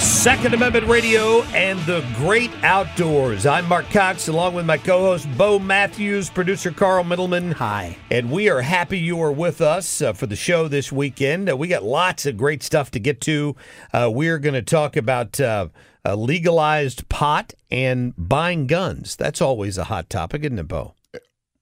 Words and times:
Second 0.00 0.54
Amendment 0.54 0.86
Radio 0.86 1.42
and 1.52 1.78
the 1.80 2.02
great 2.16 2.50
outdoors. 2.64 3.44
I'm 3.44 3.68
Mark 3.68 3.84
Cox, 3.90 4.28
along 4.28 4.54
with 4.54 4.64
my 4.64 4.78
co 4.78 5.00
host 5.00 5.28
Bo 5.36 5.58
Matthews, 5.58 6.30
producer 6.30 6.70
Carl 6.70 7.04
Middleman. 7.04 7.52
Hi. 7.52 7.98
And 8.10 8.30
we 8.30 8.48
are 8.48 8.62
happy 8.62 8.98
you 8.98 9.20
are 9.20 9.30
with 9.30 9.60
us 9.60 10.00
uh, 10.00 10.14
for 10.14 10.26
the 10.26 10.36
show 10.36 10.68
this 10.68 10.90
weekend. 10.90 11.50
Uh, 11.50 11.56
we 11.56 11.68
got 11.68 11.82
lots 11.82 12.24
of 12.24 12.38
great 12.38 12.62
stuff 12.62 12.90
to 12.92 12.98
get 12.98 13.20
to. 13.22 13.54
Uh, 13.92 14.10
we're 14.10 14.38
going 14.38 14.54
to 14.54 14.62
talk 14.62 14.96
about 14.96 15.38
uh, 15.38 15.68
legalized 16.06 17.06
pot 17.10 17.52
and 17.70 18.14
buying 18.16 18.66
guns. 18.66 19.16
That's 19.16 19.42
always 19.42 19.76
a 19.76 19.84
hot 19.84 20.08
topic, 20.08 20.44
isn't 20.44 20.58
it, 20.58 20.66
Bo? 20.66 20.94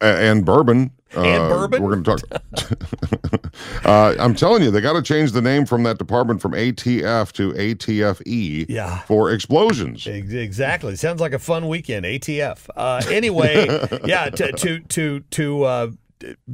And 0.00 0.44
bourbon. 0.44 0.92
And 1.16 1.42
Uh, 1.44 1.48
bourbon? 1.48 1.82
We're 1.82 1.96
going 1.96 2.04
to 2.04 2.16
talk. 2.28 2.42
uh, 3.84 4.14
I'm 4.18 4.34
telling 4.34 4.62
you, 4.62 4.70
they 4.70 4.80
got 4.80 4.92
to 4.92 5.02
change 5.02 5.32
the 5.32 5.40
name 5.40 5.64
from 5.66 5.82
that 5.84 5.98
department 5.98 6.42
from 6.42 6.52
ATF 6.52 7.32
to 7.32 7.52
ATFE 7.52 8.66
Yeah. 8.68 8.98
for 9.00 9.30
explosions. 9.30 10.06
Exactly. 10.06 10.96
Sounds 10.96 11.20
like 11.20 11.32
a 11.32 11.38
fun 11.38 11.66
weekend. 11.68 12.04
ATF. 12.04 12.68
Uh, 12.76 13.02
anyway, 13.10 13.66
yeah. 14.04 14.28
To 14.30 14.52
to 14.52 14.80
to 14.80 15.20
to 15.30 15.62
uh, 15.64 15.90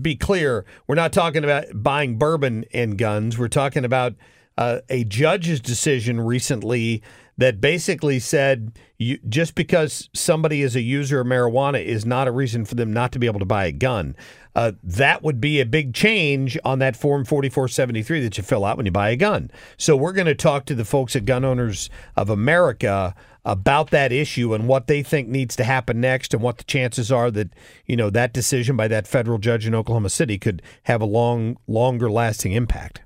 be 0.00 0.14
clear, 0.14 0.64
we're 0.86 0.94
not 0.94 1.12
talking 1.12 1.42
about 1.42 1.64
buying 1.74 2.16
bourbon 2.16 2.64
and 2.72 2.96
guns. 2.96 3.36
We're 3.38 3.48
talking 3.48 3.84
about 3.84 4.14
uh, 4.56 4.80
a 4.88 5.02
judge's 5.04 5.60
decision 5.60 6.20
recently 6.20 7.02
that 7.36 7.60
basically 7.60 8.18
said 8.18 8.78
you, 8.98 9.18
just 9.28 9.54
because 9.54 10.08
somebody 10.14 10.62
is 10.62 10.76
a 10.76 10.80
user 10.80 11.20
of 11.20 11.26
marijuana 11.26 11.84
is 11.84 12.06
not 12.06 12.28
a 12.28 12.32
reason 12.32 12.64
for 12.64 12.74
them 12.74 12.92
not 12.92 13.12
to 13.12 13.18
be 13.18 13.26
able 13.26 13.40
to 13.40 13.46
buy 13.46 13.66
a 13.66 13.72
gun. 13.72 14.16
Uh, 14.54 14.72
that 14.84 15.22
would 15.22 15.40
be 15.40 15.60
a 15.60 15.66
big 15.66 15.92
change 15.94 16.56
on 16.64 16.78
that 16.78 16.96
Form 16.96 17.24
4473 17.24 18.20
that 18.20 18.38
you 18.38 18.44
fill 18.44 18.64
out 18.64 18.76
when 18.76 18.86
you 18.86 18.92
buy 18.92 19.10
a 19.10 19.16
gun. 19.16 19.50
So 19.76 19.96
we're 19.96 20.12
going 20.12 20.26
to 20.26 20.34
talk 20.34 20.64
to 20.66 20.76
the 20.76 20.84
folks 20.84 21.16
at 21.16 21.24
Gun 21.24 21.44
Owners 21.44 21.90
of 22.16 22.30
America 22.30 23.14
about 23.44 23.90
that 23.90 24.12
issue 24.12 24.54
and 24.54 24.68
what 24.68 24.86
they 24.86 25.02
think 25.02 25.28
needs 25.28 25.56
to 25.56 25.64
happen 25.64 26.00
next 26.00 26.32
and 26.32 26.42
what 26.42 26.58
the 26.58 26.64
chances 26.64 27.12
are 27.12 27.30
that 27.30 27.50
you 27.84 27.96
know 27.96 28.10
that 28.10 28.32
decision 28.32 28.76
by 28.76 28.88
that 28.88 29.06
federal 29.06 29.38
judge 29.38 29.66
in 29.66 29.74
Oklahoma 29.74 30.08
City 30.08 30.38
could 30.38 30.62
have 30.84 31.02
a 31.02 31.06
long 31.06 31.58
longer 31.66 32.10
lasting 32.10 32.52
impact. 32.52 33.03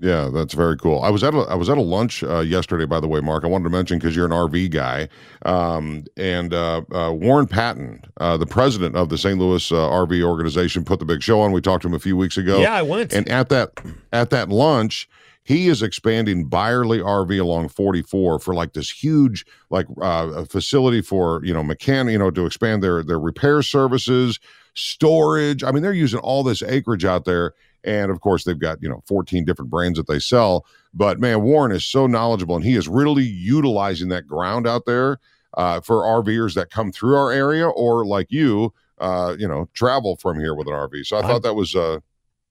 Yeah, 0.00 0.30
that's 0.32 0.54
very 0.54 0.76
cool. 0.76 1.00
I 1.02 1.10
was 1.10 1.24
at 1.24 1.34
a, 1.34 1.38
I 1.38 1.54
was 1.54 1.68
at 1.68 1.76
a 1.76 1.82
lunch 1.82 2.22
uh, 2.22 2.40
yesterday, 2.40 2.84
by 2.84 3.00
the 3.00 3.08
way, 3.08 3.20
Mark. 3.20 3.44
I 3.44 3.48
wanted 3.48 3.64
to 3.64 3.70
mention 3.70 3.98
because 3.98 4.14
you're 4.14 4.26
an 4.26 4.32
RV 4.32 4.70
guy, 4.70 5.08
um, 5.44 6.04
and 6.16 6.54
uh, 6.54 6.82
uh, 6.92 7.12
Warren 7.12 7.48
Patton, 7.48 8.02
uh, 8.18 8.36
the 8.36 8.46
president 8.46 8.94
of 8.94 9.08
the 9.08 9.18
St. 9.18 9.38
Louis 9.38 9.72
uh, 9.72 9.74
RV 9.74 10.22
organization, 10.22 10.84
put 10.84 11.00
the 11.00 11.04
big 11.04 11.20
show 11.20 11.40
on. 11.40 11.50
We 11.50 11.60
talked 11.60 11.82
to 11.82 11.88
him 11.88 11.94
a 11.94 11.98
few 11.98 12.16
weeks 12.16 12.36
ago. 12.36 12.60
Yeah, 12.60 12.74
I 12.74 12.82
went. 12.82 13.12
And 13.12 13.28
at 13.28 13.48
that 13.48 13.72
at 14.12 14.30
that 14.30 14.50
lunch, 14.50 15.08
he 15.42 15.68
is 15.68 15.82
expanding 15.82 16.44
Byerly 16.44 16.98
RV 16.98 17.40
along 17.40 17.70
44 17.70 18.38
for 18.38 18.54
like 18.54 18.74
this 18.74 18.90
huge 18.90 19.46
like 19.70 19.86
uh, 20.00 20.44
facility 20.44 21.00
for 21.00 21.42
you 21.42 21.52
know 21.52 21.64
mechanic, 21.64 22.12
you 22.12 22.18
know, 22.18 22.30
to 22.30 22.46
expand 22.46 22.84
their 22.84 23.02
their 23.02 23.18
repair 23.18 23.62
services, 23.62 24.38
storage. 24.74 25.64
I 25.64 25.72
mean, 25.72 25.82
they're 25.82 25.92
using 25.92 26.20
all 26.20 26.42
this 26.42 26.62
acreage 26.62 27.04
out 27.04 27.24
there. 27.24 27.54
And 27.84 28.10
of 28.10 28.20
course, 28.20 28.44
they've 28.44 28.58
got, 28.58 28.82
you 28.82 28.88
know, 28.88 29.02
14 29.06 29.44
different 29.44 29.70
brands 29.70 29.98
that 29.98 30.06
they 30.06 30.18
sell. 30.18 30.66
But 30.92 31.20
man, 31.20 31.42
Warren 31.42 31.72
is 31.72 31.86
so 31.86 32.06
knowledgeable 32.06 32.56
and 32.56 32.64
he 32.64 32.74
is 32.76 32.88
really 32.88 33.24
utilizing 33.24 34.08
that 34.08 34.26
ground 34.26 34.66
out 34.66 34.84
there 34.86 35.18
uh, 35.56 35.80
for 35.80 36.02
RVers 36.02 36.54
that 36.54 36.70
come 36.70 36.92
through 36.92 37.16
our 37.16 37.30
area 37.30 37.68
or 37.68 38.04
like 38.04 38.26
you, 38.30 38.72
uh, 38.98 39.36
you 39.38 39.46
know, 39.46 39.68
travel 39.74 40.16
from 40.16 40.38
here 40.40 40.54
with 40.54 40.66
an 40.66 40.72
RV. 40.74 41.06
So 41.06 41.16
I 41.18 41.22
thought 41.22 41.42
that 41.42 41.54
was 41.54 41.74
uh, 41.76 41.98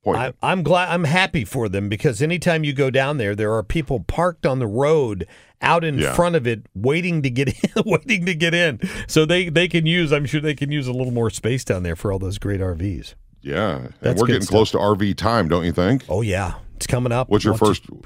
I. 0.05 0.31
I'm 0.41 0.63
glad. 0.63 0.89
I'm 0.89 1.03
happy 1.03 1.44
for 1.44 1.67
them 1.67 1.89
because 1.89 2.21
anytime 2.21 2.63
you 2.63 2.71
go 2.71 2.89
down 2.89 3.17
there, 3.17 3.35
there 3.35 3.53
are 3.53 3.63
people 3.63 3.99
parked 3.99 4.45
on 4.45 4.59
the 4.59 4.67
road 4.67 5.27
out 5.61 5.83
in 5.83 5.97
Yeah. 5.99 6.13
front 6.13 6.35
of 6.38 6.47
it, 6.47 6.65
waiting 6.73 7.21
to 7.23 7.29
get 7.29 7.49
in, 7.75 7.83
waiting 7.85 8.25
to 8.25 8.33
get 8.33 8.53
in. 8.53 8.79
So 9.07 9.25
they 9.25 9.49
they 9.49 9.67
can 9.67 9.85
use. 9.85 10.13
I'm 10.13 10.25
sure 10.25 10.39
they 10.39 10.55
can 10.55 10.71
use 10.71 10.88
a 10.88 10.94
little 10.94 11.11
more 11.11 11.29
space 11.29 11.65
down 11.65 11.83
there 11.83 11.97
for 11.97 12.13
all 12.13 12.19
those 12.19 12.38
great 12.38 12.61
RVs. 12.61 13.15
Yeah. 13.47 13.78
And 13.78 13.94
That's 14.02 14.19
we're 14.19 14.28
getting 14.28 14.41
stuff. 14.44 14.52
close 14.52 14.72
to 14.72 14.78
RV 14.78 15.16
time, 15.18 15.47
don't 15.47 15.66
you 15.66 15.72
think? 15.72 16.06
Oh 16.09 16.22
yeah, 16.22 16.56
it's 16.75 16.88
coming 16.88 17.12
up. 17.12 17.30
What's 17.30 17.46
your 17.46 17.56
first? 17.58 17.88
you- 17.90 18.03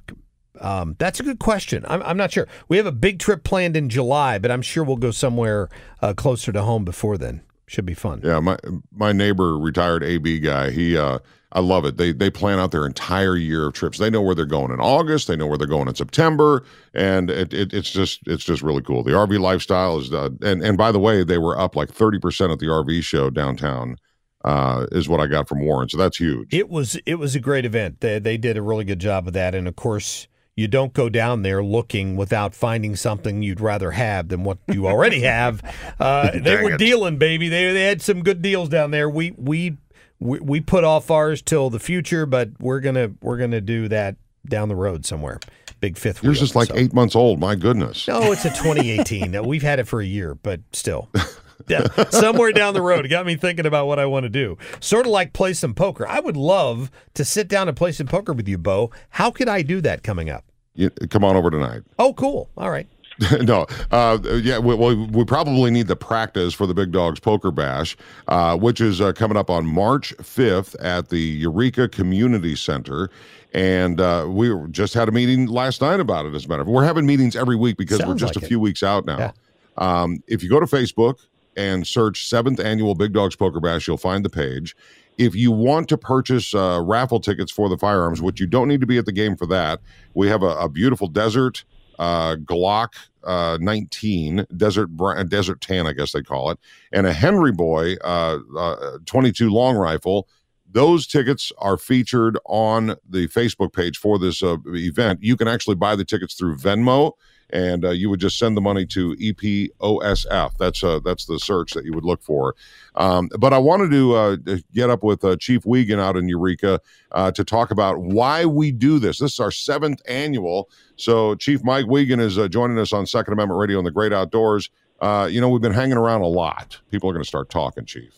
um, 0.59 0.95
that's 0.99 1.19
a 1.19 1.23
good 1.23 1.39
question. 1.39 1.83
I'm, 1.87 2.03
I'm 2.03 2.17
not 2.17 2.31
sure. 2.31 2.47
We 2.67 2.77
have 2.77 2.85
a 2.85 2.91
big 2.91 3.17
trip 3.17 3.43
planned 3.43 3.75
in 3.75 3.89
July, 3.89 4.37
but 4.37 4.51
I'm 4.51 4.61
sure 4.61 4.83
we'll 4.83 4.95
go 4.97 5.09
somewhere 5.09 5.69
uh, 6.03 6.13
closer 6.13 6.51
to 6.51 6.61
home 6.61 6.85
before 6.85 7.17
then. 7.17 7.41
Should 7.65 7.85
be 7.85 7.95
fun. 7.95 8.21
Yeah, 8.23 8.39
my 8.41 8.57
my 8.91 9.11
neighbor, 9.11 9.57
retired 9.57 10.03
AB 10.03 10.39
guy, 10.39 10.69
he 10.71 10.97
uh 10.97 11.19
I 11.53 11.59
love 11.59 11.83
it. 11.85 11.97
They 11.97 12.11
they 12.13 12.29
plan 12.29 12.59
out 12.59 12.71
their 12.71 12.85
entire 12.85 13.35
year 13.35 13.67
of 13.67 13.73
trips. 13.73 13.97
They 13.97 14.09
know 14.09 14.21
where 14.21 14.35
they're 14.35 14.45
going 14.45 14.71
in 14.71 14.79
August. 14.79 15.27
They 15.27 15.35
know 15.35 15.47
where 15.47 15.57
they're 15.57 15.67
going 15.67 15.87
in 15.87 15.95
September, 15.95 16.63
and 16.93 17.29
it, 17.29 17.53
it 17.53 17.73
it's 17.73 17.89
just 17.91 18.19
it's 18.25 18.43
just 18.43 18.61
really 18.61 18.81
cool. 18.81 19.03
The 19.03 19.11
RV 19.11 19.39
lifestyle 19.39 19.97
is 19.99 20.11
uh, 20.13 20.29
and 20.41 20.63
and 20.63 20.77
by 20.77 20.91
the 20.91 20.99
way, 20.99 21.23
they 21.23 21.37
were 21.37 21.57
up 21.59 21.75
like 21.75 21.89
thirty 21.91 22.19
percent 22.19 22.51
at 22.51 22.59
the 22.59 22.67
RV 22.67 23.03
show 23.03 23.29
downtown. 23.29 23.97
Uh, 24.43 24.87
is 24.91 25.07
what 25.07 25.19
I 25.19 25.27
got 25.27 25.47
from 25.47 25.63
Warren. 25.63 25.87
So 25.89 25.97
that's 25.97 26.17
huge. 26.17 26.53
It 26.53 26.69
was 26.69 26.99
it 27.05 27.15
was 27.15 27.35
a 27.35 27.39
great 27.39 27.65
event. 27.65 27.99
They 27.99 28.19
they 28.19 28.37
did 28.37 28.57
a 28.57 28.61
really 28.61 28.83
good 28.83 28.99
job 28.99 29.27
of 29.27 29.33
that, 29.33 29.55
and 29.55 29.67
of 29.67 29.75
course. 29.75 30.27
You 30.53 30.67
don't 30.67 30.91
go 30.91 31.07
down 31.07 31.43
there 31.43 31.63
looking 31.63 32.17
without 32.17 32.53
finding 32.53 32.97
something 32.97 33.41
you'd 33.41 33.61
rather 33.61 33.91
have 33.91 34.27
than 34.27 34.43
what 34.43 34.57
you 34.67 34.85
already 34.85 35.21
have. 35.21 35.61
Uh, 35.97 36.29
they 36.37 36.61
were 36.61 36.73
it. 36.73 36.77
dealing, 36.77 37.17
baby. 37.17 37.47
They 37.47 37.71
they 37.71 37.85
had 37.85 38.01
some 38.01 38.21
good 38.21 38.41
deals 38.41 38.67
down 38.67 38.91
there. 38.91 39.09
We 39.09 39.31
we 39.37 39.77
we, 40.19 40.39
we 40.39 40.59
put 40.61 40.83
off 40.83 41.09
ours 41.09 41.41
till 41.41 41.69
the 41.69 41.79
future, 41.79 42.25
but 42.25 42.49
we're 42.59 42.81
gonna 42.81 43.11
we're 43.21 43.37
gonna 43.37 43.61
do 43.61 43.87
that 43.87 44.17
down 44.45 44.67
the 44.67 44.75
road 44.75 45.05
somewhere. 45.05 45.39
Big 45.79 45.97
fifth. 45.97 46.21
Yours 46.23 46.41
is 46.41 46.55
like 46.55 46.67
so. 46.67 46.75
eight 46.75 46.93
months 46.93 47.15
old. 47.15 47.39
My 47.39 47.55
goodness. 47.55 48.07
No, 48.07 48.31
it's 48.31 48.45
a 48.45 48.49
2018. 48.49 49.43
We've 49.47 49.63
had 49.63 49.79
it 49.79 49.87
for 49.87 49.99
a 49.99 50.05
year, 50.05 50.35
but 50.35 50.59
still. 50.73 51.09
Yeah, 51.67 51.87
somewhere 52.09 52.51
down 52.51 52.73
the 52.73 52.81
road, 52.81 53.05
it 53.05 53.09
got 53.09 53.25
me 53.25 53.35
thinking 53.35 53.65
about 53.65 53.87
what 53.87 53.99
I 53.99 54.05
want 54.05 54.23
to 54.23 54.29
do. 54.29 54.57
Sort 54.79 55.05
of 55.05 55.11
like 55.11 55.33
play 55.33 55.53
some 55.53 55.73
poker. 55.73 56.07
I 56.07 56.19
would 56.19 56.37
love 56.37 56.91
to 57.13 57.25
sit 57.25 57.47
down 57.47 57.67
and 57.67 57.77
play 57.77 57.91
some 57.91 58.07
poker 58.07 58.33
with 58.33 58.47
you, 58.47 58.57
Bo. 58.57 58.91
How 59.09 59.31
could 59.31 59.49
I 59.49 59.61
do 59.61 59.81
that 59.81 60.03
coming 60.03 60.29
up? 60.29 60.45
You, 60.73 60.89
come 61.09 61.23
on 61.23 61.35
over 61.35 61.51
tonight. 61.51 61.81
Oh, 61.99 62.13
cool. 62.13 62.49
All 62.57 62.69
right. 62.69 62.87
no, 63.41 63.67
uh, 63.91 64.17
yeah, 64.41 64.57
we, 64.57 64.73
we, 64.73 64.95
we, 64.95 65.25
probably 65.25 65.69
need 65.69 65.87
the 65.87 65.95
practice 65.95 66.53
for 66.53 66.65
the 66.65 66.73
Big 66.73 66.91
Dogs 66.91 67.19
Poker 67.19 67.51
Bash, 67.51 67.95
uh, 68.27 68.57
which 68.57 68.81
is 68.81 68.99
uh, 68.99 69.13
coming 69.13 69.37
up 69.37 69.49
on 69.49 69.65
March 69.65 70.15
5th 70.17 70.75
at 70.79 71.09
the 71.09 71.19
Eureka 71.19 71.87
Community 71.87 72.55
Center. 72.55 73.09
And 73.53 73.99
uh, 73.99 74.25
we 74.29 74.51
just 74.71 74.93
had 74.93 75.09
a 75.09 75.11
meeting 75.11 75.47
last 75.47 75.81
night 75.81 75.99
about 75.99 76.25
it. 76.25 76.33
As 76.33 76.45
a 76.45 76.47
matter 76.47 76.61
of 76.61 76.67
fact, 76.67 76.73
we're 76.73 76.85
having 76.85 77.05
meetings 77.05 77.35
every 77.35 77.55
week 77.55 77.77
because 77.77 77.97
Sounds 77.97 78.07
we're 78.07 78.15
just 78.15 78.35
like 78.35 78.43
a 78.43 78.47
few 78.47 78.59
weeks 78.59 78.81
out 78.81 79.05
now. 79.05 79.17
Yeah. 79.17 79.31
Um, 79.77 80.23
if 80.27 80.41
you 80.41 80.49
go 80.49 80.59
to 80.59 80.65
Facebook 80.65 81.19
and 81.55 81.85
search 81.85 82.27
seventh 82.27 82.59
annual 82.59 82.95
Big 82.95 83.13
Dogs 83.13 83.35
Poker 83.35 83.59
Bash, 83.59 83.87
you'll 83.87 83.97
find 83.97 84.25
the 84.25 84.29
page. 84.29 84.75
If 85.17 85.35
you 85.35 85.51
want 85.51 85.89
to 85.89 85.97
purchase 85.97 86.55
uh, 86.55 86.81
raffle 86.83 87.19
tickets 87.19 87.51
for 87.51 87.69
the 87.69 87.77
firearms, 87.77 88.21
which 88.21 88.39
you 88.39 88.47
don't 88.47 88.67
need 88.67 88.81
to 88.81 88.87
be 88.87 88.97
at 88.97 89.05
the 89.05 89.11
game 89.11 89.35
for 89.35 89.45
that, 89.47 89.81
we 90.13 90.27
have 90.27 90.41
a, 90.41 90.55
a 90.57 90.69
beautiful 90.69 91.07
desert 91.07 91.63
uh, 91.99 92.35
Glock 92.35 92.93
uh, 93.23 93.57
19 93.61 94.47
desert 94.57 94.89
desert 95.29 95.61
tan, 95.61 95.85
I 95.85 95.93
guess 95.93 96.11
they 96.11 96.23
call 96.23 96.49
it, 96.49 96.59
and 96.91 97.05
a 97.05 97.13
Henry 97.13 97.51
Boy 97.51 97.95
uh, 98.03 98.39
uh, 98.57 98.97
22 99.05 99.49
long 99.49 99.75
rifle. 99.75 100.27
Those 100.73 101.05
tickets 101.05 101.51
are 101.57 101.77
featured 101.77 102.39
on 102.45 102.95
the 103.07 103.27
Facebook 103.27 103.73
page 103.73 103.97
for 103.97 104.17
this 104.17 104.41
uh, 104.41 104.57
event. 104.67 105.21
You 105.21 105.35
can 105.35 105.47
actually 105.47 105.75
buy 105.75 105.95
the 105.95 106.05
tickets 106.05 106.33
through 106.33 106.55
Venmo 106.55 107.11
and 107.51 107.85
uh, 107.85 107.89
you 107.89 108.09
would 108.09 108.19
just 108.19 108.37
send 108.37 108.55
the 108.55 108.61
money 108.61 108.85
to 108.87 109.15
EPOSF. 109.15 110.57
That's 110.57 110.83
uh, 110.83 110.99
that's 111.03 111.25
the 111.25 111.39
search 111.39 111.73
that 111.73 111.85
you 111.85 111.93
would 111.93 112.03
look 112.03 112.21
for. 112.21 112.55
Um, 112.95 113.29
but 113.39 113.53
I 113.53 113.57
wanted 113.57 113.91
to 113.91 114.15
uh, 114.15 114.37
get 114.73 114.89
up 114.89 115.03
with 115.03 115.23
uh, 115.23 115.35
Chief 115.37 115.65
Wiegand 115.65 116.01
out 116.01 116.17
in 116.17 116.27
Eureka 116.27 116.79
uh, 117.11 117.31
to 117.31 117.43
talk 117.43 117.71
about 117.71 117.99
why 117.99 118.45
we 118.45 118.71
do 118.71 118.99
this. 118.99 119.19
This 119.19 119.33
is 119.33 119.39
our 119.39 119.51
seventh 119.51 120.01
annual. 120.07 120.69
So 120.95 121.35
Chief 121.35 121.63
Mike 121.63 121.87
Wiegand 121.87 122.21
is 122.21 122.37
uh, 122.37 122.47
joining 122.47 122.77
us 122.77 122.93
on 122.93 123.05
Second 123.05 123.33
Amendment 123.33 123.59
Radio 123.59 123.79
in 123.79 123.85
the 123.85 123.91
Great 123.91 124.13
Outdoors. 124.13 124.69
you 125.01 125.41
know, 125.41 125.49
we've 125.49 125.61
been 125.61 125.73
hanging 125.73 125.97
around 125.97 126.21
a 126.21 126.27
lot. 126.27 126.79
People 126.89 127.09
are 127.09 127.13
going 127.13 127.23
to 127.23 127.27
start 127.27 127.49
talking, 127.49 127.85
Chief. 127.85 128.13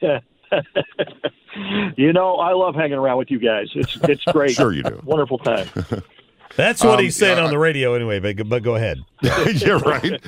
Yeah. 0.00 0.20
you 1.96 2.12
know, 2.12 2.36
I 2.36 2.52
love 2.52 2.74
hanging 2.74 2.98
around 2.98 3.18
with 3.18 3.30
you 3.30 3.38
guys. 3.38 3.70
It's 3.74 3.96
it's 4.02 4.24
great. 4.24 4.52
sure 4.52 4.72
you 4.72 4.82
do. 4.82 5.00
Wonderful 5.04 5.38
time. 5.38 5.68
That's 6.56 6.84
what 6.84 6.98
um, 6.98 7.04
he's 7.04 7.16
saying 7.16 7.38
uh, 7.38 7.44
on 7.44 7.50
the 7.50 7.58
radio 7.58 7.94
anyway, 7.94 8.20
but, 8.20 8.48
but 8.48 8.62
go 8.62 8.76
ahead. 8.76 8.98
You're 9.54 9.78
right. 9.80 10.22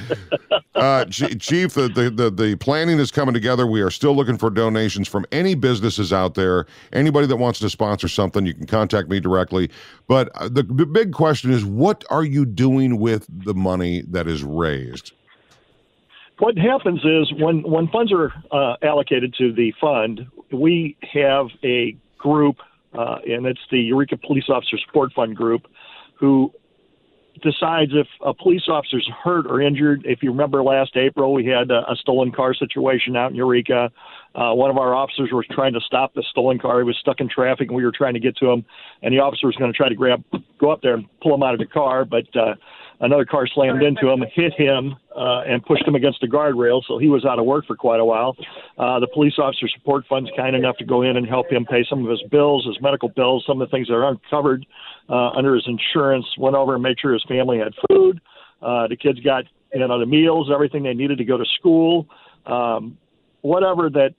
Uh, 0.74 1.04
Chief, 1.06 1.74
the, 1.74 1.88
the, 1.88 2.10
the, 2.10 2.30
the, 2.30 2.56
planning 2.56 2.98
is 2.98 3.10
coming 3.10 3.32
together. 3.32 3.66
We 3.66 3.80
are 3.80 3.90
still 3.90 4.14
looking 4.14 4.36
for 4.36 4.50
donations 4.50 5.06
from 5.06 5.24
any 5.30 5.54
businesses 5.54 6.12
out 6.12 6.34
there. 6.34 6.66
Anybody 6.92 7.26
that 7.28 7.36
wants 7.36 7.60
to 7.60 7.70
sponsor 7.70 8.08
something, 8.08 8.44
you 8.44 8.54
can 8.54 8.66
contact 8.66 9.08
me 9.08 9.20
directly. 9.20 9.70
But 10.08 10.30
uh, 10.34 10.48
the, 10.48 10.64
the 10.64 10.86
big 10.86 11.12
question 11.12 11.52
is 11.52 11.64
what 11.64 12.04
are 12.10 12.24
you 12.24 12.44
doing 12.44 12.98
with 12.98 13.26
the 13.28 13.54
money 13.54 14.02
that 14.08 14.26
is 14.26 14.42
raised? 14.42 15.12
What 16.38 16.58
happens 16.58 17.00
is 17.04 17.32
when, 17.40 17.62
when 17.62 17.88
funds 17.88 18.12
are 18.12 18.32
uh, 18.50 18.76
allocated 18.82 19.34
to 19.38 19.52
the 19.52 19.72
fund, 19.80 20.26
we 20.52 20.96
have 21.14 21.46
a 21.64 21.96
group, 22.18 22.56
uh, 22.92 23.18
and 23.26 23.46
it's 23.46 23.60
the 23.70 23.80
Eureka 23.80 24.16
Police 24.18 24.50
Officer 24.50 24.76
Support 24.78 25.12
Fund 25.14 25.36
group 25.36 25.66
who 26.18 26.52
decides 27.42 27.92
if 27.94 28.06
a 28.24 28.32
police 28.32 28.62
officer's 28.68 29.08
hurt 29.22 29.46
or 29.46 29.60
injured. 29.60 30.02
If 30.04 30.22
you 30.22 30.30
remember 30.30 30.62
last 30.62 30.96
April, 30.96 31.32
we 31.32 31.44
had 31.46 31.70
a, 31.70 31.90
a 31.90 31.96
stolen 31.96 32.32
car 32.32 32.54
situation 32.54 33.16
out 33.16 33.30
in 33.30 33.36
Eureka. 33.36 33.90
Uh, 34.34 34.54
one 34.54 34.70
of 34.70 34.78
our 34.78 34.94
officers 34.94 35.30
was 35.32 35.46
trying 35.50 35.72
to 35.74 35.80
stop 35.80 36.14
the 36.14 36.24
stolen 36.30 36.58
car. 36.58 36.78
He 36.78 36.84
was 36.84 36.96
stuck 36.98 37.20
in 37.20 37.28
traffic, 37.28 37.68
and 37.68 37.76
we 37.76 37.84
were 37.84 37.92
trying 37.92 38.14
to 38.14 38.20
get 38.20 38.36
to 38.38 38.50
him. 38.50 38.64
And 39.02 39.12
the 39.12 39.20
officer 39.20 39.46
was 39.46 39.56
going 39.56 39.72
to 39.72 39.76
try 39.76 39.88
to 39.88 39.94
grab, 39.94 40.22
go 40.58 40.70
up 40.70 40.82
there 40.82 40.94
and 40.94 41.06
pull 41.20 41.34
him 41.34 41.42
out 41.42 41.54
of 41.54 41.60
the 41.60 41.66
car, 41.66 42.04
but 42.04 42.24
uh, 42.36 42.54
another 43.00 43.24
car 43.24 43.46
slammed 43.46 43.82
into 43.82 44.08
him, 44.08 44.24
hit 44.34 44.52
him, 44.54 44.96
uh, 45.14 45.42
and 45.46 45.64
pushed 45.64 45.86
him 45.86 45.94
against 45.94 46.20
the 46.20 46.26
guardrail. 46.26 46.82
So 46.86 46.98
he 46.98 47.08
was 47.08 47.24
out 47.24 47.38
of 47.38 47.44
work 47.44 47.66
for 47.66 47.76
quite 47.76 48.00
a 48.00 48.04
while. 48.04 48.36
Uh, 48.78 49.00
the 49.00 49.08
police 49.12 49.34
officer 49.38 49.68
support 49.68 50.04
fund's 50.08 50.30
kind 50.36 50.56
enough 50.56 50.76
to 50.78 50.84
go 50.84 51.02
in 51.02 51.16
and 51.16 51.26
help 51.26 51.50
him 51.50 51.64
pay 51.64 51.84
some 51.88 52.04
of 52.04 52.10
his 52.10 52.22
bills, 52.30 52.66
his 52.66 52.80
medical 52.80 53.08
bills, 53.08 53.44
some 53.46 53.60
of 53.60 53.68
the 53.68 53.70
things 53.70 53.88
that 53.88 53.94
aren't 53.94 54.20
covered 54.28 54.66
uh, 55.08 55.30
under 55.30 55.54
his 55.54 55.66
insurance. 55.66 56.26
Went 56.38 56.56
over 56.56 56.74
and 56.74 56.82
made 56.82 56.98
sure 57.00 57.12
his 57.12 57.24
family 57.28 57.58
had 57.58 57.72
food. 57.88 58.20
Uh, 58.62 58.88
the 58.88 58.96
kids 58.96 59.20
got 59.20 59.44
you 59.72 59.86
know 59.86 59.98
the 59.98 60.06
meals, 60.06 60.50
everything 60.52 60.82
they 60.82 60.94
needed 60.94 61.18
to 61.18 61.24
go 61.24 61.36
to 61.36 61.44
school. 61.58 62.06
Um, 62.46 62.98
whatever 63.42 63.90
that 63.90 64.14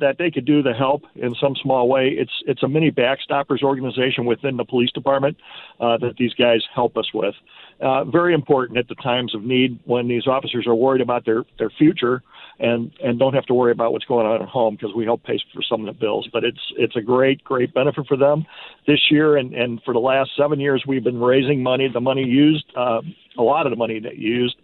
that 0.00 0.16
they 0.18 0.30
could 0.30 0.44
do 0.44 0.62
to 0.62 0.72
help 0.72 1.02
in 1.14 1.34
some 1.40 1.54
small 1.62 1.88
way. 1.88 2.08
It's 2.08 2.32
it's 2.46 2.62
a 2.62 2.68
mini 2.68 2.90
backstoppers 2.90 3.62
organization 3.62 4.24
within 4.24 4.56
the 4.56 4.64
police 4.64 4.90
department 4.92 5.36
uh, 5.80 5.98
that 5.98 6.16
these 6.18 6.34
guys 6.34 6.62
help 6.74 6.96
us 6.96 7.06
with. 7.14 7.34
Uh, 7.80 8.04
very 8.04 8.32
important 8.32 8.78
at 8.78 8.88
the 8.88 8.94
times 8.96 9.34
of 9.34 9.42
need 9.42 9.78
when 9.84 10.08
these 10.08 10.26
officers 10.26 10.66
are 10.66 10.74
worried 10.74 11.02
about 11.02 11.26
their 11.26 11.44
their 11.58 11.68
future 11.68 12.22
and 12.58 12.90
and 13.02 13.18
don't 13.18 13.34
have 13.34 13.44
to 13.44 13.52
worry 13.52 13.70
about 13.70 13.92
what's 13.92 14.06
going 14.06 14.26
on 14.26 14.40
at 14.40 14.48
home 14.48 14.74
because 14.74 14.94
we 14.94 15.04
help 15.04 15.22
pay 15.24 15.38
for 15.52 15.62
some 15.62 15.86
of 15.86 15.86
the 15.86 16.00
bills. 16.00 16.26
But 16.32 16.42
it's 16.42 16.60
it's 16.78 16.96
a 16.96 17.02
great 17.02 17.44
great 17.44 17.74
benefit 17.74 18.06
for 18.06 18.16
them 18.16 18.46
this 18.86 19.10
year 19.10 19.36
and 19.36 19.52
and 19.52 19.82
for 19.84 19.92
the 19.92 20.00
last 20.00 20.30
seven 20.38 20.58
years 20.58 20.84
we've 20.86 21.04
been 21.04 21.20
raising 21.20 21.62
money. 21.62 21.88
The 21.92 22.00
money 22.00 22.22
used, 22.22 22.64
uh, 22.74 23.02
a 23.38 23.42
lot 23.42 23.66
of 23.66 23.70
the 23.72 23.76
money 23.76 24.00
that 24.00 24.16
used, 24.16 24.56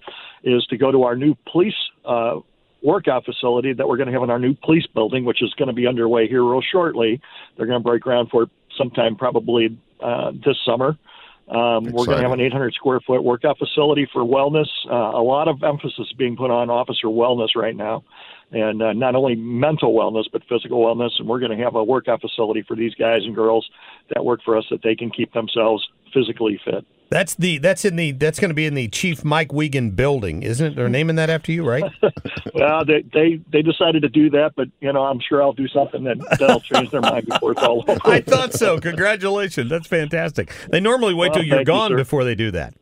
is 0.42 0.64
to 0.70 0.78
go 0.78 0.90
to 0.90 1.02
our 1.02 1.16
new 1.16 1.34
police. 1.50 1.74
Uh, 2.04 2.40
workout 2.84 3.24
facility 3.24 3.72
that 3.72 3.86
we're 3.86 3.96
going 3.96 4.08
to 4.08 4.12
have 4.12 4.24
in 4.24 4.30
our 4.30 4.40
new 4.40 4.54
police 4.54 4.86
building, 4.92 5.24
which 5.24 5.40
is 5.40 5.54
going 5.54 5.68
to 5.68 5.72
be 5.72 5.86
underway 5.86 6.26
here 6.26 6.42
real 6.42 6.60
shortly. 6.60 7.20
They're 7.56 7.66
going 7.66 7.78
to 7.78 7.84
break 7.84 8.02
ground 8.02 8.28
for 8.28 8.46
sometime 8.76 9.14
probably 9.14 9.78
uh, 10.02 10.32
this 10.44 10.56
summer. 10.66 10.98
Um, 11.48 11.84
we're 11.84 12.06
going 12.06 12.18
to 12.18 12.22
have 12.22 12.32
an 12.32 12.40
800 12.40 12.72
square 12.74 13.00
foot 13.00 13.22
workout 13.22 13.58
facility 13.58 14.08
for 14.12 14.22
wellness. 14.22 14.68
Uh, 14.88 15.18
a 15.18 15.22
lot 15.22 15.48
of 15.48 15.62
emphasis 15.62 16.12
being 16.16 16.36
put 16.36 16.50
on 16.50 16.70
officer 16.70 17.08
wellness 17.08 17.56
right 17.56 17.76
now, 17.76 18.04
and 18.52 18.80
uh, 18.80 18.92
not 18.92 19.14
only 19.14 19.34
mental 19.34 19.92
wellness 19.92 20.24
but 20.32 20.42
physical 20.48 20.80
wellness. 20.80 21.10
And 21.18 21.28
we're 21.28 21.40
going 21.40 21.56
to 21.56 21.62
have 21.62 21.74
a 21.74 21.82
workout 21.82 22.20
facility 22.20 22.62
for 22.62 22.76
these 22.76 22.94
guys 22.94 23.22
and 23.24 23.34
girls 23.34 23.68
that 24.14 24.24
work 24.24 24.40
for 24.44 24.56
us 24.56 24.64
that 24.70 24.82
they 24.82 24.94
can 24.94 25.10
keep 25.10 25.32
themselves 25.32 25.86
physically 26.12 26.60
fit. 26.64 26.84
That's 27.12 27.34
the 27.34 27.58
that's 27.58 27.84
in 27.84 27.96
the 27.96 28.12
that's 28.12 28.40
going 28.40 28.48
to 28.48 28.54
be 28.54 28.64
in 28.64 28.72
the 28.72 28.88
Chief 28.88 29.22
Mike 29.22 29.52
Wiegand 29.52 29.96
building, 29.96 30.42
isn't 30.42 30.66
it? 30.72 30.76
They're 30.76 30.88
naming 30.88 31.16
that 31.16 31.28
after 31.28 31.52
you, 31.52 31.62
right? 31.62 31.84
well, 32.54 32.86
they, 32.86 33.04
they 33.12 33.38
they 33.52 33.60
decided 33.60 34.00
to 34.00 34.08
do 34.08 34.30
that, 34.30 34.52
but 34.56 34.68
you 34.80 34.90
know 34.90 35.02
I'm 35.02 35.20
sure 35.20 35.42
I'll 35.42 35.52
do 35.52 35.68
something 35.68 36.04
that 36.04 36.16
that'll 36.38 36.60
change 36.60 36.90
their 36.90 37.02
mind 37.02 37.26
before 37.26 37.52
it's 37.52 37.62
all 37.62 37.84
over. 37.88 38.00
I 38.04 38.22
thought 38.22 38.54
so. 38.54 38.78
Congratulations, 38.78 39.68
that's 39.68 39.86
fantastic. 39.86 40.54
They 40.70 40.80
normally 40.80 41.12
wait 41.12 41.32
well, 41.32 41.40
till 41.40 41.44
you're 41.44 41.64
gone 41.64 41.90
you, 41.90 41.98
before 41.98 42.24
they 42.24 42.34
do 42.34 42.50
that. 42.52 42.72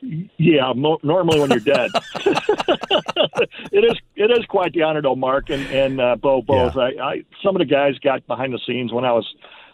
Yeah, 0.00 0.72
mo- 0.74 1.00
normally 1.02 1.40
when 1.40 1.50
you're 1.50 1.58
dead. 1.58 1.90
it 2.24 3.84
is 3.84 3.98
it 4.14 4.30
is 4.30 4.46
quite 4.46 4.72
the 4.74 4.82
honor, 4.82 5.02
though, 5.02 5.16
Mark 5.16 5.50
and 5.50 5.66
and 5.66 6.00
uh, 6.00 6.14
Bo 6.14 6.40
both. 6.40 6.76
Yeah. 6.76 6.82
I, 6.82 7.04
I 7.04 7.22
some 7.42 7.56
of 7.56 7.58
the 7.58 7.66
guys 7.66 7.98
got 7.98 8.24
behind 8.28 8.54
the 8.54 8.60
scenes 8.64 8.92
when 8.92 9.04
I 9.04 9.12
was 9.12 9.26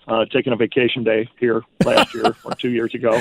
uh, 0.07 0.25
taking 0.27 0.53
a 0.53 0.57
vacation 0.57 1.05
day 1.05 1.29
here 1.39 1.63
last 1.85 2.15
year 2.15 2.35
or 2.45 2.55
two 2.55 2.71
years 2.71 2.95
ago, 2.95 3.21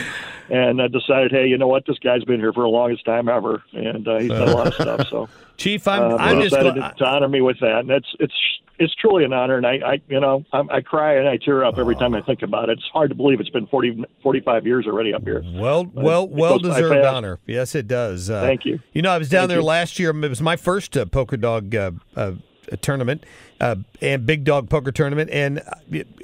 and 0.50 0.82
I 0.82 0.88
decided, 0.88 1.32
hey, 1.32 1.48
you 1.48 1.58
know 1.58 1.68
what? 1.68 1.86
This 1.86 1.98
guy's 2.00 2.24
been 2.24 2.40
here 2.40 2.54
for 2.54 2.64
the 2.64 2.70
longest 2.70 3.06
time 3.06 3.28
ever, 3.28 3.64
and 3.74 4.08
uh, 4.08 4.20
he's 4.20 4.30
done 4.30 4.50
a 4.50 4.56
lot 4.56 4.68
of 4.68 4.74
stuff. 4.76 5.08
So, 5.10 5.30
Chief, 5.58 5.88
I'm, 5.88 6.14
uh, 6.14 6.18
I'm 6.18 6.42
just 6.42 6.56
decided 6.56 6.76
to, 6.98 7.06
honor 7.06 7.28
me 7.28 7.42
with 7.42 7.60
that, 7.62 7.80
and 7.80 7.92
it's 7.92 8.16
it's 8.20 8.34
it's 8.78 8.94
truly 8.96 9.24
an 9.24 9.34
honor, 9.34 9.58
and 9.58 9.66
I, 9.66 9.80
I 9.86 10.02
you 10.08 10.20
know, 10.20 10.46
I, 10.52 10.64
I 10.70 10.82
cry 10.82 11.16
and 11.16 11.28
I 11.28 11.38
tear 11.38 11.64
up 11.64 11.78
every 11.78 11.96
time 11.96 12.14
I 12.14 12.22
think 12.22 12.42
about 12.42 12.70
it. 12.70 12.74
It's 12.74 12.88
hard 12.92 13.10
to 13.10 13.16
believe 13.16 13.40
it's 13.40 13.50
been 13.50 13.68
40, 13.68 14.06
45 14.22 14.66
years 14.66 14.86
already 14.86 15.14
up 15.14 15.24
here. 15.24 15.44
Well, 15.46 15.86
but 15.86 16.04
well, 16.04 16.28
well 16.28 16.60
deserved 16.60 17.06
honor. 17.06 17.40
Yes, 17.46 17.76
it 17.76 17.88
does. 17.88 18.30
Uh, 18.30 18.42
Thank 18.42 18.66
you. 18.66 18.80
You 18.94 19.02
know, 19.02 19.12
I 19.12 19.18
was 19.18 19.30
down 19.30 19.42
Thank 19.42 19.50
there 19.50 19.60
you. 19.60 19.66
last 19.66 20.00
year. 20.00 20.10
It 20.12 20.30
was 20.30 20.42
my 20.42 20.56
first 20.56 20.98
uh, 20.98 21.06
poker 21.06 21.38
dog 21.38 21.74
uh, 21.74 21.92
uh 22.16 22.34
tournament 22.82 23.26
uh, 23.60 23.76
and 24.02 24.26
big 24.26 24.44
dog 24.44 24.70
poker 24.70 24.92
tournament 24.92 25.30
and 25.32 25.62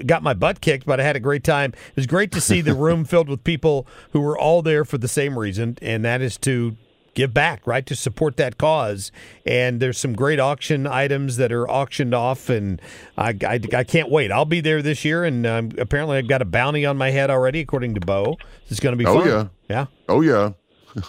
got 0.06 0.24
my 0.24 0.34
butt 0.34 0.62
kicked, 0.62 0.86
but 0.86 1.00
I 1.00 1.04
had 1.04 1.16
a 1.16 1.20
great 1.20 1.44
time. 1.44 1.74
It 1.90 1.96
was 1.96 2.08
great 2.08 2.32
to 2.34 2.42
see 2.42 2.62
the 2.62 2.74
room 2.76 3.06
filled 3.06 3.30
with 3.30 3.44
people 3.44 3.88
who 4.12 4.22
were 4.22 4.38
all 4.38 4.62
there 4.62 4.86
for 4.86 4.98
the 4.98 5.08
same 5.08 5.38
reason, 5.38 5.78
and 5.82 6.04
that 6.06 6.22
is 6.22 6.38
to 6.40 6.76
give 7.14 7.34
back, 7.34 7.66
right? 7.66 7.86
To 7.86 7.96
support 7.96 8.38
that 8.38 8.58
cause. 8.58 9.12
And 9.46 9.80
there's 9.80 9.98
some 9.98 10.14
great 10.14 10.40
auction 10.40 10.88
items 10.88 11.38
that 11.38 11.52
are 11.52 11.70
auctioned 11.70 12.14
off, 12.14 12.50
and 12.50 12.82
I, 13.18 13.36
I, 13.46 13.60
I 13.74 13.84
can't 13.84 14.10
wait. 14.10 14.32
I'll 14.32 14.46
be 14.46 14.62
there 14.62 14.82
this 14.82 15.04
year, 15.06 15.24
and 15.24 15.46
um, 15.46 15.72
apparently 15.78 16.18
I've 16.18 16.28
got 16.28 16.42
a 16.42 16.46
bounty 16.46 16.86
on 16.86 16.98
my 16.98 17.12
head 17.12 17.30
already, 17.30 17.60
according 17.60 17.96
to 17.96 18.02
Bo. 18.02 18.38
It's 18.70 18.80
going 18.80 18.94
to 18.94 18.98
be 18.98 19.06
oh, 19.06 19.20
fun. 19.20 19.28
yeah. 19.28 19.48
Yeah. 19.70 19.86
Oh, 20.08 20.22
yeah. 20.22 20.52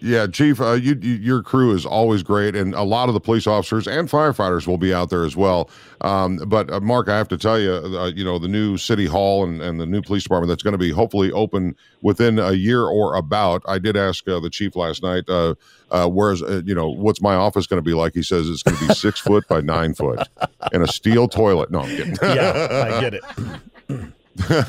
Yeah, 0.00 0.26
Chief, 0.26 0.60
uh, 0.60 0.72
you, 0.72 0.98
you, 1.02 1.14
your 1.16 1.42
crew 1.42 1.74
is 1.74 1.84
always 1.84 2.22
great, 2.22 2.56
and 2.56 2.74
a 2.74 2.82
lot 2.82 3.08
of 3.08 3.14
the 3.14 3.20
police 3.20 3.46
officers 3.46 3.86
and 3.86 4.08
firefighters 4.08 4.66
will 4.66 4.78
be 4.78 4.94
out 4.94 5.10
there 5.10 5.24
as 5.24 5.36
well. 5.36 5.68
Um, 6.00 6.38
but 6.46 6.70
uh, 6.72 6.80
Mark, 6.80 7.08
I 7.08 7.18
have 7.18 7.28
to 7.28 7.36
tell 7.36 7.58
you, 7.58 7.72
uh, 7.72 8.06
you 8.06 8.24
know, 8.24 8.38
the 8.38 8.48
new 8.48 8.78
city 8.78 9.04
hall 9.04 9.44
and, 9.44 9.60
and 9.60 9.78
the 9.78 9.84
new 9.84 10.00
police 10.00 10.22
department 10.22 10.48
that's 10.48 10.62
going 10.62 10.72
to 10.72 10.78
be 10.78 10.90
hopefully 10.90 11.30
open 11.30 11.76
within 12.00 12.38
a 12.38 12.52
year 12.52 12.84
or 12.84 13.16
about. 13.16 13.62
I 13.68 13.78
did 13.78 13.96
ask 13.98 14.26
uh, 14.26 14.40
the 14.40 14.50
chief 14.50 14.76
last 14.76 15.02
night, 15.02 15.24
uh, 15.28 15.54
uh, 15.90 16.08
where's 16.08 16.40
you 16.40 16.74
know, 16.74 16.88
what's 16.88 17.20
my 17.20 17.34
office 17.34 17.66
going 17.66 17.78
to 17.78 17.84
be 17.84 17.94
like? 17.94 18.14
He 18.14 18.22
says 18.22 18.48
it's 18.48 18.62
going 18.62 18.78
to 18.78 18.88
be 18.88 18.94
six 18.94 19.20
foot 19.20 19.46
by 19.46 19.60
nine 19.60 19.92
foot 19.92 20.26
and 20.72 20.82
a 20.82 20.88
steel 20.88 21.28
toilet. 21.28 21.70
No, 21.70 21.80
I'm 21.80 21.88
kidding. 21.88 22.16
yeah, 22.22 22.88
I 22.90 23.00
get 23.00 23.14
it. 23.14 23.22
uh, 24.50 24.64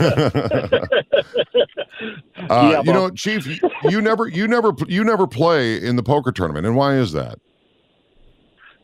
yeah, 2.50 2.82
you 2.84 2.94
know, 2.94 3.10
Chief, 3.10 3.48
you 3.84 4.02
never 4.02 4.28
you 4.28 4.48
never 4.48 4.74
you 4.88 5.04
never 5.04 5.28
play 5.28 5.82
in 5.82 5.96
the 5.96 6.04
poker 6.04 6.32
tournament, 6.32 6.66
and 6.66 6.76
why 6.76 6.96
is 6.96 7.12
that? 7.14 7.40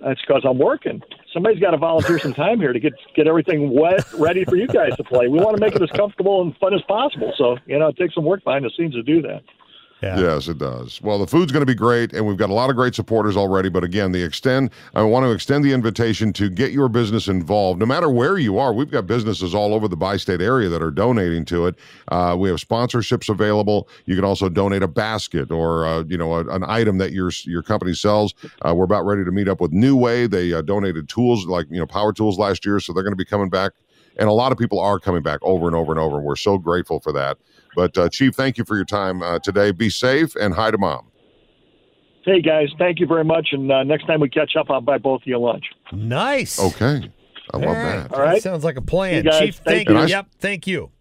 That's 0.02 0.20
because 0.22 0.44
I'm 0.46 0.58
working. 0.58 1.02
Somebody's 1.32 1.60
got 1.60 1.72
to 1.72 1.78
volunteer 1.78 2.20
some 2.20 2.34
time 2.34 2.60
here 2.60 2.74
to 2.74 2.80
get 2.80 2.94
get 3.16 3.28
everything 3.28 3.74
wet, 3.74 4.04
ready 4.14 4.44
for 4.44 4.56
you 4.56 4.68
guys 4.68 4.96
to 4.98 5.04
play. 5.04 5.28
We 5.28 5.40
want 5.40 5.56
to 5.56 5.62
make 5.62 5.76
it 5.76 5.82
as 5.82 5.90
comfortable 5.92 6.42
and 6.42 6.56
fun 6.58 6.74
as 6.74 6.82
possible. 6.84 7.34
So 7.38 7.58
you 7.66 7.80
know, 7.80 7.88
it 7.88 7.98
takes 7.98 8.14
some 8.14 8.26
work 8.26 8.44
behind 8.44 8.66
the 8.66 8.72
scenes 8.76 8.94
to 8.96 9.04
do 9.04 9.22
that. 9.22 9.44
Yeah. 10.04 10.20
Yes, 10.20 10.50
it 10.50 10.58
does. 10.58 11.02
Well, 11.02 11.18
the 11.18 11.28
food's 11.28 11.54
going 11.54 11.62
to 11.62 11.66
be 11.66 11.74
great, 11.74 12.12
and 12.12 12.28
we've 12.28 12.36
got 12.38 12.50
a 12.50 12.54
lot 12.54 12.70
of 12.70 12.76
great 12.76 12.94
supporters 12.94 13.38
already. 13.38 13.70
But 13.70 13.86
again, 13.86 14.12
the 14.12 14.22
extend, 14.22 14.72
I 14.96 15.02
want 15.04 15.26
to 15.26 15.32
extend 15.32 15.64
the 15.64 15.72
invitation 15.72 16.34
to 16.34 16.50
get 16.50 16.74
your 16.74 16.90
business 16.90 17.30
involved, 17.30 17.80
no 17.80 17.86
matter 17.86 18.10
where 18.10 18.38
you 18.38 18.58
are. 18.58 18.74
We've 18.74 18.92
got 18.92 19.08
businesses 19.08 19.56
all 19.56 19.74
over 19.74 19.88
the 19.88 19.96
bi-state 19.96 20.42
area 20.42 20.68
that 20.68 20.84
are 20.84 20.92
donating 20.92 21.46
to 21.46 21.68
it. 21.68 21.76
Uh, 22.10 22.36
we 22.38 22.50
have 22.50 22.58
sponsorships 22.58 23.30
available. 23.30 23.88
You 24.04 24.16
can 24.16 24.26
also 24.26 24.50
donate 24.50 24.84
a 24.84 24.90
basket 24.90 25.52
or 25.52 25.86
uh, 25.86 26.04
you 26.04 26.18
know 26.18 26.34
a, 26.34 26.48
an 26.50 26.66
item 26.66 26.98
that 26.98 27.14
your 27.14 27.32
your 27.46 27.64
company 27.64 27.94
sells. 27.94 28.34
Uh, 28.62 28.76
we're 28.76 28.84
about 28.84 29.06
ready 29.06 29.24
to 29.24 29.32
meet 29.32 29.48
up 29.48 29.62
with 29.62 29.72
New 29.72 29.96
Way. 29.96 30.28
They 30.28 30.52
uh, 30.52 30.64
donated 30.64 31.08
tools 31.08 31.46
like 31.46 31.68
you 31.70 31.80
know 31.80 31.88
power 31.88 32.12
tools 32.12 32.38
last 32.38 32.66
year, 32.66 32.82
so 32.82 32.92
they're 32.92 33.04
going 33.04 33.14
to 33.14 33.18
be 33.18 33.26
coming 33.26 33.50
back. 33.50 33.72
And 34.18 34.30
a 34.30 34.34
lot 34.34 34.52
of 34.52 34.58
people 34.58 34.80
are 34.80 35.00
coming 35.00 35.24
back 35.24 35.40
over 35.42 35.68
and 35.68 35.76
over 35.76 35.92
and 35.92 36.00
over. 36.00 36.18
And 36.18 36.26
we're 36.26 36.36
so 36.36 36.58
grateful 36.58 37.00
for 37.00 37.12
that. 37.14 37.38
But 37.76 37.98
uh, 37.98 38.10
Chief, 38.10 38.36
thank 38.36 38.58
you 38.58 38.66
for 38.66 38.76
your 38.76 38.86
time 38.86 39.22
uh, 39.24 39.40
today. 39.40 39.72
Be 39.72 39.90
safe 39.90 40.36
and 40.36 40.54
hi 40.54 40.72
to 40.72 40.78
mom. 40.78 41.08
Hey 42.26 42.42
guys, 42.42 42.70
thank 42.78 43.00
you 43.00 43.08
very 43.08 43.26
much. 43.26 43.50
And 43.52 43.70
uh, 43.72 43.84
next 43.84 44.06
time 44.06 44.22
we 44.22 44.30
catch 44.30 44.56
up, 44.58 44.68
I'll 44.70 44.80
buy 44.80 44.98
both 44.98 45.22
of 45.24 45.28
you 45.28 45.38
lunch. 45.40 45.66
Nice. 45.92 46.58
Okay, 46.60 47.12
I 47.52 47.58
love 47.58 47.68
All 47.68 47.74
right. 47.74 48.10
that. 48.10 48.14
All 48.14 48.22
right. 48.22 48.42
Sounds 48.42 48.64
like 48.64 48.78
a 48.78 48.82
plan. 48.82 49.26
You 49.26 49.32
guys, 49.32 49.40
Chief, 49.40 49.56
thank 49.56 49.88
thank 49.88 49.90
you. 49.90 49.96
you. 49.96 50.02
I- 50.02 50.08
Yep, 50.08 50.28
thank 50.40 50.68
you. 50.68 50.92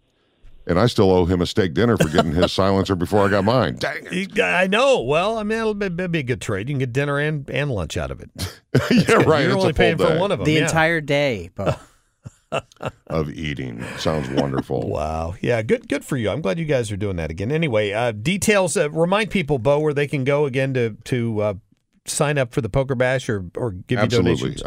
And 0.65 0.79
I 0.79 0.85
still 0.87 1.11
owe 1.11 1.25
him 1.25 1.41
a 1.41 1.45
steak 1.45 1.73
dinner 1.73 1.97
for 1.97 2.07
getting 2.07 2.31
his 2.31 2.51
silencer 2.53 2.95
before 2.95 3.25
I 3.25 3.29
got 3.29 3.43
mine. 3.43 3.75
Dang 3.75 4.07
it. 4.09 4.39
I 4.39 4.67
know. 4.67 5.01
Well, 5.01 5.37
I 5.37 5.43
mean, 5.43 5.59
it'll 5.59 5.73
be, 5.73 5.87
it'll 5.87 6.07
be 6.07 6.19
a 6.19 6.23
good 6.23 6.39
trade. 6.39 6.69
You 6.69 6.73
can 6.75 6.79
get 6.79 6.93
dinner 6.93 7.19
and, 7.19 7.49
and 7.49 7.69
lunch 7.69 7.97
out 7.97 8.11
of 8.11 8.21
it. 8.21 8.29
yeah, 8.89 9.15
right. 9.15 9.41
You're 9.43 9.51
it's 9.51 9.55
only 9.55 9.57
a 9.57 9.59
full 9.59 9.73
paying 9.73 9.97
for 9.97 10.17
one 10.17 10.31
of 10.31 10.39
them. 10.39 10.45
the 10.45 10.53
yeah. 10.53 10.63
entire 10.63 11.01
day. 11.01 11.49
Bo. 11.53 11.75
of 13.07 13.29
eating. 13.29 13.83
Sounds 13.97 14.29
wonderful. 14.29 14.89
Wow. 14.89 15.35
Yeah, 15.41 15.61
good 15.61 15.87
good 15.87 16.05
for 16.05 16.17
you. 16.17 16.29
I'm 16.29 16.41
glad 16.41 16.59
you 16.59 16.65
guys 16.65 16.91
are 16.91 16.97
doing 16.97 17.15
that 17.17 17.31
again. 17.31 17.51
Anyway, 17.51 17.91
uh, 17.91 18.11
details 18.11 18.77
uh, 18.77 18.89
remind 18.91 19.31
people, 19.31 19.59
Bo, 19.59 19.79
where 19.79 19.93
they 19.93 20.07
can 20.07 20.23
go 20.23 20.45
again 20.45 20.73
to 20.73 20.97
to 21.05 21.41
uh, 21.41 21.53
sign 22.05 22.37
up 22.37 22.53
for 22.53 22.61
the 22.61 22.69
Poker 22.69 22.95
Bash 22.95 23.29
or 23.29 23.45
or 23.55 23.71
give 23.71 23.99
you 23.99 24.03
Absolutely. 24.03 24.35
donations. 24.35 24.63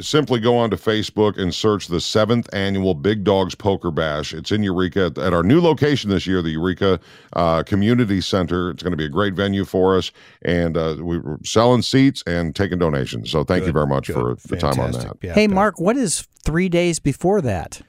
Simply 0.00 0.40
go 0.40 0.56
on 0.56 0.70
to 0.70 0.76
Facebook 0.76 1.38
and 1.38 1.54
search 1.54 1.86
the 1.86 2.00
seventh 2.00 2.52
annual 2.52 2.94
Big 2.94 3.22
Dogs 3.22 3.54
Poker 3.54 3.90
Bash. 3.90 4.34
It's 4.34 4.50
in 4.50 4.62
Eureka 4.62 5.06
at, 5.06 5.18
at 5.18 5.32
our 5.32 5.42
new 5.42 5.60
location 5.60 6.10
this 6.10 6.26
year, 6.26 6.42
the 6.42 6.50
Eureka 6.50 6.98
uh, 7.34 7.62
Community 7.62 8.20
Center. 8.20 8.70
It's 8.70 8.82
going 8.82 8.92
to 8.92 8.96
be 8.96 9.04
a 9.04 9.08
great 9.08 9.34
venue 9.34 9.64
for 9.64 9.96
us, 9.96 10.10
and 10.42 10.76
uh, 10.76 10.96
we're 10.98 11.38
selling 11.44 11.82
seats 11.82 12.22
and 12.26 12.54
taking 12.56 12.78
donations. 12.78 13.30
So 13.30 13.44
thank 13.44 13.66
you 13.66 13.72
very 13.72 13.86
much 13.86 14.08
good. 14.08 14.14
for 14.14 14.48
the 14.48 14.56
time 14.56 14.78
on 14.80 14.92
that. 14.92 15.16
Yeah, 15.22 15.34
hey, 15.34 15.46
good. 15.46 15.54
Mark, 15.54 15.78
what 15.78 15.96
is 15.96 16.26
three 16.42 16.68
days 16.68 16.98
before 16.98 17.40
that? 17.42 17.82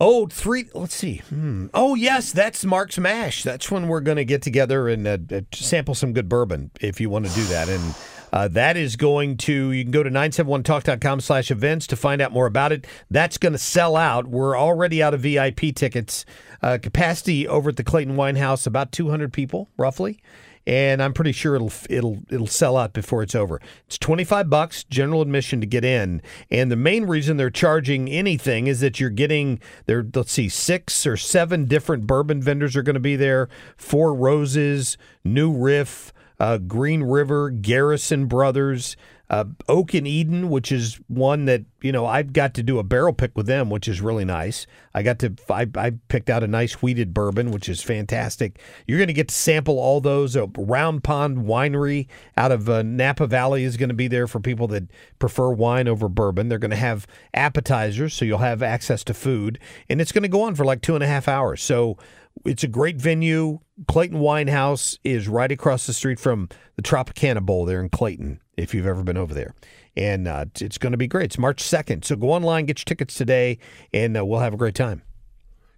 Oh, 0.00 0.26
three. 0.26 0.64
Let's 0.74 0.94
see. 0.94 1.18
Hmm. 1.28 1.66
Oh, 1.74 1.94
yes, 1.94 2.32
that's 2.32 2.64
Mark's 2.64 2.96
Mash. 2.98 3.42
That's 3.42 3.70
when 3.70 3.86
we're 3.86 4.00
going 4.00 4.16
to 4.16 4.24
get 4.24 4.40
together 4.40 4.88
and 4.88 5.06
uh, 5.06 5.18
uh, 5.30 5.40
sample 5.52 5.94
some 5.94 6.14
good 6.14 6.26
bourbon 6.26 6.70
if 6.80 7.00
you 7.00 7.10
want 7.10 7.26
to 7.26 7.34
do 7.34 7.44
that. 7.44 7.68
And 7.68 7.94
uh, 8.32 8.48
that 8.48 8.76
is 8.76 8.96
going 8.96 9.36
to, 9.38 9.72
you 9.72 9.84
can 9.84 9.90
go 9.90 10.02
to 10.02 10.10
971talk.com 10.10 11.20
slash 11.20 11.50
events 11.50 11.86
to 11.88 11.96
find 11.96 12.20
out 12.20 12.32
more 12.32 12.46
about 12.46 12.72
it. 12.72 12.86
That's 13.10 13.38
going 13.38 13.52
to 13.52 13.58
sell 13.58 13.96
out. 13.96 14.26
We're 14.26 14.58
already 14.58 15.02
out 15.02 15.14
of 15.14 15.20
VIP 15.20 15.74
tickets. 15.74 16.24
Uh, 16.62 16.78
capacity 16.80 17.48
over 17.48 17.70
at 17.70 17.76
the 17.76 17.84
Clayton 17.84 18.16
Wine 18.16 18.36
House, 18.36 18.66
about 18.66 18.92
200 18.92 19.32
people, 19.32 19.70
roughly. 19.76 20.20
And 20.66 21.02
I'm 21.02 21.14
pretty 21.14 21.32
sure 21.32 21.54
it'll 21.56 21.72
it'll 21.88 22.18
it'll 22.30 22.46
sell 22.46 22.76
out 22.76 22.92
before 22.92 23.22
it's 23.22 23.34
over. 23.34 23.62
It's 23.86 23.96
25 23.96 24.50
bucks 24.50 24.84
general 24.84 25.22
admission 25.22 25.60
to 25.62 25.66
get 25.66 25.86
in, 25.86 26.20
and 26.50 26.70
the 26.70 26.76
main 26.76 27.06
reason 27.06 27.38
they're 27.38 27.48
charging 27.48 28.10
anything 28.10 28.66
is 28.66 28.80
that 28.80 29.00
you're 29.00 29.08
getting 29.08 29.58
there. 29.86 30.04
Let's 30.14 30.32
see, 30.32 30.50
six 30.50 31.06
or 31.06 31.16
seven 31.16 31.64
different 31.64 32.06
bourbon 32.06 32.42
vendors 32.42 32.76
are 32.76 32.82
going 32.82 32.94
to 32.94 33.00
be 33.00 33.16
there. 33.16 33.48
Four 33.78 34.14
Roses, 34.14 34.98
New 35.24 35.50
Riff, 35.50 36.12
uh, 36.40 36.56
Green 36.58 37.02
River, 37.02 37.50
Garrison 37.50 38.26
Brothers, 38.26 38.96
uh, 39.28 39.44
Oak 39.68 39.94
and 39.94 40.08
Eden, 40.08 40.50
which 40.50 40.72
is 40.72 40.98
one 41.06 41.44
that 41.44 41.62
you 41.82 41.92
know 41.92 42.04
I've 42.04 42.32
got 42.32 42.52
to 42.54 42.64
do 42.64 42.80
a 42.80 42.82
barrel 42.82 43.12
pick 43.12 43.30
with 43.36 43.46
them, 43.46 43.70
which 43.70 43.86
is 43.86 44.00
really 44.00 44.24
nice. 44.24 44.66
I 44.92 45.04
got 45.04 45.20
to 45.20 45.34
I, 45.48 45.68
I 45.76 45.92
picked 46.08 46.28
out 46.28 46.42
a 46.42 46.48
nice 46.48 46.82
wheated 46.82 47.14
bourbon, 47.14 47.52
which 47.52 47.68
is 47.68 47.80
fantastic. 47.80 48.58
You're 48.88 48.98
going 48.98 49.06
to 49.06 49.14
get 49.14 49.28
to 49.28 49.34
sample 49.34 49.78
all 49.78 50.00
those. 50.00 50.36
Uh, 50.36 50.48
Round 50.56 51.04
Pond 51.04 51.38
Winery 51.44 52.08
out 52.36 52.50
of 52.50 52.68
uh, 52.68 52.82
Napa 52.82 53.28
Valley 53.28 53.62
is 53.62 53.76
going 53.76 53.90
to 53.90 53.94
be 53.94 54.08
there 54.08 54.26
for 54.26 54.40
people 54.40 54.66
that 54.68 54.90
prefer 55.20 55.50
wine 55.50 55.86
over 55.86 56.08
bourbon. 56.08 56.48
They're 56.48 56.58
going 56.58 56.72
to 56.72 56.76
have 56.76 57.06
appetizers, 57.32 58.14
so 58.14 58.24
you'll 58.24 58.38
have 58.38 58.64
access 58.64 59.04
to 59.04 59.14
food, 59.14 59.60
and 59.88 60.00
it's 60.00 60.10
going 60.10 60.22
to 60.22 60.28
go 60.28 60.42
on 60.42 60.56
for 60.56 60.64
like 60.64 60.80
two 60.80 60.96
and 60.96 61.04
a 61.04 61.06
half 61.06 61.28
hours. 61.28 61.62
So 61.62 61.98
it's 62.44 62.64
a 62.64 62.68
great 62.68 62.96
venue. 62.96 63.60
Clayton 63.88 64.18
Winehouse 64.18 64.98
is 65.04 65.28
right 65.28 65.50
across 65.50 65.86
the 65.86 65.92
street 65.92 66.18
from 66.18 66.48
the 66.76 66.82
Tropicana 66.82 67.44
Bowl 67.44 67.64
there 67.64 67.80
in 67.80 67.88
Clayton, 67.88 68.40
if 68.56 68.74
you've 68.74 68.86
ever 68.86 69.02
been 69.02 69.16
over 69.16 69.34
there. 69.34 69.54
And 69.96 70.28
uh, 70.28 70.46
it's 70.60 70.78
going 70.78 70.92
to 70.92 70.98
be 70.98 71.06
great. 71.06 71.26
It's 71.26 71.38
March 71.38 71.62
2nd. 71.62 72.04
So 72.04 72.16
go 72.16 72.30
online, 72.30 72.66
get 72.66 72.80
your 72.80 72.84
tickets 72.84 73.14
today, 73.14 73.58
and 73.92 74.16
uh, 74.16 74.24
we'll 74.24 74.40
have 74.40 74.54
a 74.54 74.58
great 74.58 74.74
time. 74.74 75.02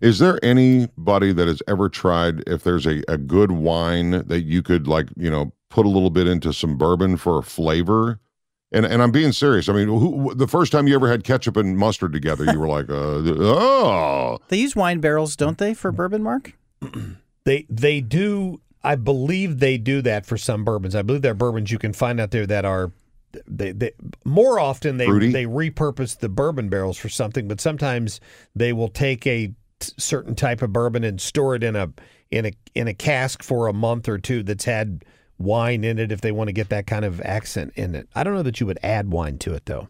Is 0.01 0.19
there 0.19 0.45
anybody 0.45 1.33
that 1.33 1.47
has 1.47 1.63
ever 1.69 1.89
tried 1.89 2.43
if 2.49 2.65
there's 2.65 2.87
a, 2.87 3.03
a 3.07 3.17
good 3.17 3.53
wine 3.53 4.27
that 4.27 4.43
you 4.43 4.61
could 4.61 4.89
like, 4.89 5.09
you 5.17 5.31
know, 5.31 5.53
put 5.71 5.87
a 5.87 5.89
little 5.89 6.11
bit 6.11 6.27
into 6.27 6.53
some 6.53 6.77
bourbon 6.77 7.17
for 7.17 7.39
a 7.39 7.43
flavor? 7.43 8.19
And 8.73 8.87
and 8.87 9.03
I'm 9.03 9.11
being 9.11 9.33
serious. 9.33 9.69
I 9.69 9.75
mean, 9.75 9.89
who, 9.89 10.35
the 10.35 10.49
first 10.49 10.73
time 10.73 10.89
you 10.89 10.95
ever 10.95 11.11
had 11.11 11.25
ketchup 11.25 11.57
and 11.57 11.77
mustard 11.77 12.13
together, 12.13 12.51
you 12.51 12.59
were 12.59 12.69
like, 12.69 12.89
uh, 12.89 12.95
oh, 12.95 14.39
They 14.49 14.57
use 14.57 14.75
wine 14.75 15.01
barrels, 15.01 15.37
don't 15.37 15.59
they, 15.59 15.75
for 15.75 15.93
bourbon, 15.93 16.23
Mark? 16.23 16.55
They 17.45 17.67
they 17.69 18.01
do. 18.01 18.61
I 18.85 18.95
believe 18.95 19.59
they 19.59 19.79
do 19.79 20.01
that 20.03 20.27
for 20.27 20.37
some 20.37 20.65
bourbons. 20.65 20.95
I 20.95 21.03
believe 21.03 21.23
there 21.23 21.33
are 21.33 21.35
bourbons 21.35 21.73
you 21.73 21.79
can 21.79 21.93
find 21.93 22.21
out 22.21 22.31
there 22.31 22.47
that 22.47 22.65
are. 22.65 22.93
They, 23.49 23.73
they 23.73 23.93
more 24.25 24.61
often 24.61 24.99
they 24.99 25.07
Fruity? 25.07 25.33
they 25.33 25.47
repurpose 25.47 26.19
the 26.19 26.29
bourbon 26.29 26.69
barrels 26.69 26.99
for 26.99 27.09
something, 27.09 27.49
but 27.49 27.61
sometimes 27.61 28.21
they 28.55 28.73
will 28.73 28.89
take 28.89 29.27
a 29.27 29.49
t- 29.49 29.55
certain 29.99 30.35
type 30.35 30.63
of 30.63 30.73
bourbon 30.73 31.03
and 31.03 31.21
store 31.21 31.55
it 31.57 31.65
in 31.65 31.75
a 31.75 31.93
in 32.31 32.47
a 32.47 32.53
in 32.75 32.89
a 32.89 32.95
cask 32.95 33.43
for 33.43 33.67
a 33.69 33.73
month 33.73 34.09
or 34.09 34.19
two 34.19 34.43
that's 34.43 34.67
had 34.67 35.05
wine 35.39 35.85
in 35.85 35.99
it 35.99 36.13
if 36.13 36.21
they 36.21 36.33
want 36.33 36.49
to 36.49 36.53
get 36.53 36.69
that 36.69 36.87
kind 36.87 37.05
of 37.05 37.21
accent 37.23 37.73
in 37.77 37.95
it. 37.95 38.09
I 38.15 38.25
don't 38.25 38.35
know 38.35 38.43
that 38.43 38.61
you 38.61 38.67
would 38.67 38.79
add 38.83 39.11
wine 39.11 39.39
to 39.39 39.55
it 39.55 39.67
though. 39.67 39.89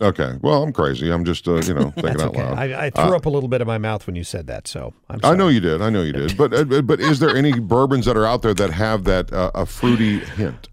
okay. 0.00 0.38
Well, 0.42 0.62
I'm 0.62 0.72
crazy. 0.72 1.10
I'm 1.10 1.24
just, 1.24 1.46
uh, 1.48 1.56
you 1.62 1.74
know, 1.74 1.90
thinking 1.96 2.20
out 2.20 2.28
okay. 2.28 2.42
loud. 2.42 2.58
I, 2.58 2.86
I 2.86 2.90
threw 2.90 3.14
up 3.16 3.26
a 3.26 3.30
little 3.30 3.48
bit 3.48 3.60
of 3.60 3.66
my 3.66 3.78
mouth 3.78 4.06
when 4.06 4.16
you 4.16 4.24
said 4.24 4.46
that, 4.48 4.66
so 4.66 4.94
I'm 5.08 5.20
I 5.22 5.34
know 5.34 5.48
you 5.48 5.60
did. 5.60 5.80
I 5.82 5.90
know 5.90 6.02
you 6.02 6.12
did. 6.12 6.36
But 6.36 6.54
uh, 6.54 6.82
but 6.82 7.00
is 7.00 7.18
there 7.20 7.34
any 7.36 7.58
bourbons 7.58 8.06
that 8.06 8.16
are 8.16 8.26
out 8.26 8.42
there 8.42 8.54
that 8.54 8.70
have 8.70 9.04
that 9.04 9.32
uh, 9.32 9.50
a 9.54 9.66
fruity 9.66 10.18
hint? 10.20 10.68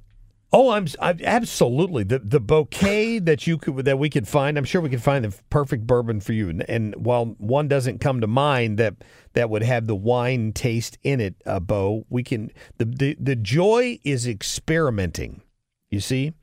Oh, 0.51 0.71
I'm, 0.71 0.87
I'm 0.99 1.19
absolutely 1.23 2.03
the 2.03 2.17
the 2.19 2.39
bouquet 2.39 3.19
that 3.19 3.45
you 3.45 3.57
could 3.59 3.85
that 3.85 3.99
we 3.99 4.09
could 4.09 4.27
find. 4.27 4.57
I'm 4.57 4.63
sure 4.63 4.81
we 4.81 4.89
could 4.89 5.03
find 5.03 5.23
the 5.23 5.35
perfect 5.51 5.85
bourbon 5.85 6.21
for 6.21 6.33
you. 6.33 6.49
And, 6.49 6.67
and 6.67 6.95
while 6.95 7.35
one 7.37 7.67
doesn't 7.67 7.99
come 8.01 8.19
to 8.21 8.27
mind 8.27 8.79
that 8.79 8.95
that 9.33 9.51
would 9.51 9.61
have 9.61 9.85
the 9.85 9.95
wine 9.95 10.51
taste 10.53 10.97
in 11.03 11.21
it, 11.21 11.35
uh, 11.45 11.59
Bo, 11.59 12.05
we 12.09 12.23
can. 12.23 12.51
The, 12.77 12.85
the 12.85 13.17
the 13.19 13.35
joy 13.35 13.99
is 14.03 14.27
experimenting. 14.27 15.41
You 15.91 15.99
see, 15.99 16.33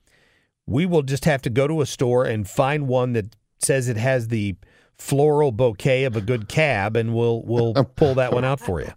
we 0.66 0.86
will 0.86 1.02
just 1.02 1.24
have 1.24 1.42
to 1.42 1.50
go 1.50 1.66
to 1.66 1.80
a 1.80 1.86
store 1.86 2.24
and 2.24 2.48
find 2.48 2.86
one 2.86 3.12
that 3.14 3.34
says 3.60 3.88
it 3.88 3.96
has 3.96 4.28
the 4.28 4.54
floral 4.96 5.50
bouquet 5.50 6.04
of 6.04 6.14
a 6.14 6.20
good 6.20 6.48
cab, 6.48 6.96
and 6.96 7.12
we'll 7.12 7.42
we'll 7.42 7.74
pull 7.96 8.14
that 8.14 8.32
one 8.32 8.44
out 8.44 8.60
for 8.60 8.80
you. 8.80 8.92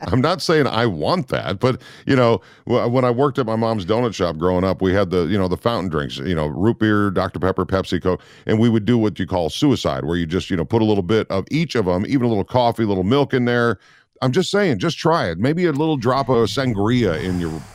I'm 0.00 0.20
not 0.20 0.42
saying 0.42 0.66
I 0.66 0.84
want 0.84 1.28
that, 1.28 1.58
but 1.58 1.80
you 2.06 2.14
know, 2.14 2.42
when 2.64 3.04
I 3.04 3.10
worked 3.10 3.38
at 3.38 3.46
my 3.46 3.56
mom's 3.56 3.86
donut 3.86 4.14
shop 4.14 4.36
growing 4.36 4.62
up, 4.62 4.82
we 4.82 4.92
had 4.92 5.10
the 5.10 5.24
you 5.24 5.38
know 5.38 5.48
the 5.48 5.56
fountain 5.56 5.88
drinks, 5.88 6.18
you 6.18 6.34
know, 6.34 6.46
root 6.48 6.78
beer, 6.78 7.10
Dr 7.10 7.38
Pepper, 7.38 7.64
Pepsi, 7.64 8.02
Coke, 8.02 8.20
and 8.44 8.58
we 8.58 8.68
would 8.68 8.84
do 8.84 8.98
what 8.98 9.18
you 9.18 9.26
call 9.26 9.48
suicide, 9.48 10.04
where 10.04 10.16
you 10.16 10.26
just 10.26 10.50
you 10.50 10.56
know 10.56 10.66
put 10.66 10.82
a 10.82 10.84
little 10.84 11.02
bit 11.02 11.26
of 11.30 11.46
each 11.50 11.74
of 11.74 11.86
them, 11.86 12.04
even 12.06 12.26
a 12.26 12.28
little 12.28 12.44
coffee, 12.44 12.82
a 12.82 12.86
little 12.86 13.04
milk 13.04 13.32
in 13.32 13.46
there. 13.46 13.78
I'm 14.20 14.32
just 14.32 14.50
saying, 14.50 14.78
just 14.80 14.98
try 14.98 15.30
it. 15.30 15.38
Maybe 15.38 15.64
a 15.64 15.72
little 15.72 15.96
drop 15.96 16.28
of 16.28 16.36
sangria 16.48 17.22
in 17.22 17.40
your. 17.40 17.62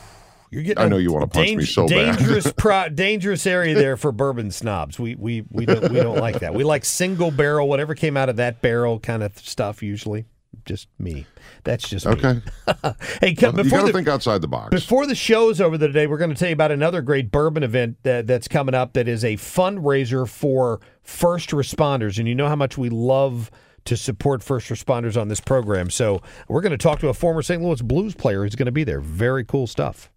You're 0.51 0.63
getting 0.63 0.83
I 0.83 0.89
know 0.89 0.97
you 0.97 1.13
wanna 1.13 1.27
punch 1.27 1.55
me 1.55 1.63
so 1.63 1.87
bad. 1.87 2.17
dangerous 2.17 2.51
pro- 2.57 2.89
dangerous 2.89 3.47
area 3.47 3.73
there 3.73 3.95
for 3.95 4.11
bourbon 4.11 4.51
snobs. 4.51 4.99
We 4.99 5.15
we 5.15 5.45
we 5.49 5.65
don't 5.65 5.89
we 5.89 6.01
don't 6.01 6.17
like 6.17 6.41
that. 6.41 6.53
We 6.53 6.65
like 6.65 6.83
single 6.83 7.31
barrel, 7.31 7.69
whatever 7.69 7.95
came 7.95 8.17
out 8.17 8.27
of 8.27 8.35
that 8.35 8.61
barrel 8.61 8.99
kind 8.99 9.23
of 9.23 9.39
stuff. 9.39 9.81
Usually, 9.81 10.25
just 10.65 10.87
me. 10.99 11.25
That's 11.63 11.87
just 11.87 12.05
me. 12.05 12.11
Okay, 12.13 12.41
Hey, 13.21 13.33
come, 13.35 13.57
you 13.57 13.63
before 13.63 13.79
got 13.79 13.87
to 13.87 13.93
think 13.93 14.07
outside 14.07 14.41
the 14.41 14.47
box. 14.47 14.69
before 14.69 15.05
the 15.05 15.15
show's 15.15 15.59
over 15.59 15.77
today, 15.77 16.07
we're 16.07 16.17
going 16.17 16.29
to 16.29 16.35
tell 16.35 16.49
you 16.49 16.53
about 16.53 16.71
another 16.71 17.01
great 17.01 17.31
bourbon 17.31 17.63
event 17.63 17.97
that, 18.03 18.27
that's 18.27 18.47
coming 18.47 18.75
up. 18.75 18.93
That 18.93 19.07
is 19.07 19.23
a 19.23 19.35
fundraiser 19.37 20.27
for 20.27 20.79
first 21.03 21.49
responders, 21.49 22.17
and 22.19 22.27
you 22.27 22.35
know 22.35 22.47
how 22.47 22.55
much 22.55 22.77
we 22.77 22.89
love 22.89 23.51
to 23.85 23.97
support 23.97 24.43
first 24.43 24.69
responders 24.69 25.19
on 25.19 25.27
this 25.27 25.39
program. 25.39 25.89
So 25.89 26.21
we're 26.47 26.61
going 26.61 26.71
to 26.71 26.77
talk 26.77 26.99
to 26.99 27.09
a 27.09 27.13
former 27.13 27.41
St. 27.41 27.61
Louis 27.61 27.81
Blues 27.81 28.13
player 28.13 28.43
who's 28.43 28.55
going 28.55 28.67
to 28.67 28.71
be 28.71 28.83
there. 28.83 28.99
Very 28.99 29.43
cool 29.43 29.67
stuff. 29.67 30.11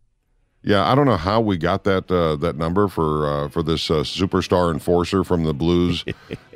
Yeah, 0.62 0.90
I 0.90 0.94
don't 0.94 1.04
know 1.04 1.18
how 1.18 1.42
we 1.42 1.58
got 1.58 1.84
that 1.84 2.10
uh, 2.10 2.36
that 2.36 2.56
number 2.56 2.88
for 2.88 3.26
uh, 3.26 3.48
for 3.48 3.62
this 3.62 3.90
uh, 3.90 3.96
superstar 3.96 4.72
enforcer 4.72 5.22
from 5.22 5.44
the 5.44 5.52
Blues, 5.52 6.06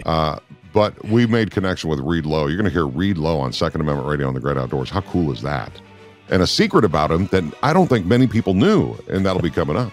uh, 0.07 0.39
but 0.73 1.05
we 1.07 1.27
made 1.27 1.51
connection 1.51 1.91
with 1.91 2.01
Reed 2.01 2.27
Low. 2.27 2.47
You're 2.47 2.57
going 2.57 2.65
to 2.65 2.71
hear 2.71 2.87
Reed 2.87 3.19
Low 3.19 3.39
on 3.41 3.53
Second 3.53 3.81
Amendment 3.81 4.09
Radio 4.09 4.29
on 4.29 4.35
the 4.35 4.41
Great 4.41 4.57
Outdoors. 4.57 4.91
How 4.91 5.01
cool 5.03 5.33
is 5.33 5.43
that? 5.43 5.73
And 6.31 6.43
a 6.43 6.47
secret 6.47 6.85
about 6.85 7.11
him 7.11 7.27
that 7.29 7.45
I 7.63 7.73
don't 7.73 7.89
think 7.89 8.07
many 8.07 8.27
people 8.27 8.55
knew, 8.55 8.97
and 9.09 9.25
that'll 9.25 9.43
be 9.43 9.51
coming 9.51 9.77
up. 9.77 9.93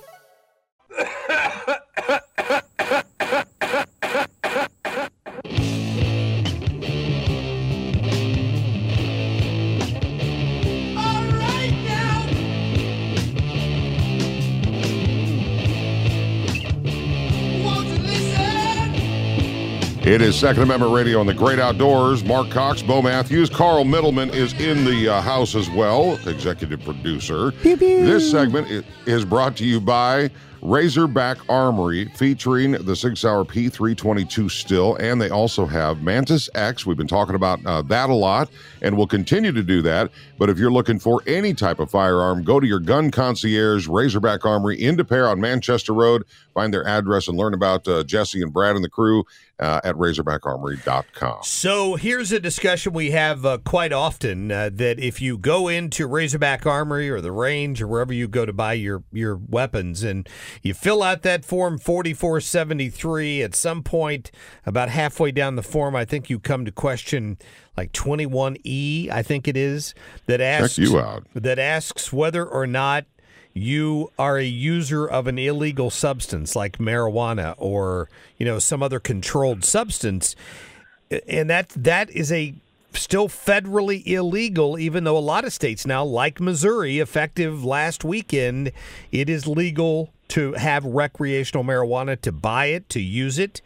It 20.11 20.21
is 20.21 20.35
Second 20.35 20.63
Amendment 20.63 20.93
Radio 20.93 21.21
on 21.21 21.25
the 21.25 21.33
Great 21.33 21.57
Outdoors. 21.57 22.21
Mark 22.25 22.49
Cox, 22.49 22.81
Bo 22.81 23.01
Matthews, 23.01 23.49
Carl 23.49 23.85
Middleman 23.85 24.29
is 24.31 24.51
in 24.59 24.83
the 24.83 25.07
uh, 25.07 25.21
house 25.21 25.55
as 25.55 25.69
well, 25.69 26.19
executive 26.27 26.83
producer. 26.83 27.51
This 27.61 28.29
segment 28.29 28.85
is 29.05 29.23
brought 29.23 29.55
to 29.55 29.63
you 29.63 29.79
by 29.79 30.29
Razorback 30.61 31.37
Armory, 31.49 32.05
featuring 32.15 32.73
the 32.73 32.95
Sig 32.95 33.17
Sauer 33.17 33.43
P322 33.43 34.51
still, 34.51 34.95
and 34.97 35.19
they 35.19 35.29
also 35.29 35.65
have 35.65 36.03
Mantis 36.03 36.49
X. 36.53 36.85
We've 36.85 36.97
been 36.97 37.07
talking 37.07 37.35
about 37.35 37.65
uh, 37.65 37.81
that 37.83 38.09
a 38.09 38.13
lot, 38.13 38.49
and 38.81 38.95
we'll 38.95 39.07
continue 39.07 39.51
to 39.51 39.63
do 39.63 39.81
that. 39.81 40.11
But 40.37 40.49
if 40.49 40.59
you're 40.59 40.71
looking 40.71 40.99
for 40.99 41.23
any 41.25 41.55
type 41.55 41.79
of 41.79 41.89
firearm, 41.89 42.43
go 42.43 42.59
to 42.59 42.67
your 42.67 42.79
gun 42.79 43.09
concierge, 43.09 43.87
Razorback 43.87 44.45
Armory, 44.45 44.81
in 44.81 44.95
Des 44.95 45.03
Peres 45.03 45.29
on 45.29 45.41
Manchester 45.41 45.93
Road. 45.93 46.25
Find 46.53 46.73
their 46.73 46.85
address 46.87 47.27
and 47.27 47.37
learn 47.37 47.53
about 47.53 47.87
uh, 47.87 48.03
Jesse 48.03 48.41
and 48.41 48.53
Brad 48.53 48.75
and 48.75 48.83
the 48.83 48.89
crew 48.89 49.23
uh, 49.61 49.79
at 49.83 49.95
RazorbackArmory.com. 49.95 51.43
So 51.43 51.95
here's 51.95 52.31
a 52.31 52.39
discussion 52.39 52.93
we 52.93 53.11
have 53.11 53.45
uh, 53.45 53.59
quite 53.59 53.93
often 53.93 54.51
uh, 54.51 54.71
that 54.73 54.99
if 54.99 55.21
you 55.21 55.37
go 55.37 55.67
into 55.67 56.07
Razorback 56.07 56.65
Armory 56.65 57.09
or 57.09 57.21
the 57.21 57.31
range 57.31 57.81
or 57.81 57.87
wherever 57.87 58.11
you 58.11 58.27
go 58.27 58.45
to 58.45 58.51
buy 58.53 58.73
your 58.73 59.03
your 59.11 59.35
weapons 59.35 60.03
and 60.03 60.27
you 60.63 60.73
fill 60.73 61.03
out 61.03 61.21
that 61.21 61.45
form 61.45 61.77
4473 61.77 63.43
at 63.43 63.55
some 63.55 63.83
point 63.83 64.31
about 64.65 64.89
halfway 64.89 65.31
down 65.31 65.55
the 65.55 65.63
form 65.63 65.95
I 65.95 66.05
think 66.05 66.29
you 66.29 66.39
come 66.39 66.65
to 66.65 66.71
question 66.71 67.37
like 67.77 67.91
21E 67.91 69.09
I 69.09 69.21
think 69.21 69.47
it 69.47 69.55
is 69.55 69.93
that 70.25 70.41
asks 70.41 70.77
you 70.77 70.99
out. 70.99 71.25
that 71.35 71.59
asks 71.59 72.11
whether 72.11 72.45
or 72.45 72.65
not 72.65 73.05
you 73.53 74.11
are 74.17 74.37
a 74.37 74.45
user 74.45 75.05
of 75.05 75.27
an 75.27 75.37
illegal 75.37 75.89
substance 75.89 76.55
like 76.55 76.77
marijuana 76.77 77.55
or 77.57 78.09
you 78.37 78.45
know 78.45 78.59
some 78.59 78.81
other 78.81 78.99
controlled 78.99 79.63
substance. 79.63 80.35
And 81.27 81.49
that 81.49 81.69
that 81.69 82.09
is 82.11 82.31
a 82.31 82.53
still 82.93 83.29
federally 83.29 84.05
illegal 84.05 84.77
even 84.77 85.05
though 85.05 85.17
a 85.17 85.19
lot 85.19 85.45
of 85.45 85.53
states 85.53 85.85
now 85.85 86.03
like 86.03 86.41
Missouri 86.41 86.99
effective 86.99 87.63
last 87.63 88.03
weekend 88.03 88.71
it 89.13 89.29
is 89.29 89.47
legal 89.47 90.11
to 90.27 90.53
have 90.53 90.83
recreational 90.83 91.63
marijuana 91.63 92.19
to 92.19 92.31
buy 92.31 92.67
it 92.67 92.87
to 92.89 92.99
use 93.01 93.37
it. 93.37 93.61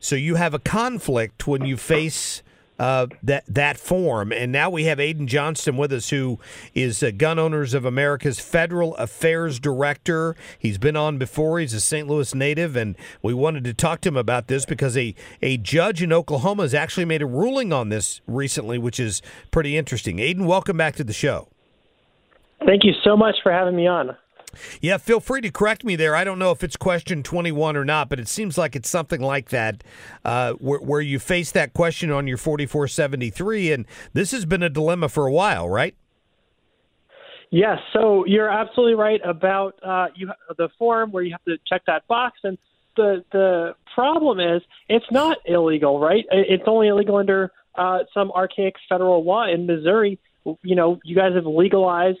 So 0.00 0.14
you 0.14 0.36
have 0.36 0.54
a 0.54 0.58
conflict 0.58 1.46
when 1.46 1.64
you 1.64 1.76
face 1.76 2.42
uh, 2.78 3.06
that 3.22 3.44
that 3.46 3.78
form. 3.78 4.32
And 4.32 4.52
now 4.52 4.70
we 4.70 4.84
have 4.84 5.00
Aidan 5.00 5.26
Johnston 5.26 5.76
with 5.76 5.92
us, 5.92 6.10
who 6.10 6.38
is 6.74 7.02
uh, 7.02 7.10
Gun 7.16 7.38
Owners 7.38 7.74
of 7.74 7.84
America's 7.84 8.38
Federal 8.38 8.94
Affairs 8.96 9.58
Director. 9.58 10.36
He's 10.58 10.78
been 10.78 10.96
on 10.96 11.18
before. 11.18 11.58
He's 11.58 11.74
a 11.74 11.80
St. 11.80 12.06
Louis 12.08 12.34
native, 12.34 12.76
and 12.76 12.96
we 13.22 13.34
wanted 13.34 13.64
to 13.64 13.74
talk 13.74 14.00
to 14.02 14.08
him 14.08 14.16
about 14.16 14.48
this 14.48 14.66
because 14.66 14.96
a 14.96 15.14
a 15.42 15.56
judge 15.56 16.02
in 16.02 16.12
Oklahoma 16.12 16.62
has 16.62 16.74
actually 16.74 17.06
made 17.06 17.22
a 17.22 17.26
ruling 17.26 17.72
on 17.72 17.88
this 17.88 18.20
recently, 18.26 18.78
which 18.78 19.00
is 19.00 19.22
pretty 19.50 19.76
interesting. 19.76 20.18
Aidan, 20.18 20.46
welcome 20.46 20.76
back 20.76 20.96
to 20.96 21.04
the 21.04 21.12
show. 21.12 21.48
Thank 22.64 22.84
you 22.84 22.92
so 23.04 23.16
much 23.16 23.36
for 23.42 23.52
having 23.52 23.76
me 23.76 23.86
on. 23.86 24.16
Yeah, 24.80 24.96
feel 24.98 25.20
free 25.20 25.40
to 25.42 25.50
correct 25.50 25.84
me 25.84 25.96
there. 25.96 26.14
I 26.14 26.24
don't 26.24 26.38
know 26.38 26.50
if 26.50 26.62
it's 26.62 26.76
question 26.76 27.22
21 27.22 27.76
or 27.76 27.84
not, 27.84 28.08
but 28.08 28.20
it 28.20 28.28
seems 28.28 28.56
like 28.58 28.76
it's 28.76 28.88
something 28.88 29.20
like 29.20 29.50
that, 29.50 29.82
uh, 30.24 30.52
where, 30.54 30.80
where 30.80 31.00
you 31.00 31.18
face 31.18 31.52
that 31.52 31.72
question 31.72 32.10
on 32.10 32.26
your 32.26 32.36
4473. 32.36 33.72
And 33.72 33.86
this 34.12 34.30
has 34.32 34.44
been 34.44 34.62
a 34.62 34.70
dilemma 34.70 35.08
for 35.08 35.26
a 35.26 35.32
while, 35.32 35.68
right? 35.68 35.94
Yes, 37.50 37.78
so 37.92 38.24
you're 38.26 38.50
absolutely 38.50 38.94
right 38.94 39.20
about 39.24 39.78
uh, 39.82 40.08
you 40.14 40.30
the 40.58 40.68
form 40.78 41.12
where 41.12 41.22
you 41.22 41.30
have 41.32 41.44
to 41.44 41.56
check 41.66 41.82
that 41.86 42.06
box, 42.08 42.40
and 42.42 42.58
the 42.96 43.24
the 43.30 43.74
problem 43.94 44.40
is 44.40 44.62
it's 44.88 45.06
not 45.12 45.38
illegal, 45.44 46.00
right? 46.00 46.24
It's 46.30 46.64
only 46.66 46.88
illegal 46.88 47.16
under 47.16 47.52
uh, 47.76 48.00
some 48.12 48.32
archaic 48.32 48.74
federal 48.88 49.24
law 49.24 49.46
in 49.46 49.66
Missouri. 49.66 50.18
You 50.44 50.74
know, 50.74 50.98
you 51.04 51.14
guys 51.14 51.34
have 51.34 51.46
legalized 51.46 52.18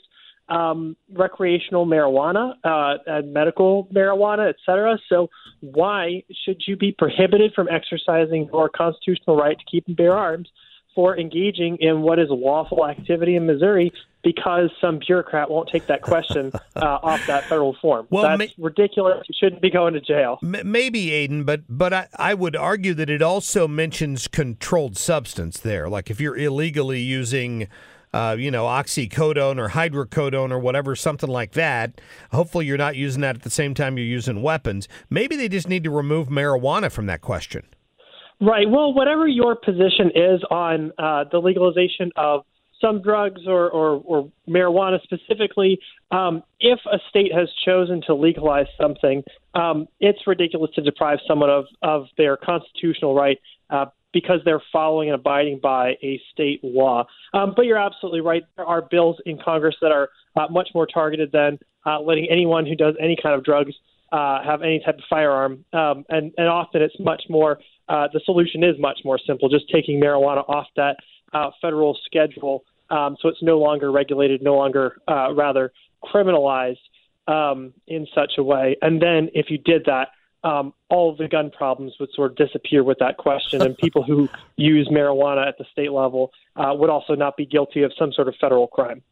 um, 0.48 0.96
recreational 1.12 1.86
marijuana, 1.86 2.54
uh, 2.64 2.98
and 3.06 3.32
medical 3.32 3.88
marijuana, 3.92 4.48
et 4.48 4.56
cetera. 4.64 4.98
So 5.08 5.28
why 5.60 6.22
should 6.44 6.62
you 6.66 6.76
be 6.76 6.92
prohibited 6.92 7.52
from 7.54 7.68
exercising 7.68 8.48
your 8.52 8.68
constitutional 8.68 9.36
right 9.36 9.58
to 9.58 9.64
keep 9.70 9.86
and 9.86 9.96
bear 9.96 10.16
arms 10.16 10.48
for 10.94 11.18
engaging 11.18 11.76
in 11.80 12.00
what 12.00 12.18
is 12.18 12.28
lawful 12.30 12.86
activity 12.86 13.36
in 13.36 13.46
Missouri 13.46 13.92
because 14.24 14.70
some 14.80 14.98
bureaucrat 14.98 15.48
won't 15.48 15.68
take 15.70 15.86
that 15.86 16.02
question 16.02 16.50
uh, 16.76 16.98
off 17.02 17.24
that 17.26 17.44
federal 17.44 17.76
form. 17.80 18.08
Well, 18.10 18.24
That's 18.24 18.58
ma- 18.58 18.64
ridiculous. 18.64 19.24
You 19.28 19.34
shouldn't 19.38 19.62
be 19.62 19.70
going 19.70 19.94
to 19.94 20.00
jail. 20.00 20.38
M- 20.42 20.68
maybe 20.68 21.12
Aidan, 21.12 21.44
but 21.44 21.62
but 21.68 21.92
I, 21.92 22.08
I 22.16 22.34
would 22.34 22.56
argue 22.56 22.94
that 22.94 23.10
it 23.10 23.22
also 23.22 23.68
mentions 23.68 24.26
controlled 24.26 24.96
substance 24.96 25.60
there. 25.60 25.88
Like 25.88 26.10
if 26.10 26.20
you're 26.20 26.36
illegally 26.36 27.00
using, 27.00 27.68
uh, 28.12 28.36
you 28.38 28.50
know, 28.50 28.64
oxycodone 28.64 29.58
or 29.58 29.70
hydrocodone 29.70 30.50
or 30.50 30.58
whatever, 30.58 30.96
something 30.96 31.30
like 31.30 31.52
that. 31.52 32.00
Hopefully, 32.32 32.66
you're 32.66 32.76
not 32.76 32.96
using 32.96 33.22
that 33.22 33.36
at 33.36 33.42
the 33.42 33.50
same 33.50 33.74
time 33.74 33.96
you're 33.98 34.06
using 34.06 34.42
weapons. 34.42 34.88
Maybe 35.10 35.36
they 35.36 35.48
just 35.48 35.68
need 35.68 35.84
to 35.84 35.90
remove 35.90 36.28
marijuana 36.28 36.90
from 36.90 37.06
that 37.06 37.20
question. 37.20 37.64
Right. 38.40 38.68
Well, 38.68 38.92
whatever 38.92 39.26
your 39.26 39.56
position 39.56 40.10
is 40.14 40.42
on 40.50 40.92
uh, 40.98 41.24
the 41.30 41.38
legalization 41.38 42.10
of 42.16 42.42
some 42.80 43.00
drugs 43.00 43.42
or, 43.46 43.70
or, 43.70 44.02
or 44.04 44.30
marijuana 44.48 45.02
specifically, 45.02 45.78
um, 46.10 46.42
if 46.60 46.78
a 46.92 46.98
state 47.08 47.32
has 47.34 47.48
chosen 47.64 48.02
to 48.06 48.14
legalize 48.14 48.66
something, 48.80 49.22
um, 49.54 49.88
it's 50.00 50.18
ridiculous 50.26 50.70
to 50.74 50.82
deprive 50.82 51.18
someone 51.26 51.48
of, 51.48 51.64
of 51.82 52.06
their 52.18 52.36
constitutional 52.36 53.14
right 53.14 53.38
uh, 53.70 53.86
because 54.18 54.40
they're 54.46 54.62
following 54.72 55.10
and 55.10 55.14
abiding 55.14 55.60
by 55.62 55.90
a 56.02 56.18
state 56.32 56.60
law. 56.62 57.04
Um, 57.34 57.52
but 57.54 57.66
you're 57.66 57.78
absolutely 57.78 58.22
right. 58.22 58.42
There 58.56 58.64
are 58.64 58.80
bills 58.80 59.16
in 59.26 59.38
Congress 59.44 59.76
that 59.82 59.92
are 59.92 60.08
uh, 60.36 60.46
much 60.50 60.70
more 60.74 60.86
targeted 60.86 61.32
than 61.32 61.58
uh, 61.84 62.00
letting 62.00 62.26
anyone 62.30 62.64
who 62.64 62.74
does 62.74 62.94
any 62.98 63.16
kind 63.22 63.34
of 63.34 63.44
drugs 63.44 63.74
uh, 64.12 64.42
have 64.42 64.62
any 64.62 64.80
type 64.84 64.96
of 64.96 65.04
firearm. 65.10 65.64
Um, 65.72 66.06
and, 66.08 66.32
and 66.38 66.48
often 66.48 66.80
it's 66.80 66.98
much 66.98 67.24
more, 67.28 67.58
uh, 67.90 68.08
the 68.14 68.20
solution 68.24 68.64
is 68.64 68.74
much 68.78 69.00
more 69.04 69.18
simple, 69.26 69.50
just 69.50 69.68
taking 69.70 70.00
marijuana 70.00 70.48
off 70.48 70.68
that 70.76 70.96
uh, 71.34 71.50
federal 71.60 71.98
schedule 72.06 72.64
um, 72.90 73.16
so 73.20 73.28
it's 73.28 73.42
no 73.42 73.58
longer 73.58 73.90
regulated, 73.90 74.42
no 74.42 74.54
longer 74.54 74.98
uh, 75.08 75.34
rather 75.34 75.72
criminalized 76.04 76.76
um, 77.26 77.72
in 77.86 78.06
such 78.14 78.34
a 78.38 78.42
way. 78.42 78.76
And 78.82 79.02
then 79.02 79.28
if 79.34 79.46
you 79.50 79.58
did 79.58 79.84
that, 79.86 80.08
um, 80.46 80.72
all 80.90 81.14
the 81.16 81.26
gun 81.26 81.50
problems 81.50 81.94
would 81.98 82.10
sort 82.14 82.30
of 82.30 82.36
disappear 82.36 82.84
with 82.84 82.98
that 83.00 83.16
question, 83.16 83.62
and 83.62 83.76
people 83.76 84.04
who 84.04 84.28
use 84.56 84.88
marijuana 84.88 85.46
at 85.46 85.58
the 85.58 85.64
state 85.72 85.90
level 85.90 86.32
uh, 86.54 86.72
would 86.72 86.88
also 86.88 87.14
not 87.16 87.36
be 87.36 87.44
guilty 87.44 87.82
of 87.82 87.92
some 87.98 88.12
sort 88.12 88.28
of 88.28 88.34
federal 88.40 88.68
crime. 88.68 89.02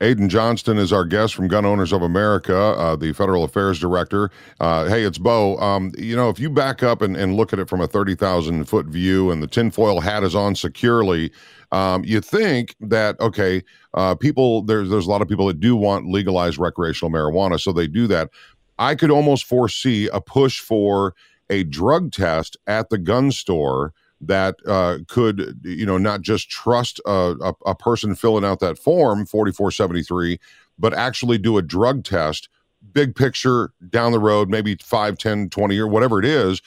Aidan 0.00 0.28
Johnston 0.28 0.76
is 0.76 0.92
our 0.92 1.04
guest 1.04 1.34
from 1.34 1.48
Gun 1.48 1.64
Owners 1.64 1.92
of 1.92 2.02
America, 2.02 2.56
uh, 2.56 2.96
the 2.96 3.12
federal 3.12 3.44
affairs 3.44 3.78
director. 3.78 4.30
Uh, 4.60 4.86
hey, 4.86 5.02
it's 5.04 5.18
Bo. 5.18 5.56
Um, 5.58 5.92
you 5.96 6.14
know, 6.14 6.28
if 6.28 6.38
you 6.38 6.50
back 6.50 6.82
up 6.82 7.00
and, 7.00 7.16
and 7.16 7.36
look 7.36 7.52
at 7.52 7.58
it 7.58 7.68
from 7.68 7.80
a 7.80 7.86
30,000 7.86 8.64
foot 8.64 8.86
view 8.86 9.30
and 9.30 9.42
the 9.42 9.46
tinfoil 9.46 10.00
hat 10.00 10.24
is 10.24 10.34
on 10.34 10.56
securely, 10.56 11.32
um, 11.70 12.04
you 12.04 12.20
think 12.20 12.74
that, 12.80 13.18
okay, 13.20 13.62
uh, 13.94 14.14
people, 14.14 14.62
there's, 14.62 14.90
there's 14.90 15.06
a 15.06 15.10
lot 15.10 15.22
of 15.22 15.28
people 15.28 15.46
that 15.46 15.60
do 15.60 15.74
want 15.76 16.06
legalized 16.06 16.58
recreational 16.58 17.10
marijuana, 17.10 17.58
so 17.58 17.72
they 17.72 17.86
do 17.86 18.06
that. 18.08 18.30
I 18.78 18.94
could 18.94 19.10
almost 19.10 19.44
foresee 19.44 20.08
a 20.12 20.20
push 20.20 20.60
for 20.60 21.14
a 21.50 21.64
drug 21.64 22.12
test 22.12 22.56
at 22.66 22.90
the 22.90 22.98
gun 22.98 23.30
store 23.30 23.92
that 24.20 24.56
uh, 24.66 24.98
could, 25.08 25.60
you 25.64 25.84
know, 25.84 25.98
not 25.98 26.22
just 26.22 26.48
trust 26.48 27.00
a, 27.04 27.34
a, 27.40 27.54
a 27.66 27.74
person 27.74 28.14
filling 28.14 28.44
out 28.44 28.60
that 28.60 28.78
form 28.78 29.26
4473, 29.26 30.38
but 30.78 30.94
actually 30.94 31.38
do 31.38 31.58
a 31.58 31.62
drug 31.62 32.04
test, 32.04 32.48
big 32.92 33.14
picture 33.14 33.72
down 33.90 34.12
the 34.12 34.18
road, 34.18 34.48
maybe 34.48 34.76
5, 34.76 35.18
10, 35.18 35.50
20 35.50 35.78
or 35.78 35.86
whatever 35.86 36.18
it 36.18 36.24
is, 36.24 36.62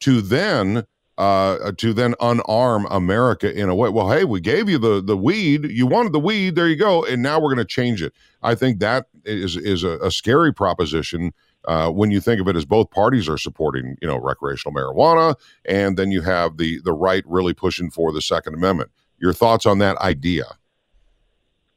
to 0.00 0.20
then 0.20 0.86
uh, 1.18 1.70
to 1.76 1.92
then 1.92 2.14
unarm 2.14 2.86
America 2.90 3.52
in 3.52 3.68
a 3.68 3.74
way. 3.74 3.90
Well, 3.90 4.10
hey, 4.10 4.24
we 4.24 4.40
gave 4.40 4.68
you 4.68 4.78
the 4.78 5.02
the 5.02 5.16
weed, 5.16 5.70
you 5.70 5.86
wanted 5.86 6.12
the 6.12 6.18
weed, 6.18 6.54
there 6.54 6.68
you 6.68 6.74
go, 6.76 7.04
and 7.04 7.22
now 7.22 7.38
we're 7.38 7.54
going 7.54 7.64
to 7.64 7.64
change 7.64 8.02
it. 8.02 8.14
I 8.42 8.54
think 8.54 8.80
that 8.80 9.06
is 9.24 9.56
is 9.56 9.84
a, 9.84 9.98
a 9.98 10.10
scary 10.10 10.52
proposition 10.54 11.32
uh, 11.66 11.90
when 11.90 12.10
you 12.10 12.20
think 12.20 12.40
of 12.40 12.48
it 12.48 12.56
as 12.56 12.64
both 12.64 12.90
parties 12.90 13.28
are 13.28 13.38
supporting, 13.38 13.96
you 14.00 14.08
know, 14.08 14.18
recreational 14.18 14.74
marijuana, 14.74 15.36
and 15.64 15.96
then 15.96 16.10
you 16.10 16.22
have 16.22 16.56
the 16.56 16.80
the 16.84 16.92
right 16.92 17.24
really 17.26 17.54
pushing 17.54 17.90
for 17.90 18.12
the 18.12 18.22
Second 18.22 18.54
Amendment. 18.54 18.90
Your 19.18 19.32
thoughts 19.32 19.66
on 19.66 19.78
that 19.78 19.96
idea? 19.98 20.56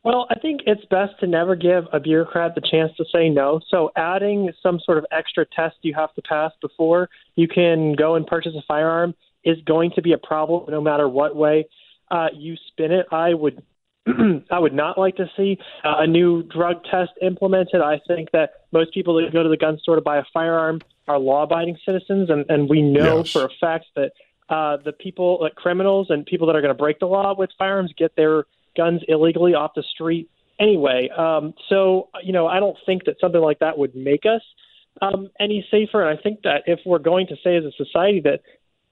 Well, 0.04 0.28
I 0.30 0.36
think 0.38 0.62
it's 0.68 0.86
best 0.86 1.20
to 1.22 1.28
never 1.28 1.56
give 1.56 1.86
a 1.92 2.00
bureaucrat 2.00 2.54
the 2.54 2.62
chance 2.62 2.92
to 2.98 3.06
say 3.12 3.28
no. 3.28 3.60
So, 3.70 3.92
adding 3.96 4.52
some 4.62 4.80
sort 4.80 5.00
of 5.00 5.06
extra 5.12 5.48
test 5.48 5.78
you 5.82 5.96
have 5.96 6.14
to 6.14 6.22
pass 6.22 6.52
before 6.62 7.10
you 7.36 7.48
can 7.48 7.94
go 7.94 8.14
and 8.14 8.26
purchase 8.26 8.54
a 8.56 8.62
firearm 8.68 9.16
is 9.44 9.58
going 9.66 9.92
to 9.96 10.04
be 10.04 10.14
a 10.14 10.18
problem, 10.18 10.66
no 10.70 10.80
matter 10.80 11.10
what 11.10 11.36
way 11.36 11.68
uh, 12.12 12.28
you 12.36 12.56
spin 12.68 12.92
it. 12.92 13.08
I 13.12 13.34
would, 13.34 13.64
I 14.52 14.60
would 14.60 14.74
not 14.74 14.98
like 14.98 15.16
to 15.18 15.26
see 15.36 15.58
uh, 15.84 15.96
a 16.00 16.08
new 16.08 16.44
drug 16.44 16.84
test 16.90 17.12
implemented. 17.22 17.82
I 17.82 18.00
think 18.08 18.32
that 18.32 18.52
most 18.72 18.94
people 18.94 19.16
that 19.16 19.34
go 19.34 19.44
to 19.44 19.50
the 19.50 19.58
gun 19.58 19.80
store 19.82 19.96
to 19.96 20.02
buy 20.02 20.18
a 20.18 20.24
firearm 20.34 20.82
are 21.08 21.20
law-abiding 21.20 21.78
citizens, 21.86 22.30
and, 22.30 22.46
and 22.50 22.70
we 22.70 22.82
know 22.82 23.18
Yes. 23.18 23.32
for 23.32 23.46
a 23.46 23.50
fact 23.60 23.86
that 23.96 24.12
uh, 24.50 24.78
the 24.84 24.92
people, 24.92 25.40
like 25.42 25.56
criminals 25.56 26.08
and 26.10 26.26
people 26.26 26.48
that 26.48 26.56
are 26.56 26.62
going 26.62 26.74
to 26.74 26.78
break 26.78 27.00
the 27.00 27.08
law 27.08 27.34
with 27.36 27.50
firearms, 27.58 27.92
get 27.98 28.16
their 28.16 28.46
guns 28.78 29.02
illegally 29.08 29.54
off 29.56 29.72
the 29.76 29.84
street 29.94 30.30
anyway. 30.60 31.10
Um, 31.18 31.54
so, 31.70 32.10
you 32.24 32.34
know, 32.34 32.48
I 32.48 32.60
don't 32.60 32.78
think 32.86 33.06
that 33.06 33.16
something 33.20 33.42
like 33.42 33.60
that 33.60 33.78
would 33.78 33.96
make 33.96 34.24
us 34.26 34.42
um, 35.02 35.30
any 35.40 35.66
safer. 35.72 36.08
And 36.08 36.18
I 36.18 36.22
think 36.22 36.42
that 36.44 36.64
if 36.68 36.80
we're 36.86 37.00
going 37.00 37.28
to 37.28 37.36
say 37.44 37.56
as 37.56 37.64
a 37.64 37.72
society 37.72 38.22
that 38.22 38.42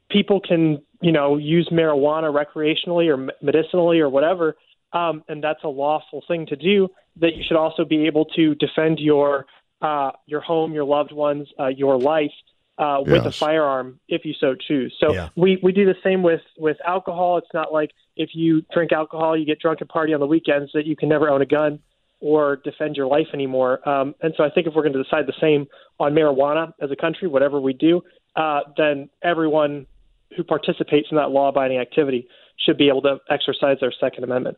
people 0.10 0.39
can, 0.39 0.82
you 1.02 1.12
know, 1.12 1.38
use 1.38 1.69
marijuana 1.71 2.34
recreationally 2.34 3.08
or 3.08 3.30
medicinally 3.41 3.99
or 3.99 4.10
whatever, 4.10 4.56
um, 4.93 5.23
and 5.27 5.43
that's 5.43 5.63
a 5.63 5.67
lawful 5.67 6.23
thing 6.27 6.45
to 6.47 6.56
do, 6.56 6.88
that 7.17 7.36
you 7.36 7.43
should 7.45 7.58
also 7.58 7.84
be 7.86 8.06
able 8.08 8.25
to 8.25 8.56
defend 8.56 8.99
your 8.99 9.45
uh, 9.82 10.12
your 10.25 10.39
home, 10.39 10.73
your 10.73 10.86
loved 10.86 11.12
ones, 11.12 11.47
uh, 11.60 11.67
your 11.67 11.97
life 11.99 12.32
uh, 12.77 12.99
with 13.06 13.25
a 13.25 13.32
firearm 13.34 13.99
if 14.08 14.23
you 14.23 14.34
so 14.39 14.56
choose. 14.56 14.95
So 14.99 15.13
Yeah. 15.13 15.29
we, 15.36 15.60
we 15.62 15.73
do 15.73 15.86
the 15.86 15.95
same 16.03 16.23
with, 16.23 16.41
with 16.58 16.77
alcohol. 16.88 17.38
It's 17.38 17.53
not 17.53 17.73
like 17.73 17.91
if 18.15 18.29
you 18.34 18.63
drink 18.73 18.91
alcohol, 18.91 19.38
you 19.38 19.45
get 19.45 19.60
drunk 19.60 19.82
and 19.82 19.89
party 19.89 20.13
on 20.13 20.21
the 20.21 20.25
weekends 20.25 20.71
that 20.73 20.86
you 20.86 20.95
can 20.95 21.10
never 21.10 21.29
own 21.29 21.41
a 21.41 21.45
gun 21.45 21.79
or 22.21 22.56
defend 22.63 22.95
your 22.95 23.08
life 23.08 23.27
anymore. 23.34 23.88
Um, 23.88 24.15
and 24.21 24.34
so 24.38 24.43
I 24.43 24.49
think 24.49 24.65
if 24.67 24.73
we're 24.73 24.84
going 24.84 24.93
to 24.93 25.03
decide 25.03 25.27
the 25.27 25.39
same 25.41 25.67
on 25.99 26.13
marijuana 26.13 26.73
as 26.82 26.89
a 26.89 26.95
country, 26.95 27.27
whatever 27.27 27.60
we 27.60 27.73
do, 27.73 28.01
uh, 28.38 28.62
then 28.77 29.10
everyone 29.21 29.86
who 30.36 30.43
participates 30.43 31.10
in 31.12 31.17
that 31.17 31.29
law-abiding 31.29 31.77
activity 31.77 32.27
should 32.58 32.77
be 32.77 32.88
able 32.88 33.01
to 33.01 33.17
exercise 33.29 33.77
their 33.82 33.93
Second 33.99 34.23
Amendment. 34.23 34.58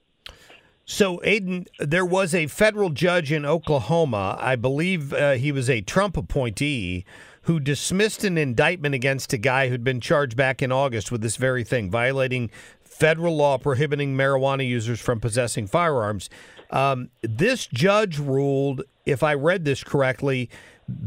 So, 0.88 1.19
Aidan, 1.24 1.65
there 1.80 2.06
was 2.06 2.36
a 2.36 2.45
federal 2.45 2.91
judge 2.91 3.32
in 3.32 3.43
Oklahoma, 3.43 4.38
I 4.39 4.56
believe 4.56 5.13
uh, 5.13 5.34
he 5.34 5.52
was 5.52 5.67
a 5.67 5.82
Trump 5.82 6.15
appointee, 6.15 7.06
who 7.43 7.60
dismissed 7.60 8.24
an 8.24 8.38
indictment 8.38 8.93
against 8.93 9.34
a 9.34 9.38
guy 9.38 9.69
who'd 9.69 9.84
been 9.84 10.00
charged 10.00 10.38
back 10.38 10.62
in 10.62 10.71
August 10.71 11.12
with 11.12 11.21
this 11.21 11.38
very 11.38 11.63
thing, 11.63 11.89
violating 11.89 12.52
federal 12.84 13.36
law 13.36 13.58
prohibiting 13.58 14.15
marijuana 14.15 14.67
users 14.67 15.00
from 15.02 15.19
possessing 15.19 15.65
firearms. 15.65 16.30
Um, 16.69 17.10
this 17.24 17.65
judge 17.65 18.19
ruled, 18.19 18.84
if 19.08 19.24
I 19.24 19.34
read 19.34 19.65
this 19.65 19.84
correctly, 19.84 20.52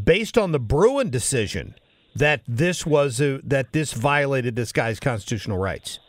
based 0.04 0.36
on 0.36 0.50
the 0.50 0.60
Bruen 0.60 1.08
decision, 1.08 1.76
that 2.16 2.42
this 2.48 2.84
was 2.84 3.20
a, 3.20 3.40
that 3.44 3.72
this 3.72 3.92
violated 3.92 4.56
this 4.56 4.72
guy's 4.72 4.98
constitutional 4.98 5.58
rights. 5.58 6.00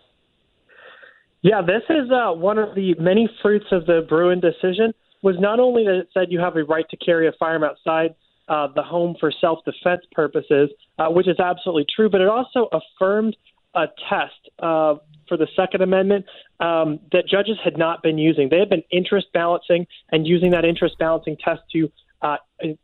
Yeah, 1.41 1.61
this 1.61 1.83
is 1.89 2.11
uh, 2.11 2.33
one 2.33 2.57
of 2.57 2.75
the 2.75 2.95
many 2.99 3.29
fruits 3.41 3.67
of 3.71 3.85
the 3.85 4.05
Bruen 4.07 4.39
decision. 4.39 4.93
Was 5.21 5.35
not 5.37 5.59
only 5.59 5.83
that 5.83 5.99
it 5.99 6.09
said 6.13 6.27
you 6.29 6.39
have 6.39 6.55
a 6.55 6.63
right 6.63 6.85
to 6.89 6.97
carry 6.97 7.27
a 7.27 7.33
firearm 7.37 7.63
outside 7.63 8.15
uh, 8.47 8.67
the 8.73 8.81
home 8.81 9.15
for 9.19 9.31
self-defense 9.41 10.01
purposes, 10.13 10.69
uh, 10.97 11.07
which 11.07 11.27
is 11.27 11.39
absolutely 11.39 11.85
true, 11.93 12.09
but 12.09 12.21
it 12.21 12.27
also 12.27 12.69
affirmed 12.71 13.35
a 13.75 13.85
test 14.09 14.49
uh, 14.59 14.95
for 15.27 15.37
the 15.37 15.47
Second 15.55 15.81
Amendment 15.81 16.25
um, 16.59 16.99
that 17.11 17.27
judges 17.27 17.57
had 17.63 17.77
not 17.77 18.01
been 18.01 18.17
using. 18.17 18.49
They 18.49 18.59
had 18.59 18.69
been 18.69 18.83
interest 18.91 19.27
balancing 19.33 19.85
and 20.11 20.25
using 20.25 20.51
that 20.51 20.65
interest 20.65 20.95
balancing 20.99 21.37
test 21.43 21.61
to 21.73 21.91
uh, 22.21 22.37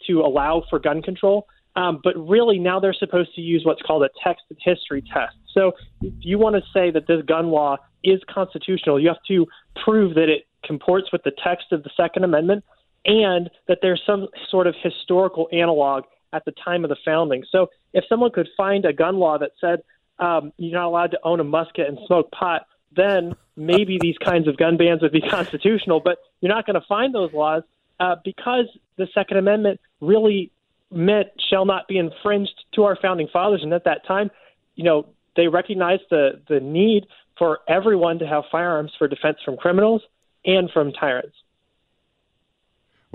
to 0.08 0.22
allow 0.22 0.64
for 0.70 0.80
gun 0.80 1.02
control. 1.02 1.48
Um, 1.76 2.00
but 2.04 2.16
really, 2.16 2.58
now 2.58 2.80
they're 2.80 2.94
supposed 2.94 3.36
to 3.36 3.42
use 3.42 3.64
what's 3.66 3.82
called 3.82 4.04
a 4.04 4.10
text 4.24 4.44
and 4.50 4.58
history 4.64 5.04
test. 5.14 5.36
So, 5.54 5.74
if 6.02 6.14
you 6.22 6.38
want 6.38 6.56
to 6.56 6.62
say 6.74 6.90
that 6.92 7.08
this 7.08 7.22
gun 7.26 7.48
law 7.48 7.78
is 8.06 8.22
constitutional, 8.30 9.00
you 9.00 9.08
have 9.08 9.24
to 9.28 9.48
prove 9.84 10.16
that 10.16 10.30
it 10.30 10.48
comports 10.64 11.12
with 11.12 11.24
the 11.24 11.32
text 11.44 11.72
of 11.72 11.84
the 11.84 11.90
Second 11.96 12.24
Amendment 12.24 12.64
and 13.06 13.50
that 13.68 13.80
there's 13.82 14.02
some 14.06 14.28
sort 14.50 14.68
of 14.68 14.76
historical 14.82 15.48
analog 15.52 16.04
at 16.34 16.44
the 16.46 16.52
time 16.52 16.84
of 16.84 16.90
the 16.90 16.98
founding. 17.06 17.44
So 17.52 17.68
if 17.94 18.04
someone 18.10 18.32
could 18.32 18.50
find 18.58 18.86
a 18.86 18.94
gun 18.94 19.18
law 19.18 19.38
that 19.38 19.52
said 19.62 19.84
um, 20.20 20.52
you're 20.58 20.80
not 20.80 20.88
allowed 20.88 21.12
to 21.12 21.20
own 21.24 21.40
a 21.40 21.44
musket 21.44 21.88
and 21.88 21.98
smoke 22.08 22.32
pot, 22.32 22.66
then 22.96 23.36
maybe 23.56 23.98
these 24.00 24.18
kinds 24.18 24.48
of 24.48 24.58
gun 24.58 24.78
bans 24.78 25.02
would 25.02 25.12
be 25.12 25.22
constitutional. 25.30 26.02
But 26.04 26.18
you're 26.42 26.54
not 26.54 26.66
going 26.66 26.80
to 26.80 26.88
find 26.88 27.14
those 27.14 27.32
laws 27.34 27.64
uh, 28.00 28.16
because 28.24 28.66
the 28.98 29.08
Second 29.14 29.38
Amendment 29.38 29.80
really 30.02 30.52
meant 30.92 31.28
shall 31.50 31.66
not 31.66 31.88
be 31.88 31.98
infringed 31.98 32.54
to 32.74 32.84
our 32.84 32.98
founding 33.02 33.28
fathers. 33.32 33.62
And 33.64 33.74
at 33.74 33.86
that 33.86 34.06
time, 34.06 34.32
you 34.76 34.84
know, 34.84 35.08
they 35.36 35.48
recognize 35.48 36.00
the, 36.10 36.42
the 36.48 36.60
need 36.60 37.08
for 37.38 37.60
everyone 37.68 38.20
to 38.20 38.28
have 38.28 38.44
firearms 38.52 38.92
for 38.98 39.08
defense 39.08 39.38
from 39.44 39.58
criminals 39.58 40.02
and 40.46 40.70
from 40.72 40.92
tyrants. 40.94 41.36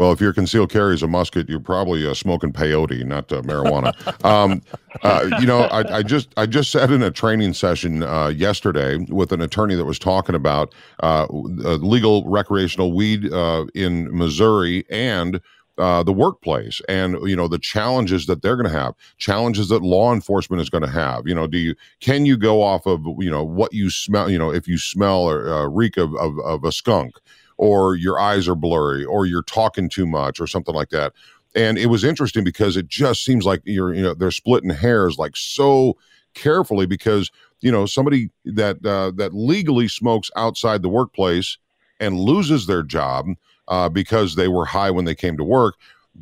Well, 0.00 0.12
if 0.12 0.20
your 0.20 0.33
concealed 0.33 0.70
carry 0.70 0.94
is 0.94 1.02
a 1.02 1.06
musket, 1.06 1.46
you're 1.46 1.61
probably 1.61 2.09
uh, 2.09 2.14
smoking 2.14 2.54
peyote, 2.54 3.04
not 3.04 3.30
uh, 3.30 3.42
marijuana. 3.42 3.92
um, 4.24 4.62
uh, 5.02 5.28
you 5.38 5.46
know, 5.46 5.61
I, 5.64 5.98
I, 5.98 6.02
just 6.02 6.30
I 6.38 6.46
just 6.46 6.70
sat 6.70 6.90
in 6.90 7.02
a 7.02 7.11
training 7.11 7.52
session 7.52 8.02
uh, 8.02 8.28
yesterday 8.28 8.96
with 8.96 9.30
an 9.30 9.42
attorney 9.42 9.74
that 9.74 9.85
was 9.85 9.98
talking 9.98 10.35
about 10.35 10.74
uh, 11.02 11.26
legal 11.30 12.24
recreational 12.26 12.94
weed 12.94 13.30
uh, 13.30 13.66
in 13.74 14.09
Missouri 14.16 14.87
and 14.88 15.38
uh, 15.80 16.02
the 16.02 16.12
workplace 16.12 16.80
and 16.88 17.16
you 17.28 17.34
know 17.34 17.48
the 17.48 17.58
challenges 17.58 18.26
that 18.26 18.42
they're 18.42 18.56
going 18.56 18.70
to 18.70 18.78
have 18.78 18.94
challenges 19.18 19.68
that 19.68 19.82
law 19.82 20.12
enforcement 20.12 20.60
is 20.60 20.70
going 20.70 20.84
to 20.84 20.90
have 20.90 21.26
you 21.26 21.34
know 21.34 21.46
do 21.46 21.58
you 21.58 21.74
can 22.00 22.26
you 22.26 22.36
go 22.36 22.62
off 22.62 22.86
of 22.86 23.04
you 23.18 23.30
know 23.30 23.42
what 23.42 23.72
you 23.72 23.90
smell 23.90 24.30
you 24.30 24.38
know 24.38 24.52
if 24.52 24.68
you 24.68 24.78
smell 24.78 25.22
or 25.22 25.48
uh, 25.52 25.66
reek 25.66 25.96
of, 25.96 26.14
of, 26.16 26.38
of 26.40 26.64
a 26.64 26.70
skunk 26.72 27.14
or 27.60 27.94
your 27.94 28.18
eyes 28.18 28.48
are 28.48 28.54
blurry 28.54 29.04
or 29.04 29.26
you're 29.26 29.42
talking 29.42 29.90
too 29.90 30.06
much 30.06 30.40
or 30.40 30.46
something 30.46 30.74
like 30.74 30.88
that. 30.88 31.12
And 31.54 31.76
it 31.76 31.86
was 31.86 32.04
interesting 32.04 32.42
because 32.42 32.74
it 32.74 32.88
just 32.88 33.22
seems 33.22 33.44
like 33.44 33.60
you're 33.66 33.92
you 33.92 34.02
know 34.02 34.14
they're 34.14 34.30
splitting 34.30 34.70
hairs 34.70 35.18
like 35.18 35.36
so 35.36 35.96
carefully 36.32 36.86
because 36.86 37.30
you 37.60 37.70
know 37.70 37.84
somebody 37.84 38.30
that 38.46 38.84
uh, 38.86 39.10
that 39.16 39.34
legally 39.34 39.88
smokes 39.88 40.30
outside 40.36 40.80
the 40.80 40.88
workplace 40.88 41.58
and 41.98 42.18
loses 42.18 42.66
their 42.66 42.82
job 42.82 43.26
uh, 43.70 43.88
because 43.88 44.35
they 44.35 44.48
were 44.48 44.66
high 44.66 44.90
when 44.90 45.06
they 45.06 45.14
came 45.14 45.37
to 45.38 45.44
work 45.44 45.76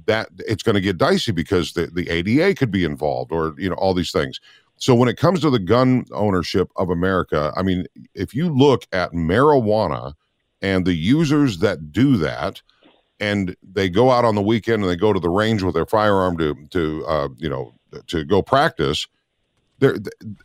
that 0.07 0.29
it's 0.47 0.63
going 0.63 0.75
to 0.75 0.81
get 0.81 0.99
dicey 0.99 1.33
because 1.33 1.73
the, 1.73 1.87
the 1.87 2.09
ada 2.11 2.55
could 2.55 2.71
be 2.71 2.85
involved 2.85 3.33
or 3.33 3.55
you 3.59 3.69
know 3.69 3.75
all 3.77 3.95
these 3.95 4.13
things. 4.13 4.41
So 4.77 4.95
when 4.95 5.09
it 5.09 5.17
comes 5.17 5.41
to 5.41 5.51
the 5.51 5.59
gun 5.59 6.05
ownership 6.13 6.71
of 6.77 6.89
america 6.89 7.53
i 7.57 7.63
mean 7.63 7.87
if 8.15 8.33
you 8.33 8.49
look 8.49 8.87
at 8.93 9.13
marijuana 9.13 10.15
and 10.63 10.85
the 10.85 10.95
users 10.95 11.59
that 11.59 11.93
do 11.93 12.17
that 12.17 12.63
and 13.21 13.57
they 13.63 13.89
go 13.89 14.11
out 14.11 14.25
on 14.25 14.35
the 14.35 14.43
weekend 14.43 14.83
and 14.83 14.91
they 14.91 14.97
go 14.97 15.13
to 15.13 15.21
the 15.21 15.29
range 15.29 15.63
with 15.63 15.75
their 15.75 15.87
firearm 15.87 16.37
to 16.39 16.55
to 16.71 17.05
uh, 17.07 17.29
you 17.37 17.49
know 17.49 17.75
to 18.07 18.25
go 18.25 18.43
practice 18.43 19.07
they're 19.81 19.97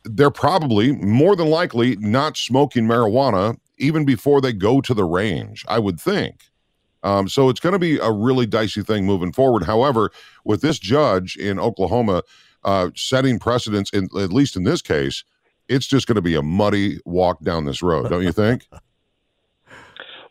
they're 0.04 0.32
probably 0.32 0.94
more 0.94 1.36
than 1.36 1.48
likely 1.48 1.96
not 1.98 2.38
smoking 2.38 2.86
marijuana 2.86 3.58
even 3.78 4.06
before 4.06 4.42
they 4.42 4.54
go 4.54 4.82
to 4.82 4.94
the 4.94 5.04
range 5.04 5.66
i 5.68 5.78
would 5.78 6.00
think 6.00 6.52
um, 7.04 7.28
so 7.28 7.50
it's 7.50 7.60
going 7.60 7.74
to 7.74 7.80
be 7.80 7.98
a 7.98 8.12
really 8.12 8.46
dicey 8.46 8.82
thing 8.82 9.06
moving 9.06 9.32
forward 9.32 9.63
however 9.63 10.12
with 10.44 10.62
this 10.62 10.80
judge 10.80 11.36
in 11.36 11.60
oklahoma 11.60 12.24
uh, 12.63 12.89
setting 12.96 13.39
precedents 13.39 13.92
in 13.92 14.08
at 14.18 14.32
least 14.32 14.56
in 14.56 14.63
this 14.63 14.82
case 14.82 15.24
it's 15.70 15.88
just 15.88 16.08
going 16.08 16.16
to 16.16 16.22
be 16.22 16.36
a 16.36 16.42
muddy 16.42 17.00
walk 17.06 17.39
down 17.42 17.66
this 17.66 17.82
road 17.82 18.10
don't 18.10 18.24
you 18.24 18.32
think 18.32 18.68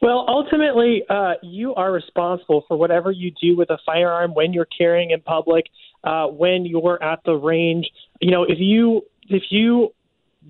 well, 0.02 0.24
ultimately, 0.26 1.04
uh, 1.08 1.34
you 1.44 1.76
are 1.76 1.92
responsible 1.92 2.64
for 2.66 2.76
whatever 2.76 3.12
you 3.12 3.30
do 3.40 3.56
with 3.56 3.70
a 3.70 3.78
firearm 3.86 4.34
when 4.34 4.52
you're 4.52 4.66
carrying 4.66 5.12
in 5.12 5.20
public, 5.20 5.66
uh, 6.02 6.26
when 6.26 6.66
you're 6.66 7.00
at 7.00 7.20
the 7.24 7.34
range. 7.34 7.88
You 8.20 8.32
know, 8.32 8.42
if 8.42 8.58
you 8.58 9.02
if 9.28 9.44
you 9.50 9.94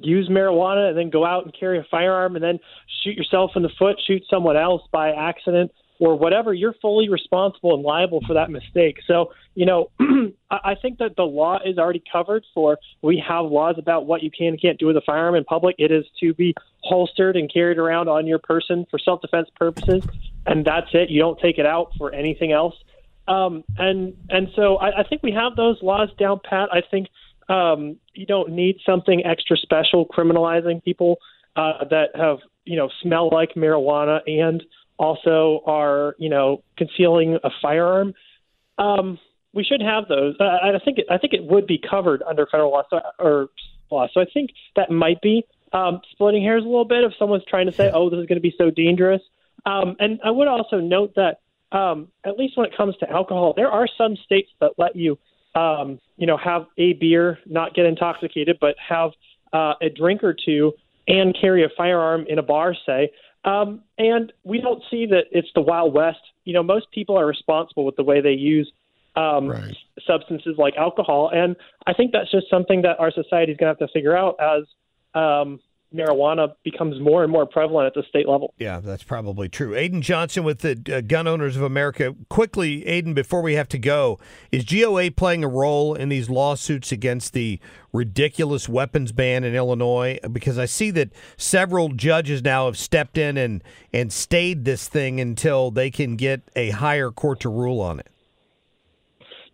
use 0.00 0.28
marijuana 0.30 0.88
and 0.88 0.98
then 0.98 1.11
go 1.11 1.26
out 1.26 1.44
and 1.44 1.54
carry 1.58 1.78
a 1.78 1.87
firearm 1.90 2.35
and 2.35 2.42
then 2.42 2.58
shoot 3.02 3.14
yourself 3.14 3.50
in 3.54 3.62
the 3.62 3.68
foot, 3.78 3.96
shoot 4.06 4.22
someone 4.30 4.56
else 4.56 4.82
by 4.90 5.11
accident, 5.11 5.70
or 6.02 6.18
whatever, 6.18 6.52
you're 6.52 6.74
fully 6.82 7.08
responsible 7.08 7.74
and 7.74 7.84
liable 7.84 8.20
for 8.26 8.34
that 8.34 8.50
mistake. 8.50 8.96
So, 9.06 9.32
you 9.54 9.64
know, 9.64 9.92
I 10.50 10.74
think 10.74 10.98
that 10.98 11.14
the 11.16 11.22
law 11.22 11.60
is 11.64 11.78
already 11.78 12.02
covered 12.10 12.44
for. 12.52 12.78
We 13.02 13.22
have 13.26 13.44
laws 13.44 13.76
about 13.78 14.04
what 14.04 14.20
you 14.20 14.30
can 14.36 14.48
and 14.48 14.60
can't 14.60 14.80
do 14.80 14.86
with 14.86 14.96
a 14.96 15.00
firearm 15.06 15.36
in 15.36 15.44
public. 15.44 15.76
It 15.78 15.92
is 15.92 16.04
to 16.18 16.34
be 16.34 16.56
holstered 16.80 17.36
and 17.36 17.52
carried 17.52 17.78
around 17.78 18.08
on 18.08 18.26
your 18.26 18.40
person 18.40 18.84
for 18.90 18.98
self 18.98 19.20
defense 19.20 19.48
purposes, 19.54 20.02
and 20.44 20.64
that's 20.64 20.88
it. 20.92 21.08
You 21.08 21.20
don't 21.20 21.38
take 21.38 21.58
it 21.58 21.66
out 21.66 21.92
for 21.96 22.12
anything 22.12 22.50
else. 22.50 22.74
Um, 23.28 23.62
and 23.78 24.16
and 24.28 24.48
so 24.56 24.78
I, 24.78 25.02
I 25.02 25.02
think 25.04 25.22
we 25.22 25.30
have 25.30 25.54
those 25.54 25.80
laws 25.82 26.08
down 26.18 26.40
pat. 26.42 26.68
I 26.72 26.82
think 26.90 27.06
um, 27.48 27.96
you 28.12 28.26
don't 28.26 28.50
need 28.50 28.78
something 28.84 29.24
extra 29.24 29.56
special 29.56 30.04
criminalizing 30.06 30.82
people 30.82 31.18
uh, 31.54 31.84
that 31.90 32.08
have 32.16 32.38
you 32.64 32.76
know 32.76 32.90
smell 33.02 33.30
like 33.32 33.54
marijuana 33.54 34.18
and 34.26 34.64
also 35.02 35.62
are 35.66 36.14
you 36.18 36.30
know 36.30 36.62
concealing 36.78 37.38
a 37.42 37.50
firearm. 37.60 38.14
Um, 38.78 39.18
we 39.52 39.64
should 39.64 39.82
have 39.82 40.08
those. 40.08 40.36
Uh, 40.40 40.44
I 40.44 40.78
think 40.82 40.98
it, 40.98 41.06
I 41.10 41.18
think 41.18 41.34
it 41.34 41.44
would 41.44 41.66
be 41.66 41.78
covered 41.78 42.22
under 42.22 42.46
federal 42.46 42.70
law 42.70 42.84
so, 42.88 43.00
or 43.18 43.48
law. 43.90 44.06
So 44.14 44.20
I 44.20 44.26
think 44.32 44.50
that 44.76 44.90
might 44.90 45.20
be 45.20 45.44
um, 45.72 46.00
splitting 46.12 46.42
hairs 46.42 46.62
a 46.62 46.66
little 46.66 46.86
bit 46.86 47.04
if 47.04 47.12
someone's 47.18 47.44
trying 47.46 47.66
to 47.66 47.72
say, 47.72 47.90
"Oh, 47.92 48.08
this 48.08 48.20
is 48.20 48.26
going 48.26 48.36
to 48.36 48.48
be 48.48 48.54
so 48.56 48.70
dangerous." 48.70 49.20
Um, 49.66 49.96
and 49.98 50.20
I 50.24 50.30
would 50.30 50.48
also 50.48 50.80
note 50.80 51.14
that 51.16 51.40
um, 51.76 52.08
at 52.24 52.38
least 52.38 52.56
when 52.56 52.66
it 52.66 52.76
comes 52.76 52.96
to 52.98 53.10
alcohol, 53.10 53.54
there 53.56 53.70
are 53.70 53.88
some 53.98 54.16
states 54.16 54.50
that 54.60 54.72
let 54.78 54.94
you, 54.94 55.18
um, 55.54 55.98
you 56.16 56.26
know, 56.26 56.36
have 56.36 56.66
a 56.78 56.92
beer, 56.94 57.38
not 57.46 57.74
get 57.74 57.86
intoxicated, 57.86 58.58
but 58.60 58.76
have 58.78 59.10
uh, 59.52 59.74
a 59.82 59.88
drink 59.88 60.22
or 60.22 60.34
two 60.34 60.72
and 61.08 61.36
carry 61.40 61.64
a 61.64 61.68
firearm 61.76 62.26
in 62.28 62.38
a 62.38 62.42
bar, 62.42 62.74
say, 62.86 63.10
um, 63.44 63.83
and 63.98 64.33
we 64.44 64.61
don't 64.61 64.83
see 64.90 65.07
that 65.07 65.24
it's 65.31 65.48
the 65.55 65.61
Wild 65.61 65.94
West. 65.94 66.20
You 66.44 66.55
know, 66.55 66.62
most 66.62 66.90
people 66.92 67.18
are 67.18 67.26
responsible 67.26 67.85
with 67.85 67.96
the 67.96 68.05
way 68.05 68.20
they 68.20 68.33
use 68.33 68.70
um, 69.16 69.48
right. 69.48 69.76
substances 70.07 70.55
like 70.59 70.74
alcohol, 70.76 71.31
and 71.33 71.57
I 71.87 71.92
think 71.92 72.12
that's 72.12 72.31
just 72.31 72.48
something 72.48 72.83
that 72.83 72.98
our 73.00 73.11
society 73.11 73.52
is 73.52 73.59
going 73.59 73.74
to 73.74 73.81
have 73.81 73.88
to 73.88 73.92
figure 73.92 74.16
out 74.16 74.37
as 74.40 74.64
um, 75.14 75.61
marijuana 75.94 76.55
becomes 76.64 77.00
more 77.00 77.22
and 77.22 77.33
more 77.33 77.46
prevalent 77.46 77.87
at 77.87 77.94
the 77.94 78.02
state 78.09 78.28
level. 78.28 78.55
Yeah, 78.59 78.81
that's 78.81 79.02
probably 79.02 79.48
true. 79.48 79.74
Aidan 79.74 80.02
Johnson 80.02 80.44
with 80.44 80.61
the 80.61 80.81
uh, 80.94 81.00
Gun 81.00 81.26
Owners 81.26 81.57
of 81.57 81.62
America. 81.62 82.14
Quickly, 82.28 82.87
Aidan, 82.87 83.14
before 83.14 83.42
we 83.42 83.55
have 83.55 83.68
to 83.68 83.78
go, 83.78 84.18
is 84.50 84.64
GOA 84.64 85.11
playing 85.11 85.44
a 85.44 85.48
role 85.48 85.94
in 85.94 86.09
these 86.09 86.31
lawsuits 86.31 86.92
against 86.92 87.33
the 87.33 87.59
ridiculous 87.92 88.68
weapons 88.68 89.12
ban 89.12 89.44
in 89.44 89.55
Illinois? 89.55 90.18
Because 90.31 90.59
I 90.59 90.66
see 90.66 90.90
that 90.92 91.11
several 91.37 91.90
judges 91.90 92.42
now 92.42 92.66
have 92.66 92.78
stepped 92.78 93.18
in 93.18 93.37
and, 93.37 93.62
and 93.92 94.12
stayed 94.12 94.64
this 94.64 94.88
thing 94.88 95.20
until 95.20 95.70
they 95.70 95.90
can 95.90 96.16
get 96.16 96.42
a 96.55 96.70
higher 96.70 97.11
court 97.11 97.40
to 97.40 97.48
rule 97.48 97.81
on 97.81 97.98
it. 97.98 98.12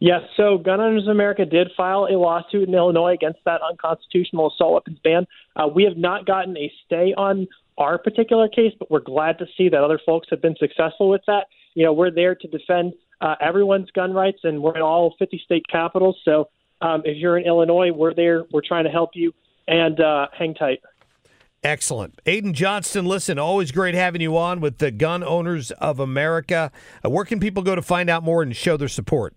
Yes, 0.00 0.22
so 0.36 0.58
Gun 0.58 0.80
Owners 0.80 1.04
of 1.04 1.08
America 1.08 1.44
did 1.44 1.68
file 1.76 2.06
a 2.08 2.14
lawsuit 2.16 2.68
in 2.68 2.74
Illinois 2.74 3.14
against 3.14 3.40
that 3.44 3.60
unconstitutional 3.68 4.52
assault 4.52 4.74
weapons 4.74 4.98
ban. 5.02 5.26
Uh, 5.56 5.66
we 5.66 5.82
have 5.84 5.96
not 5.96 6.24
gotten 6.24 6.56
a 6.56 6.72
stay 6.86 7.14
on 7.16 7.48
our 7.78 7.98
particular 7.98 8.48
case, 8.48 8.72
but 8.78 8.90
we're 8.90 9.00
glad 9.00 9.38
to 9.38 9.46
see 9.56 9.68
that 9.68 9.82
other 9.82 10.00
folks 10.04 10.28
have 10.30 10.40
been 10.40 10.54
successful 10.58 11.08
with 11.08 11.22
that. 11.26 11.46
You 11.74 11.84
know, 11.84 11.92
we're 11.92 12.12
there 12.12 12.36
to 12.36 12.48
defend 12.48 12.92
uh, 13.20 13.34
everyone's 13.40 13.90
gun 13.90 14.12
rights, 14.12 14.38
and 14.44 14.62
we're 14.62 14.76
in 14.76 14.82
all 14.82 15.14
50 15.18 15.40
state 15.44 15.64
capitals. 15.70 16.16
So 16.24 16.48
um, 16.80 17.02
if 17.04 17.16
you're 17.16 17.38
in 17.38 17.46
Illinois, 17.46 17.90
we're 17.90 18.14
there. 18.14 18.44
We're 18.52 18.66
trying 18.66 18.84
to 18.84 18.90
help 18.90 19.10
you, 19.14 19.32
and 19.66 20.00
uh, 20.00 20.28
hang 20.36 20.54
tight. 20.54 20.80
Excellent. 21.64 22.20
Aidan 22.24 22.54
Johnston, 22.54 23.04
listen, 23.04 23.36
always 23.36 23.72
great 23.72 23.96
having 23.96 24.20
you 24.20 24.36
on 24.36 24.60
with 24.60 24.78
the 24.78 24.92
Gun 24.92 25.24
Owners 25.24 25.72
of 25.72 25.98
America. 25.98 26.70
Uh, 27.04 27.10
where 27.10 27.24
can 27.24 27.40
people 27.40 27.64
go 27.64 27.74
to 27.74 27.82
find 27.82 28.08
out 28.08 28.22
more 28.22 28.42
and 28.42 28.54
show 28.54 28.76
their 28.76 28.86
support? 28.86 29.34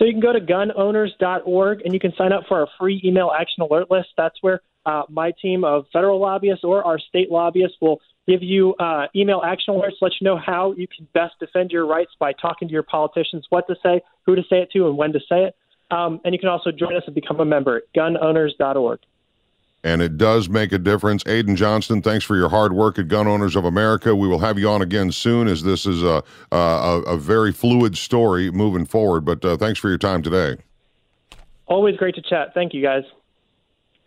So 0.00 0.06
you 0.06 0.12
can 0.12 0.22
go 0.22 0.32
to 0.32 0.40
gunowners.org 0.40 1.82
and 1.84 1.92
you 1.92 2.00
can 2.00 2.14
sign 2.16 2.32
up 2.32 2.44
for 2.48 2.60
our 2.60 2.68
free 2.78 3.02
email 3.04 3.30
action 3.38 3.62
alert 3.62 3.90
list. 3.90 4.08
That's 4.16 4.36
where 4.40 4.62
uh, 4.86 5.02
my 5.10 5.32
team 5.42 5.62
of 5.62 5.84
federal 5.92 6.18
lobbyists 6.18 6.64
or 6.64 6.82
our 6.82 6.98
state 6.98 7.30
lobbyists 7.30 7.76
will 7.82 8.00
give 8.26 8.42
you 8.42 8.74
uh, 8.76 9.08
email 9.14 9.42
action 9.44 9.74
alerts, 9.74 10.00
let 10.00 10.12
you 10.18 10.24
know 10.24 10.38
how 10.38 10.72
you 10.72 10.86
can 10.88 11.06
best 11.12 11.34
defend 11.38 11.70
your 11.70 11.86
rights 11.86 12.12
by 12.18 12.32
talking 12.32 12.66
to 12.66 12.72
your 12.72 12.82
politicians, 12.82 13.44
what 13.50 13.66
to 13.66 13.74
say, 13.82 14.00
who 14.24 14.34
to 14.34 14.42
say 14.48 14.62
it 14.62 14.70
to, 14.72 14.86
and 14.86 14.96
when 14.96 15.12
to 15.12 15.20
say 15.28 15.44
it. 15.44 15.56
Um, 15.90 16.18
and 16.24 16.32
you 16.32 16.38
can 16.38 16.48
also 16.48 16.70
join 16.70 16.96
us 16.96 17.02
and 17.04 17.14
become 17.14 17.40
a 17.40 17.44
member 17.44 17.78
at 17.78 17.82
gunowners.org 17.94 19.00
and 19.82 20.02
it 20.02 20.16
does 20.16 20.48
make 20.48 20.72
a 20.72 20.78
difference. 20.78 21.26
Aidan 21.26 21.56
Johnston, 21.56 22.02
thanks 22.02 22.24
for 22.24 22.36
your 22.36 22.48
hard 22.48 22.72
work 22.72 22.98
at 22.98 23.08
Gun 23.08 23.26
Owners 23.26 23.56
of 23.56 23.64
America. 23.64 24.14
We 24.14 24.28
will 24.28 24.40
have 24.40 24.58
you 24.58 24.68
on 24.68 24.82
again 24.82 25.12
soon, 25.12 25.48
as 25.48 25.62
this 25.62 25.86
is 25.86 26.02
a 26.02 26.22
a, 26.52 27.02
a 27.06 27.16
very 27.16 27.52
fluid 27.52 27.96
story 27.96 28.50
moving 28.50 28.84
forward. 28.84 29.24
But 29.24 29.44
uh, 29.44 29.56
thanks 29.56 29.78
for 29.78 29.88
your 29.88 29.98
time 29.98 30.22
today. 30.22 30.56
Always 31.66 31.96
great 31.96 32.16
to 32.16 32.22
chat. 32.22 32.52
Thank 32.52 32.74
you, 32.74 32.82
guys. 32.82 33.04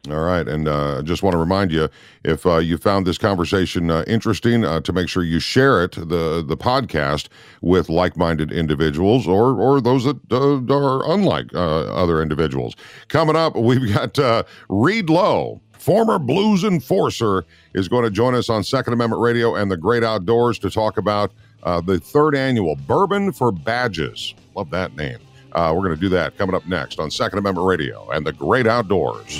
All 0.10 0.20
right, 0.20 0.46
and 0.46 0.68
uh, 0.68 1.02
just 1.04 1.24
want 1.24 1.34
to 1.34 1.38
remind 1.38 1.72
you 1.72 1.88
if 2.26 2.46
uh, 2.46 2.58
you 2.58 2.78
found 2.78 3.08
this 3.08 3.18
conversation 3.18 3.89
uh, 3.89 4.04
interesting, 4.06 4.66
uh, 4.66 4.82
to 4.82 4.92
make 4.92 5.08
sure 5.08 5.24
you 5.24 5.39
share 5.39 5.82
it 5.82 5.94
the 5.94 6.44
the 6.46 6.58
podcast 6.58 7.30
with 7.62 7.88
like 7.88 8.18
minded 8.18 8.52
individuals 8.52 9.26
or 9.28 9.58
or 9.58 9.80
those 9.80 10.04
that 10.04 10.20
uh, 10.30 10.74
are 10.74 11.10
unlike 11.10 11.54
other 11.54 12.22
individuals. 12.22 12.76
Coming 13.08 13.38
up, 13.38 13.56
we've 13.56 13.94
got 13.94 14.46
Reed 14.68 15.10
Low, 15.10 15.62
former 15.72 16.20
Blues 16.20 16.66
enforcer, 16.66 17.46
is 17.74 17.88
going 17.88 18.04
to 18.04 18.12
join 18.12 18.36
us 18.36 18.50
on 18.50 18.62
Second 18.62 18.92
Amendment 18.92 19.22
Radio 19.22 19.56
and 19.56 19.72
the 19.72 19.78
Great 19.78 20.04
Outdoors 20.04 20.60
to 20.60 20.70
talk 20.70 20.98
about 20.98 21.32
uh, 21.63 21.80
the 21.80 22.00
third 22.00 22.36
annual 22.36 22.76
Bourbon 22.76 23.32
for 23.32 23.54
Badges. 23.54 24.34
Love 24.54 24.70
that 24.72 24.96
name. 24.98 25.20
Uh, 25.54 25.72
we're 25.76 25.84
going 25.84 25.96
to 25.96 26.02
do 26.02 26.10
that 26.10 26.38
coming 26.38 26.56
up 26.56 26.66
next 26.68 27.00
on 27.00 27.12
Second 27.12 27.39
Amendment 27.39 27.68
Radio 27.68 28.10
and 28.10 28.26
the 28.26 28.34
Great 28.34 28.68
Outdoors. 28.68 29.39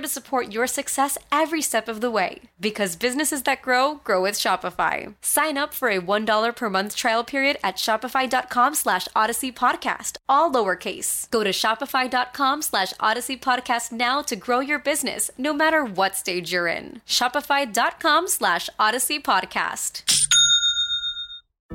to 0.00 0.08
support 0.08 0.52
your 0.52 0.66
success 0.66 1.16
every 1.30 1.62
step 1.62 1.88
of 1.88 2.00
the 2.00 2.10
way. 2.10 2.40
Because 2.60 2.96
businesses 2.96 3.42
that 3.44 3.62
grow, 3.62 4.00
grow 4.02 4.22
with 4.22 4.34
Shopify. 4.34 5.14
Sign 5.22 5.56
up 5.56 5.72
for 5.74 5.88
a 5.88 6.00
$1 6.00 6.56
per 6.56 6.68
month 6.70 6.96
trial 6.96 7.22
period 7.22 7.58
at 7.62 7.76
shopify.com 7.76 8.74
slash 8.74 9.06
odyssey 9.14 9.52
podcast, 9.52 10.16
all 10.28 10.50
lowercase. 10.50 11.30
Go 11.30 11.44
to 11.44 11.50
shopify.com 11.50 12.62
slash 12.62 12.92
odyssey 12.98 13.36
podcast 13.36 13.92
now 13.92 14.22
to 14.22 14.34
grow 14.36 14.60
your 14.60 14.78
business, 14.78 15.30
no 15.38 15.52
matter 15.52 15.84
what 15.84 16.16
stage 16.16 16.50
you're 16.52 16.66
in. 16.66 17.00
Shopify.com 17.06 18.26
slash 18.28 18.68
odyssey 18.78 19.20
podcast. 19.20 20.02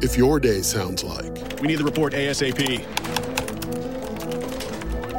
If 0.01 0.17
your 0.17 0.41
day 0.41 0.61
sounds 0.61 1.03
like 1.05 1.61
We 1.61 1.67
need 1.67 1.77
the 1.77 1.85
report 1.85 2.11
ASAP. 2.13 2.83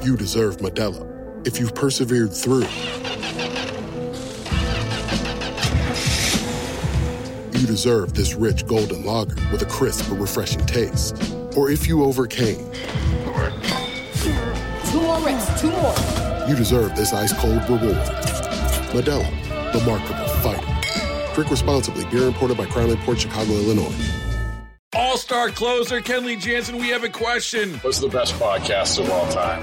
you 0.05 0.17
deserve 0.17 0.59
Modelo, 0.59 1.16
if 1.47 1.59
you've 1.61 1.75
persevered 1.75 2.33
through, 2.33 2.67
you 7.59 7.67
deserve 7.67 8.15
this 8.15 8.35
rich 8.35 8.67
golden 8.67 9.05
lager 9.05 9.37
with 9.51 9.63
a 9.63 9.67
crisp 9.67 10.09
but 10.11 10.17
refreshing 10.19 10.65
taste. 10.67 11.17
Or 11.57 11.71
if 11.71 11.87
you 11.87 12.05
overcame, 12.05 12.71
Two 14.91 15.01
more 15.03 15.21
reps, 15.21 15.61
two 15.61 15.71
more. 15.71 15.95
you 16.49 16.57
deserve 16.57 16.95
this 16.97 17.13
ice 17.13 17.33
cold 17.39 17.63
reward. 17.69 17.97
Modelo, 18.93 19.73
the 19.73 19.81
Markable 19.87 20.29
Fighter. 20.43 21.35
Drink 21.35 21.51
responsibly. 21.51 22.05
Beer 22.07 22.27
imported 22.29 22.57
by 22.57 22.67
Crown 22.67 22.97
Port 22.99 23.21
Chicago, 23.21 23.53
Illinois. 23.53 23.95
All 24.95 25.17
star 25.19 25.51
closer 25.51 26.01
Kenley 26.01 26.41
Jansen, 26.41 26.79
we 26.79 26.89
have 26.89 27.05
a 27.05 27.09
question. 27.11 27.75
What's 27.81 27.99
the 28.01 28.09
best 28.09 28.35
podcast 28.35 28.99
of 28.99 29.11
all 29.11 29.31
time? 29.31 29.63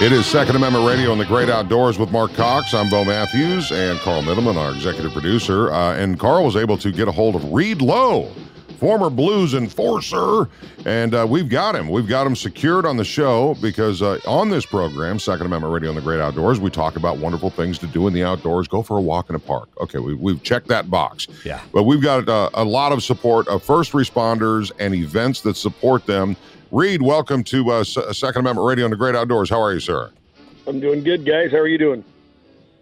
It 0.00 0.12
is 0.12 0.26
Second 0.26 0.54
Amendment 0.54 0.86
Radio 0.86 1.10
and 1.10 1.20
the 1.20 1.24
Great 1.24 1.50
Outdoors 1.50 1.98
with 1.98 2.12
Mark 2.12 2.32
Cox. 2.34 2.72
I'm 2.72 2.88
Bo 2.88 3.04
Matthews 3.04 3.72
and 3.72 3.98
Carl 3.98 4.22
Middleman, 4.22 4.56
our 4.56 4.72
executive 4.72 5.12
producer. 5.12 5.72
Uh, 5.72 5.96
and 5.96 6.16
Carl 6.20 6.44
was 6.44 6.54
able 6.54 6.78
to 6.78 6.92
get 6.92 7.08
a 7.08 7.12
hold 7.12 7.34
of 7.34 7.52
Reed 7.52 7.82
Low, 7.82 8.30
former 8.78 9.10
Blues 9.10 9.54
enforcer, 9.54 10.48
and 10.86 11.16
uh, 11.16 11.26
we've 11.28 11.48
got 11.48 11.74
him. 11.74 11.88
We've 11.88 12.06
got 12.06 12.28
him 12.28 12.36
secured 12.36 12.86
on 12.86 12.96
the 12.96 13.04
show 13.04 13.56
because 13.60 14.00
uh, 14.00 14.20
on 14.24 14.50
this 14.50 14.64
program, 14.64 15.18
Second 15.18 15.46
Amendment 15.46 15.74
Radio 15.74 15.88
and 15.88 15.98
the 15.98 16.02
Great 16.02 16.20
Outdoors, 16.20 16.60
we 16.60 16.70
talk 16.70 16.94
about 16.94 17.18
wonderful 17.18 17.50
things 17.50 17.76
to 17.80 17.88
do 17.88 18.06
in 18.06 18.12
the 18.12 18.22
outdoors. 18.22 18.68
Go 18.68 18.82
for 18.82 18.98
a 18.98 19.02
walk 19.02 19.30
in 19.30 19.34
a 19.34 19.40
park. 19.40 19.68
Okay, 19.80 19.98
we, 19.98 20.14
we've 20.14 20.40
checked 20.44 20.68
that 20.68 20.88
box. 20.88 21.26
Yeah. 21.44 21.60
But 21.72 21.82
we've 21.82 22.00
got 22.02 22.28
uh, 22.28 22.50
a 22.54 22.64
lot 22.64 22.92
of 22.92 23.02
support 23.02 23.48
of 23.48 23.64
first 23.64 23.90
responders 23.90 24.70
and 24.78 24.94
events 24.94 25.40
that 25.40 25.56
support 25.56 26.06
them. 26.06 26.36
Reed, 26.70 27.00
welcome 27.00 27.42
to 27.44 27.70
uh, 27.70 27.84
Second 27.84 28.40
Amendment 28.40 28.66
Radio 28.66 28.84
and 28.84 28.92
the 28.92 28.96
Great 28.96 29.14
Outdoors. 29.14 29.48
How 29.48 29.60
are 29.60 29.72
you, 29.72 29.80
sir? 29.80 30.10
I'm 30.66 30.80
doing 30.80 31.02
good, 31.02 31.24
guys. 31.24 31.50
How 31.50 31.58
are 31.58 31.66
you 31.68 31.78
doing? 31.78 32.04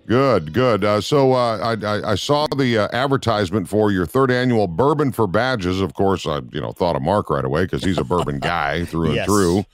Good, 0.07 0.53
good. 0.53 0.85
Uh, 0.85 1.01
so 1.01 1.33
uh, 1.33 1.59
I, 1.59 1.87
I, 1.87 2.13
I 2.13 2.15
saw 2.17 2.47
the 2.57 2.79
uh, 2.79 2.89
advertisement 2.93 3.69
for 3.69 3.91
your 3.93 4.07
third 4.07 4.31
annual 4.31 4.67
Bourbon 4.67 5.13
for 5.13 5.27
Badges. 5.27 5.81
Of 5.81 5.95
course, 5.95 6.27
I 6.27 6.41
you 6.53 6.61
know 6.61 6.73
thought 6.73 6.97
of 6.97 7.03
Mark 7.03 7.31
right 7.31 7.45
away 7.45 7.65
because 7.65 7.83
he's 7.85 7.99
a 7.99 8.05
bourbon 8.05 8.39
guy 8.39 8.85
through 8.87 9.07
and 9.07 9.15
Yes. 9.17 9.27
through. 9.27 9.65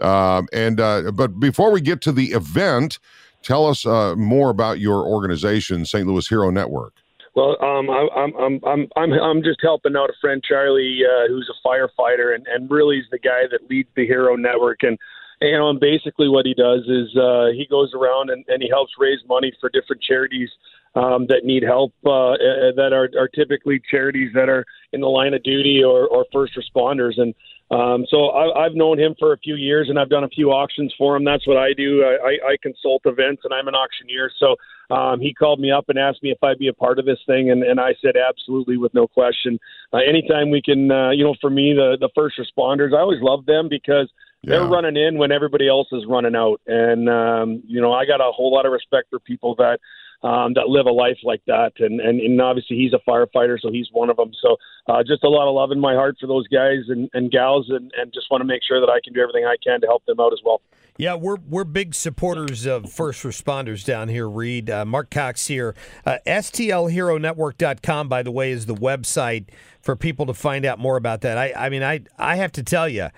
Um, 0.00 0.48
and 0.52 0.80
uh, 0.80 1.10
but 1.12 1.38
before 1.40 1.70
we 1.72 1.80
get 1.80 2.00
to 2.02 2.12
the 2.12 2.26
event, 2.32 2.98
tell 3.42 3.66
us 3.66 3.84
uh, 3.86 4.14
more 4.16 4.50
about 4.50 4.78
your 4.80 5.04
organization, 5.06 5.84
St. 5.84 6.06
Louis 6.06 6.28
Hero 6.28 6.50
Network. 6.50 6.92
Well, 7.34 7.56
um, 7.62 7.90
I, 7.90 8.06
I'm 8.16 8.36
I'm 8.36 8.60
I'm 8.64 8.88
I'm 8.96 9.12
I'm 9.12 9.42
just 9.42 9.58
helping 9.60 9.96
out 9.96 10.10
a 10.10 10.14
friend 10.20 10.42
Charlie, 10.42 11.00
uh, 11.04 11.28
who's 11.28 11.50
a 11.50 11.68
firefighter, 11.68 12.34
and 12.34 12.46
and 12.46 12.70
really 12.70 12.98
is 12.98 13.06
the 13.10 13.18
guy 13.18 13.42
that 13.50 13.68
leads 13.68 13.88
the 13.96 14.06
Hero 14.06 14.36
Network. 14.36 14.82
And 14.82 14.96
you 15.40 15.58
know, 15.58 15.70
and 15.70 15.80
basically 15.80 16.28
what 16.28 16.46
he 16.46 16.54
does 16.54 16.82
is 16.86 17.16
uh, 17.16 17.46
he 17.52 17.66
goes 17.68 17.92
around 17.94 18.30
and, 18.30 18.44
and 18.48 18.62
he 18.62 18.68
helps 18.68 18.92
raise 18.98 19.18
money 19.28 19.52
for 19.60 19.68
different 19.68 20.02
charities 20.02 20.48
um, 20.94 21.26
that 21.28 21.44
need 21.44 21.62
help, 21.62 21.92
uh, 22.06 22.32
uh, 22.32 22.72
that 22.76 22.90
are, 22.92 23.10
are 23.18 23.28
typically 23.28 23.82
charities 23.90 24.30
that 24.34 24.48
are 24.48 24.64
in 24.92 25.00
the 25.00 25.08
line 25.08 25.34
of 25.34 25.42
duty 25.42 25.82
or, 25.82 26.06
or 26.06 26.24
first 26.32 26.52
responders. 26.56 27.20
And 27.20 27.34
Um, 27.70 28.04
so 28.10 28.28
I, 28.28 28.66
I've 28.66 28.74
known 28.74 28.98
him 28.98 29.14
for 29.18 29.32
a 29.32 29.38
few 29.38 29.56
years, 29.56 29.88
and 29.88 29.98
I've 29.98 30.10
done 30.10 30.24
a 30.24 30.28
few 30.28 30.50
auctions 30.50 30.94
for 30.98 31.16
him. 31.16 31.24
That's 31.24 31.46
what 31.46 31.56
I 31.56 31.72
do. 31.72 32.04
I, 32.04 32.28
I, 32.28 32.52
I 32.52 32.56
consult 32.62 33.02
events, 33.06 33.42
and 33.44 33.54
I'm 33.54 33.68
an 33.68 33.74
auctioneer. 33.74 34.30
So 34.38 34.56
um, 34.94 35.20
he 35.20 35.32
called 35.32 35.60
me 35.60 35.70
up 35.70 35.88
and 35.88 35.98
asked 35.98 36.22
me 36.22 36.30
if 36.30 36.42
I'd 36.42 36.58
be 36.58 36.68
a 36.68 36.74
part 36.74 36.98
of 36.98 37.06
this 37.06 37.18
thing, 37.26 37.50
and, 37.50 37.62
and 37.62 37.80
I 37.80 37.94
said 38.02 38.14
absolutely 38.16 38.76
with 38.76 38.92
no 38.92 39.08
question. 39.08 39.58
Uh, 39.92 39.98
anytime 40.06 40.50
we 40.50 40.60
can, 40.60 40.90
uh, 40.90 41.10
you 41.10 41.24
know, 41.24 41.34
for 41.40 41.50
me, 41.50 41.72
the 41.72 41.96
the 41.98 42.10
first 42.14 42.38
responders, 42.38 42.94
I 42.94 43.00
always 43.00 43.22
love 43.22 43.46
them 43.46 43.68
because 43.70 44.10
they're 44.42 44.66
running 44.66 44.96
in 44.98 45.16
when 45.16 45.32
everybody 45.32 45.66
else 45.66 45.88
is 45.90 46.04
running 46.06 46.36
out, 46.36 46.60
and 46.66 47.08
um, 47.08 47.62
you 47.66 47.80
know, 47.80 47.94
I 47.94 48.04
got 48.04 48.20
a 48.20 48.30
whole 48.30 48.52
lot 48.52 48.66
of 48.66 48.72
respect 48.72 49.08
for 49.10 49.18
people 49.18 49.54
that. 49.56 49.78
Um, 50.24 50.54
that 50.54 50.68
live 50.68 50.86
a 50.86 50.90
life 50.90 51.18
like 51.22 51.42
that, 51.46 51.72
and, 51.80 52.00
and 52.00 52.18
and 52.18 52.40
obviously 52.40 52.78
he's 52.78 52.94
a 52.94 53.00
firefighter, 53.06 53.60
so 53.60 53.70
he's 53.70 53.88
one 53.92 54.08
of 54.08 54.16
them. 54.16 54.32
So 54.40 54.56
uh, 54.88 55.02
just 55.06 55.22
a 55.22 55.28
lot 55.28 55.48
of 55.48 55.54
love 55.54 55.70
in 55.70 55.78
my 55.78 55.92
heart 55.92 56.16
for 56.18 56.26
those 56.26 56.48
guys 56.48 56.88
and, 56.88 57.10
and 57.12 57.30
gals, 57.30 57.66
and, 57.68 57.92
and 57.94 58.10
just 58.10 58.30
want 58.30 58.40
to 58.40 58.46
make 58.46 58.62
sure 58.66 58.80
that 58.80 58.88
I 58.88 59.00
can 59.04 59.12
do 59.12 59.20
everything 59.20 59.44
I 59.44 59.56
can 59.62 59.82
to 59.82 59.86
help 59.86 60.06
them 60.06 60.18
out 60.20 60.32
as 60.32 60.40
well. 60.42 60.62
Yeah, 60.96 61.14
we're 61.16 61.38
we're 61.48 61.64
big 61.64 61.94
supporters 61.94 62.66
of 62.66 62.90
first 62.90 63.24
responders 63.24 63.84
down 63.84 64.08
here, 64.08 64.28
Reed. 64.28 64.70
Uh, 64.70 64.84
Mark 64.84 65.10
Cox 65.10 65.48
here. 65.48 65.74
Uh, 66.06 66.18
STLHeroNetwork.com, 66.26 68.08
by 68.08 68.22
the 68.22 68.30
way, 68.30 68.52
is 68.52 68.66
the 68.66 68.76
website 68.76 69.48
for 69.82 69.96
people 69.96 70.24
to 70.26 70.34
find 70.34 70.64
out 70.64 70.78
more 70.78 70.96
about 70.96 71.20
that. 71.22 71.36
I, 71.36 71.52
I 71.54 71.68
mean, 71.68 71.82
I, 71.82 72.00
I 72.16 72.36
have 72.36 72.52
to 72.52 72.62
tell 72.62 72.88
you, 72.88 73.08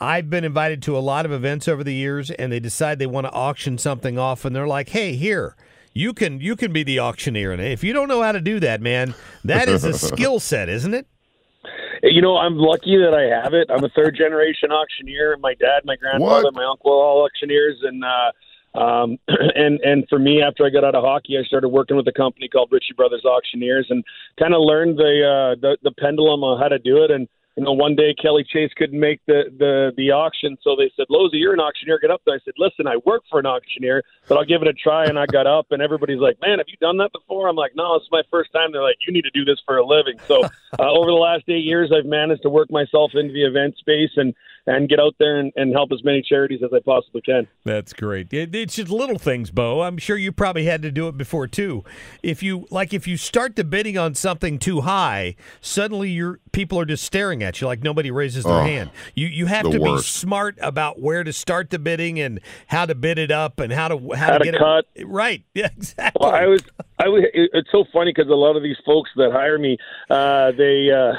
I've 0.00 0.28
been 0.28 0.42
invited 0.42 0.82
to 0.82 0.98
a 0.98 1.00
lot 1.00 1.24
of 1.24 1.30
events 1.30 1.68
over 1.68 1.84
the 1.84 1.94
years, 1.94 2.32
and 2.32 2.50
they 2.50 2.58
decide 2.58 2.98
they 2.98 3.06
want 3.06 3.26
to 3.28 3.32
auction 3.32 3.78
something 3.78 4.18
off, 4.18 4.44
and 4.44 4.54
they're 4.54 4.66
like, 4.66 4.88
"Hey, 4.88 5.14
here, 5.14 5.54
you 5.92 6.12
can 6.12 6.40
you 6.40 6.56
can 6.56 6.72
be 6.72 6.82
the 6.82 6.98
auctioneer." 7.00 7.52
And 7.52 7.60
if 7.62 7.82
you 7.84 7.92
don't 7.92 8.08
know 8.08 8.22
how 8.22 8.32
to 8.32 8.40
do 8.40 8.60
that, 8.60 8.80
man, 8.80 9.14
that 9.44 9.68
is 9.68 9.84
a 9.84 9.92
skill 10.08 10.40
set, 10.40 10.68
isn't 10.68 10.94
it? 10.94 11.06
You 12.02 12.20
know, 12.20 12.36
I'm 12.36 12.56
lucky 12.56 12.96
that 12.96 13.14
I 13.14 13.42
have 13.42 13.54
it. 13.54 13.68
I'm 13.70 13.84
a 13.84 13.88
third 13.90 14.16
generation 14.16 14.72
auctioneer. 14.72 15.36
My 15.40 15.54
dad, 15.54 15.82
my 15.84 15.94
grandfather, 15.94 16.46
What? 16.46 16.54
my 16.54 16.64
uncle, 16.64 16.90
are 16.90 17.04
all 17.04 17.24
auctioneers, 17.24 17.76
and 17.82 18.02
uh, 18.04 18.80
um, 18.80 19.18
and 19.28 19.78
and 19.80 20.04
for 20.08 20.18
me, 20.18 20.42
after 20.42 20.64
I 20.66 20.70
got 20.70 20.82
out 20.82 20.94
of 20.96 21.04
hockey, 21.04 21.38
I 21.38 21.44
started 21.44 21.68
working 21.68 21.96
with 21.96 22.08
a 22.08 22.12
company 22.12 22.48
called 22.48 22.70
Ritchie 22.72 22.94
Brothers 22.96 23.24
Auctioneers, 23.24 23.86
and 23.88 24.02
kind 24.38 24.52
of 24.54 24.62
learned 24.62 24.98
the 24.98 25.54
uh, 25.54 25.60
the 25.60 25.78
the 25.82 25.92
pendulum 25.92 26.42
on 26.42 26.60
how 26.60 26.68
to 26.68 26.78
do 26.78 27.04
it. 27.04 27.10
And 27.10 27.28
you 27.56 27.64
know, 27.64 27.72
one 27.72 27.94
day 27.94 28.14
Kelly 28.14 28.44
Chase 28.44 28.70
couldn't 28.76 28.98
make 28.98 29.20
the 29.26 29.44
the 29.58 29.92
the 29.96 30.10
auction, 30.10 30.56
so 30.62 30.74
they 30.74 30.90
said, 30.96 31.06
"Lozy, 31.10 31.36
you're 31.36 31.52
an 31.52 31.60
auctioneer. 31.60 31.98
Get 31.98 32.10
up 32.10 32.22
there." 32.24 32.34
I 32.34 32.38
said, 32.44 32.54
"Listen, 32.56 32.86
I 32.86 32.96
work 33.04 33.24
for 33.28 33.38
an 33.38 33.46
auctioneer, 33.46 34.02
but 34.26 34.38
I'll 34.38 34.44
give 34.44 34.62
it 34.62 34.68
a 34.68 34.72
try." 34.72 35.04
And 35.04 35.18
I 35.18 35.26
got 35.26 35.46
up, 35.46 35.66
and 35.70 35.82
everybody's 35.82 36.18
like, 36.18 36.40
"Man, 36.40 36.58
have 36.58 36.68
you 36.68 36.78
done 36.80 36.96
that 36.98 37.12
before?" 37.12 37.48
I'm 37.48 37.56
like, 37.56 37.76
"No, 37.76 37.94
it's 37.96 38.08
my 38.10 38.22
first 38.30 38.52
time." 38.52 38.72
They're 38.72 38.82
like, 38.82 38.96
"You 39.06 39.12
need 39.12 39.24
to 39.24 39.30
do 39.30 39.44
this 39.44 39.60
for 39.66 39.76
a 39.76 39.84
living." 39.84 40.18
So 40.26 40.42
uh, 40.78 40.90
over 40.90 41.10
the 41.10 41.16
last 41.16 41.44
eight 41.48 41.64
years, 41.64 41.92
I've 41.94 42.06
managed 42.06 42.42
to 42.42 42.50
work 42.50 42.70
myself 42.70 43.12
into 43.14 43.34
the 43.34 43.44
event 43.44 43.76
space 43.76 44.12
and 44.16 44.34
and 44.66 44.88
get 44.88 45.00
out 45.00 45.14
there 45.18 45.38
and, 45.40 45.52
and 45.56 45.72
help 45.72 45.90
as 45.92 46.04
many 46.04 46.22
charities 46.22 46.60
as 46.64 46.70
I 46.72 46.78
possibly 46.84 47.20
can. 47.20 47.48
That's 47.64 47.92
great. 47.92 48.32
It, 48.32 48.54
it's 48.54 48.76
just 48.76 48.90
little 48.90 49.18
things, 49.18 49.50
Bo. 49.50 49.82
I'm 49.82 49.98
sure 49.98 50.16
you 50.16 50.30
probably 50.32 50.64
had 50.64 50.82
to 50.82 50.92
do 50.92 51.08
it 51.08 51.16
before 51.18 51.48
too. 51.48 51.82
If 52.22 52.42
you 52.42 52.66
like, 52.70 52.94
if 52.94 53.06
you 53.08 53.16
start 53.16 53.56
the 53.56 53.64
bidding 53.64 53.98
on 53.98 54.14
something 54.14 54.58
too 54.58 54.82
high, 54.82 55.34
suddenly 55.60 56.10
your 56.10 56.38
people 56.52 56.78
are 56.78 56.84
just 56.84 57.02
staring 57.04 57.42
at 57.42 57.60
you 57.60 57.66
like 57.66 57.82
nobody 57.82 58.10
raises 58.10 58.44
their 58.44 58.52
Oh, 58.52 58.62
hand. 58.62 58.90
You 59.14 59.26
you 59.26 59.46
have 59.46 59.64
the 59.64 59.72
to 59.72 59.80
be 59.80 59.98
smart 59.98 60.56
about 60.60 61.00
where 61.00 61.24
to 61.24 61.32
start 61.32 61.70
the 61.70 61.78
bidding 61.78 62.20
and 62.20 62.40
how 62.68 62.86
to 62.86 62.94
bid 62.94 63.18
it 63.18 63.30
up 63.30 63.58
and 63.58 63.72
how 63.72 63.88
to 63.88 63.98
how, 64.14 64.26
How 64.26 64.32
to 64.38 64.44
to 64.44 64.50
get 64.52 64.58
cut. 64.58 64.86
it 64.94 65.08
right. 65.08 65.42
Yeah, 65.54 65.68
exactly. 65.76 66.18
Well, 66.20 66.34
I 66.34 66.46
was, 66.46 66.62
I 67.02 67.08
it- 67.34 67.50
It's 67.52 67.70
so 67.70 67.84
funny 67.92 68.12
because 68.14 68.30
a 68.30 68.34
lot 68.34 68.56
of 68.56 68.62
these 68.62 68.76
folks 68.86 69.10
that 69.16 69.32
hire 69.32 69.58
me, 69.58 69.76
uh, 70.08 70.52
they, 70.52 70.90
uh, 70.90 71.14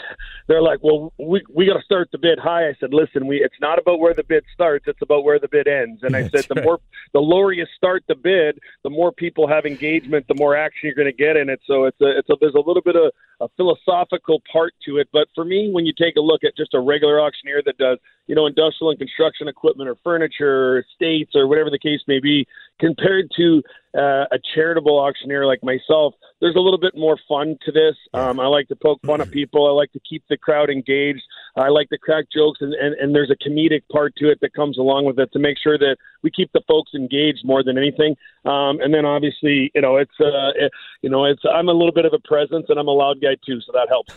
they're 0.48 0.62
like, 0.62 0.80
"Well, 0.82 1.12
we 1.18 1.42
we 1.54 1.66
got 1.66 1.78
to 1.78 1.84
start 1.84 2.10
the 2.12 2.18
bid 2.18 2.40
high." 2.40 2.68
I 2.70 2.74
said, 2.80 2.94
"Listen, 2.94 3.28
we 3.28 3.44
it's 3.44 3.60
not 3.62 3.80
about 3.80 4.00
where 4.00 4.14
the 4.14 4.24
bid 4.24 4.44
starts; 4.54 4.86
it's 4.88 5.02
about 5.02 5.24
where 5.24 5.40
the 5.40 5.48
bid 5.48 5.68
ends." 5.68 6.04
And 6.04 6.16
I 6.16 6.28
said, 6.30 6.46
"The 6.46 6.62
more, 6.62 6.80
the 7.14 7.22
lower 7.22 7.52
you 7.52 7.66
start 7.78 8.04
the 8.08 8.16
bid, 8.16 8.60
the 8.84 8.90
more 8.90 9.12
people 9.12 9.48
have 9.48 9.66
engagement, 9.66 10.28
the 10.28 10.36
more 10.36 10.56
action 10.56 10.82
you're 10.88 10.96
going 10.96 11.14
to 11.16 11.24
get 11.26 11.36
in 11.38 11.50
it." 11.50 11.60
So 11.66 11.86
it's 11.86 12.00
a, 12.02 12.18
it's 12.20 12.30
a, 12.30 12.36
there's 12.40 12.56
a 12.56 12.66
little 12.70 12.82
bit 12.84 12.96
of 12.96 13.12
a 13.44 13.50
philosophical 13.58 14.41
part 14.52 14.74
to 14.86 14.98
it. 14.98 15.10
But 15.12 15.28
for 15.36 15.46
me, 15.46 15.70
when 15.72 15.86
you 15.86 15.94
take 15.98 16.16
a 16.16 16.22
look 16.22 16.44
at 16.44 16.56
just 16.56 16.74
a 16.74 16.80
regular 16.80 17.20
auctioneer 17.20 17.62
that 17.66 17.78
does, 17.78 17.98
you 18.28 18.36
know, 18.36 18.48
industrial 18.48 18.89
and 18.91 19.00
construction 19.00 19.48
equipment 19.48 19.89
or 19.89 19.98
furniture 20.04 20.76
or 20.76 20.80
estates 20.80 21.32
or 21.36 21.48
whatever 21.48 21.70
the 21.70 21.80
case 21.80 22.00
may 22.08 22.20
be, 22.20 22.48
compared 22.80 23.30
to 23.36 23.62
uh, 23.96 24.26
a 24.32 24.39
charitable 24.56 24.98
auctioneer 24.98 25.46
like 25.46 25.62
myself, 25.64 26.16
there's 26.41 26.56
a 26.56 26.60
little 26.60 26.80
bit 26.80 26.94
more 26.96 27.18
fun 27.28 27.58
to 27.66 27.72
this. 27.72 27.96
Um, 28.14 28.39
I 28.39 28.48
like 28.48 28.68
to 28.70 28.76
poke 28.76 29.00
fun 29.06 29.22
at 29.22 29.30
people. 29.30 29.68
I 29.68 29.72
like 29.72 29.91
to 29.91 30.00
keep 30.00 30.24
the 30.30 30.38
crowd 30.38 30.70
engaged. 30.70 31.22
I 31.56 31.70
like 31.70 31.89
to 31.89 31.98
crack 31.98 32.26
jokes, 32.34 32.60
and, 32.62 32.74
and, 32.74 32.96
and 32.96 33.14
there's 33.14 33.30
a 33.30 33.48
comedic 33.48 33.84
part 33.91 34.16
to 34.18 34.32
it 34.32 34.39
that 34.41 34.54
comes 34.54 34.78
along 34.78 35.06
with 35.06 35.20
it 35.20 35.32
to 35.34 35.39
make 35.39 35.58
sure 35.62 35.78
that 35.78 35.98
we 36.24 36.32
keep 36.32 36.52
the 36.54 36.62
folks 36.68 36.91
engaged 36.96 37.41
more 37.44 37.64
than 37.64 37.78
anything. 37.78 38.16
Um, 38.46 38.80
and 38.82 38.94
then 38.94 39.06
obviously, 39.06 39.72
you 39.76 39.82
know, 39.82 39.98
it's 39.98 40.20
uh, 40.20 40.52
it, 40.56 40.72
you 41.02 41.10
know, 41.10 41.26
it's 41.26 41.44
I'm 41.46 41.70
a 41.70 41.74
little 41.74 41.91
bit 41.91 42.06
of 42.06 42.14
a 42.14 42.28
presence, 42.28 42.66
and 42.70 42.80
I'm 42.80 42.88
a 42.88 42.91
loud 42.91 43.22
guy 43.22 43.33
too, 43.46 43.60
so 43.62 43.72
that 43.72 43.88
helps. 43.90 44.14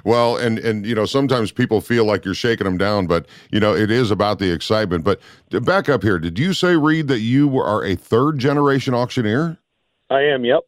well, 0.04 0.36
and 0.36 0.58
and 0.58 0.86
you 0.86 0.94
know 0.94 1.06
sometimes 1.06 1.52
people 1.52 1.80
feel 1.80 2.04
like 2.04 2.24
you're 2.24 2.34
shaking 2.34 2.64
them 2.64 2.78
down, 2.78 3.06
but 3.06 3.26
you 3.50 3.60
know 3.60 3.74
it 3.74 3.90
is 3.90 4.10
about 4.10 4.38
the 4.38 4.50
excitement. 4.50 5.04
But 5.04 5.20
to 5.50 5.60
back 5.60 5.88
up 5.88 6.02
here, 6.02 6.18
did 6.18 6.38
you 6.38 6.52
say 6.52 6.76
Reed 6.76 7.08
that 7.08 7.20
you 7.20 7.58
are 7.58 7.84
a 7.84 7.94
third 7.96 8.38
generation 8.38 8.94
auctioneer? 8.94 9.58
I 10.10 10.22
am. 10.22 10.44
Yep. 10.44 10.60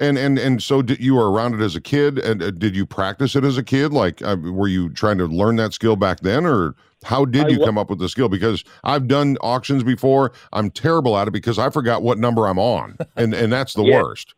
And 0.00 0.18
and 0.18 0.38
and 0.38 0.62
so 0.62 0.82
did 0.82 1.00
you 1.00 1.14
were 1.14 1.30
around 1.30 1.54
it 1.54 1.60
as 1.60 1.76
a 1.76 1.80
kid, 1.80 2.18
and 2.18 2.42
uh, 2.42 2.50
did 2.50 2.74
you 2.74 2.84
practice 2.86 3.36
it 3.36 3.44
as 3.44 3.56
a 3.56 3.62
kid? 3.62 3.92
Like, 3.92 4.20
uh, 4.22 4.36
were 4.40 4.68
you 4.68 4.88
trying 4.90 5.18
to 5.18 5.26
learn 5.26 5.56
that 5.56 5.74
skill 5.74 5.94
back 5.96 6.20
then, 6.20 6.44
or 6.44 6.74
how 7.04 7.24
did 7.24 7.46
I 7.46 7.48
you 7.50 7.60
wa- 7.60 7.66
come 7.66 7.78
up 7.78 7.88
with 7.88 8.00
the 8.00 8.08
skill? 8.08 8.28
Because 8.28 8.64
I've 8.82 9.06
done 9.06 9.36
auctions 9.42 9.84
before. 9.84 10.32
I'm 10.52 10.70
terrible 10.70 11.16
at 11.16 11.28
it 11.28 11.30
because 11.30 11.58
I 11.58 11.70
forgot 11.70 12.02
what 12.02 12.18
number 12.18 12.48
I'm 12.48 12.58
on, 12.58 12.96
and 13.16 13.32
and 13.32 13.52
that's 13.52 13.74
the 13.74 13.84
Yeah. 13.84 14.02
worst. 14.02 14.34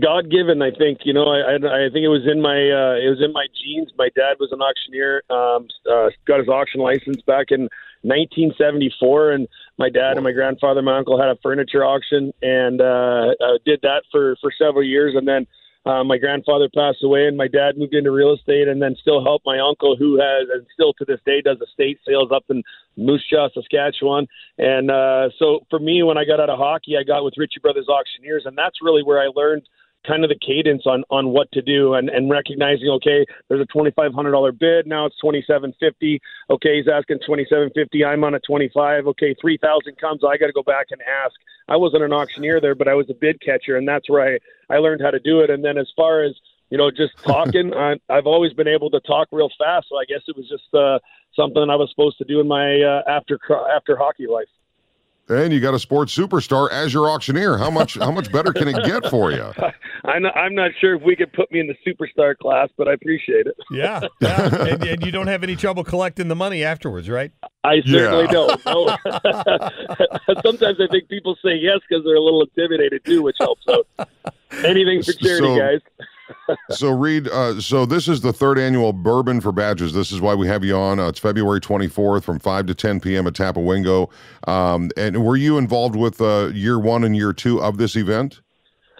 God 0.00 0.30
given, 0.30 0.62
I 0.62 0.72
think. 0.72 1.00
You 1.04 1.12
know, 1.12 1.26
I, 1.28 1.52
I 1.52 1.86
I 1.86 1.88
think 1.90 2.02
it 2.02 2.10
was 2.10 2.26
in 2.26 2.42
my 2.42 2.58
uh, 2.58 2.98
it 2.98 3.08
was 3.08 3.22
in 3.22 3.32
my 3.32 3.46
genes. 3.62 3.92
My 3.96 4.08
dad 4.16 4.36
was 4.40 4.50
an 4.50 4.60
auctioneer. 4.60 5.22
Um, 5.30 5.68
uh, 5.88 6.10
got 6.26 6.40
his 6.40 6.48
auction 6.48 6.80
license 6.80 7.22
back 7.22 7.46
in 7.50 7.68
1974, 8.02 9.30
and 9.30 9.48
my 9.78 9.88
dad 9.88 10.16
and 10.16 10.24
my 10.24 10.32
grandfather, 10.32 10.80
and 10.80 10.86
my 10.86 10.98
uncle 10.98 11.20
had 11.20 11.28
a 11.28 11.36
furniture 11.40 11.84
auction, 11.84 12.32
and 12.42 12.80
uh, 12.80 13.34
uh, 13.40 13.58
did 13.64 13.80
that 13.82 14.02
for 14.10 14.36
for 14.40 14.50
several 14.56 14.82
years, 14.82 15.14
and 15.16 15.26
then. 15.26 15.46
Uh, 15.86 16.04
my 16.04 16.18
grandfather 16.18 16.68
passed 16.74 17.02
away, 17.02 17.26
and 17.26 17.36
my 17.36 17.48
dad 17.48 17.78
moved 17.78 17.94
into 17.94 18.10
real 18.10 18.34
estate, 18.34 18.68
and 18.68 18.82
then 18.82 18.94
still 19.00 19.24
helped 19.24 19.46
my 19.46 19.58
uncle, 19.58 19.96
who 19.96 20.20
has 20.20 20.46
and 20.52 20.66
still 20.74 20.92
to 20.94 21.04
this 21.06 21.20
day 21.24 21.40
does 21.40 21.56
estate 21.66 21.98
sales 22.06 22.30
up 22.30 22.44
in 22.50 22.62
Moose 22.98 23.24
Jaw, 23.30 23.48
Saskatchewan. 23.54 24.26
And 24.58 24.90
uh, 24.90 25.30
so 25.38 25.60
for 25.70 25.78
me, 25.78 26.02
when 26.02 26.18
I 26.18 26.24
got 26.24 26.38
out 26.38 26.50
of 26.50 26.58
hockey, 26.58 26.96
I 27.00 27.02
got 27.02 27.24
with 27.24 27.34
Ritchie 27.38 27.60
Brothers 27.62 27.88
Auctioneers, 27.88 28.44
and 28.44 28.58
that's 28.58 28.82
really 28.82 29.02
where 29.02 29.20
I 29.20 29.28
learned 29.34 29.62
kind 30.06 30.24
of 30.24 30.30
the 30.30 30.38
cadence 30.38 30.82
on 30.86 31.04
on 31.10 31.28
what 31.28 31.50
to 31.52 31.62
do 31.62 31.94
and 31.94 32.08
and 32.08 32.30
recognizing 32.30 32.88
okay 32.88 33.26
there's 33.48 33.60
a 33.60 33.66
twenty 33.66 33.90
five 33.90 34.14
hundred 34.14 34.32
dollar 34.32 34.52
bid 34.52 34.86
now 34.86 35.06
it's 35.06 35.16
twenty 35.18 35.44
seven 35.46 35.74
fifty. 35.78 36.20
Okay 36.48 36.76
he's 36.76 36.88
asking 36.88 37.18
twenty 37.26 37.46
seven 37.48 37.70
fifty 37.74 38.04
I'm 38.04 38.24
on 38.24 38.34
a 38.34 38.40
twenty 38.40 38.70
five 38.72 39.06
okay 39.08 39.34
three 39.40 39.58
thousand 39.58 39.98
comes 39.98 40.22
I 40.24 40.36
got 40.36 40.46
to 40.46 40.52
go 40.52 40.62
back 40.62 40.86
and 40.90 41.00
ask. 41.24 41.34
I 41.68 41.76
wasn't 41.76 42.02
an 42.02 42.12
auctioneer 42.12 42.60
there 42.60 42.74
but 42.74 42.88
I 42.88 42.94
was 42.94 43.08
a 43.10 43.14
bid 43.14 43.40
catcher 43.40 43.76
and 43.76 43.86
that's 43.86 44.08
where 44.08 44.34
I 44.34 44.74
I 44.74 44.78
learned 44.78 45.02
how 45.02 45.10
to 45.10 45.20
do 45.20 45.40
it. 45.40 45.50
And 45.50 45.64
then 45.64 45.76
as 45.76 45.90
far 45.94 46.22
as 46.22 46.34
you 46.70 46.78
know 46.78 46.90
just 46.90 47.16
talking 47.22 47.74
I, 47.74 47.96
I've 48.08 48.26
always 48.26 48.52
been 48.54 48.68
able 48.68 48.90
to 48.90 49.00
talk 49.00 49.28
real 49.32 49.50
fast 49.58 49.88
so 49.90 49.98
I 49.98 50.04
guess 50.06 50.22
it 50.26 50.36
was 50.36 50.48
just 50.48 50.72
uh, 50.74 50.98
something 51.36 51.68
I 51.68 51.76
was 51.76 51.90
supposed 51.90 52.18
to 52.18 52.24
do 52.24 52.40
in 52.40 52.48
my 52.48 52.80
uh, 52.80 53.02
after 53.08 53.38
after 53.74 53.96
hockey 53.96 54.26
life. 54.26 54.48
And 55.30 55.52
you 55.52 55.60
got 55.60 55.74
a 55.74 55.78
sports 55.78 56.16
superstar 56.16 56.70
as 56.72 56.92
your 56.92 57.08
auctioneer. 57.08 57.56
How 57.56 57.70
much 57.70 57.94
how 57.94 58.10
much 58.10 58.30
better 58.32 58.52
can 58.52 58.66
it 58.68 58.84
get 58.84 59.06
for 59.08 59.30
you? 59.30 59.52
I'm 60.04 60.22
not, 60.22 60.36
I'm 60.36 60.54
not 60.54 60.72
sure 60.80 60.94
if 60.96 61.02
we 61.02 61.14
could 61.14 61.32
put 61.32 61.52
me 61.52 61.60
in 61.60 61.68
the 61.68 61.76
superstar 61.86 62.36
class, 62.36 62.68
but 62.76 62.88
I 62.88 62.94
appreciate 62.94 63.46
it. 63.46 63.54
Yeah, 63.70 64.00
yeah. 64.20 64.54
and, 64.66 64.82
and 64.84 65.06
you 65.06 65.12
don't 65.12 65.28
have 65.28 65.42
any 65.44 65.54
trouble 65.56 65.84
collecting 65.84 66.26
the 66.28 66.34
money 66.34 66.64
afterwards, 66.64 67.08
right? 67.08 67.30
I 67.62 67.80
certainly 67.86 68.24
Yeah. 68.24 68.32
don't. 68.32 68.66
No. 68.66 68.96
Sometimes 70.42 70.78
I 70.80 70.86
think 70.90 71.08
people 71.08 71.36
say 71.44 71.54
yes 71.54 71.78
because 71.88 72.04
they're 72.04 72.16
a 72.16 72.20
little 72.20 72.42
intimidated 72.42 73.04
too, 73.04 73.22
which 73.22 73.36
helps 73.38 73.62
out. 73.68 73.86
Anything 74.64 75.02
for 75.02 75.12
charity, 75.12 75.46
So- 75.46 75.58
guys. 75.58 75.80
So 76.70 76.90
Reed, 76.90 77.28
uh, 77.28 77.60
so 77.60 77.86
this 77.86 78.08
is 78.08 78.20
the 78.20 78.32
third 78.32 78.58
annual 78.58 78.92
Bourbon 78.92 79.40
for 79.40 79.52
Badges. 79.52 79.92
This 79.92 80.12
is 80.12 80.20
why 80.20 80.34
we 80.34 80.46
have 80.46 80.64
you 80.64 80.76
on. 80.76 80.98
Uh, 80.98 81.08
it's 81.08 81.18
February 81.18 81.60
24th 81.60 82.22
from 82.24 82.38
5 82.38 82.66
to 82.66 82.74
10 82.74 83.00
p.m. 83.00 83.26
at 83.26 83.34
Tapawingo. 83.34 84.10
Um, 84.48 84.90
and 84.96 85.24
were 85.24 85.36
you 85.36 85.58
involved 85.58 85.96
with 85.96 86.20
uh, 86.20 86.50
year 86.52 86.78
one 86.78 87.04
and 87.04 87.16
year 87.16 87.32
two 87.32 87.60
of 87.60 87.76
this 87.78 87.96
event? 87.96 88.40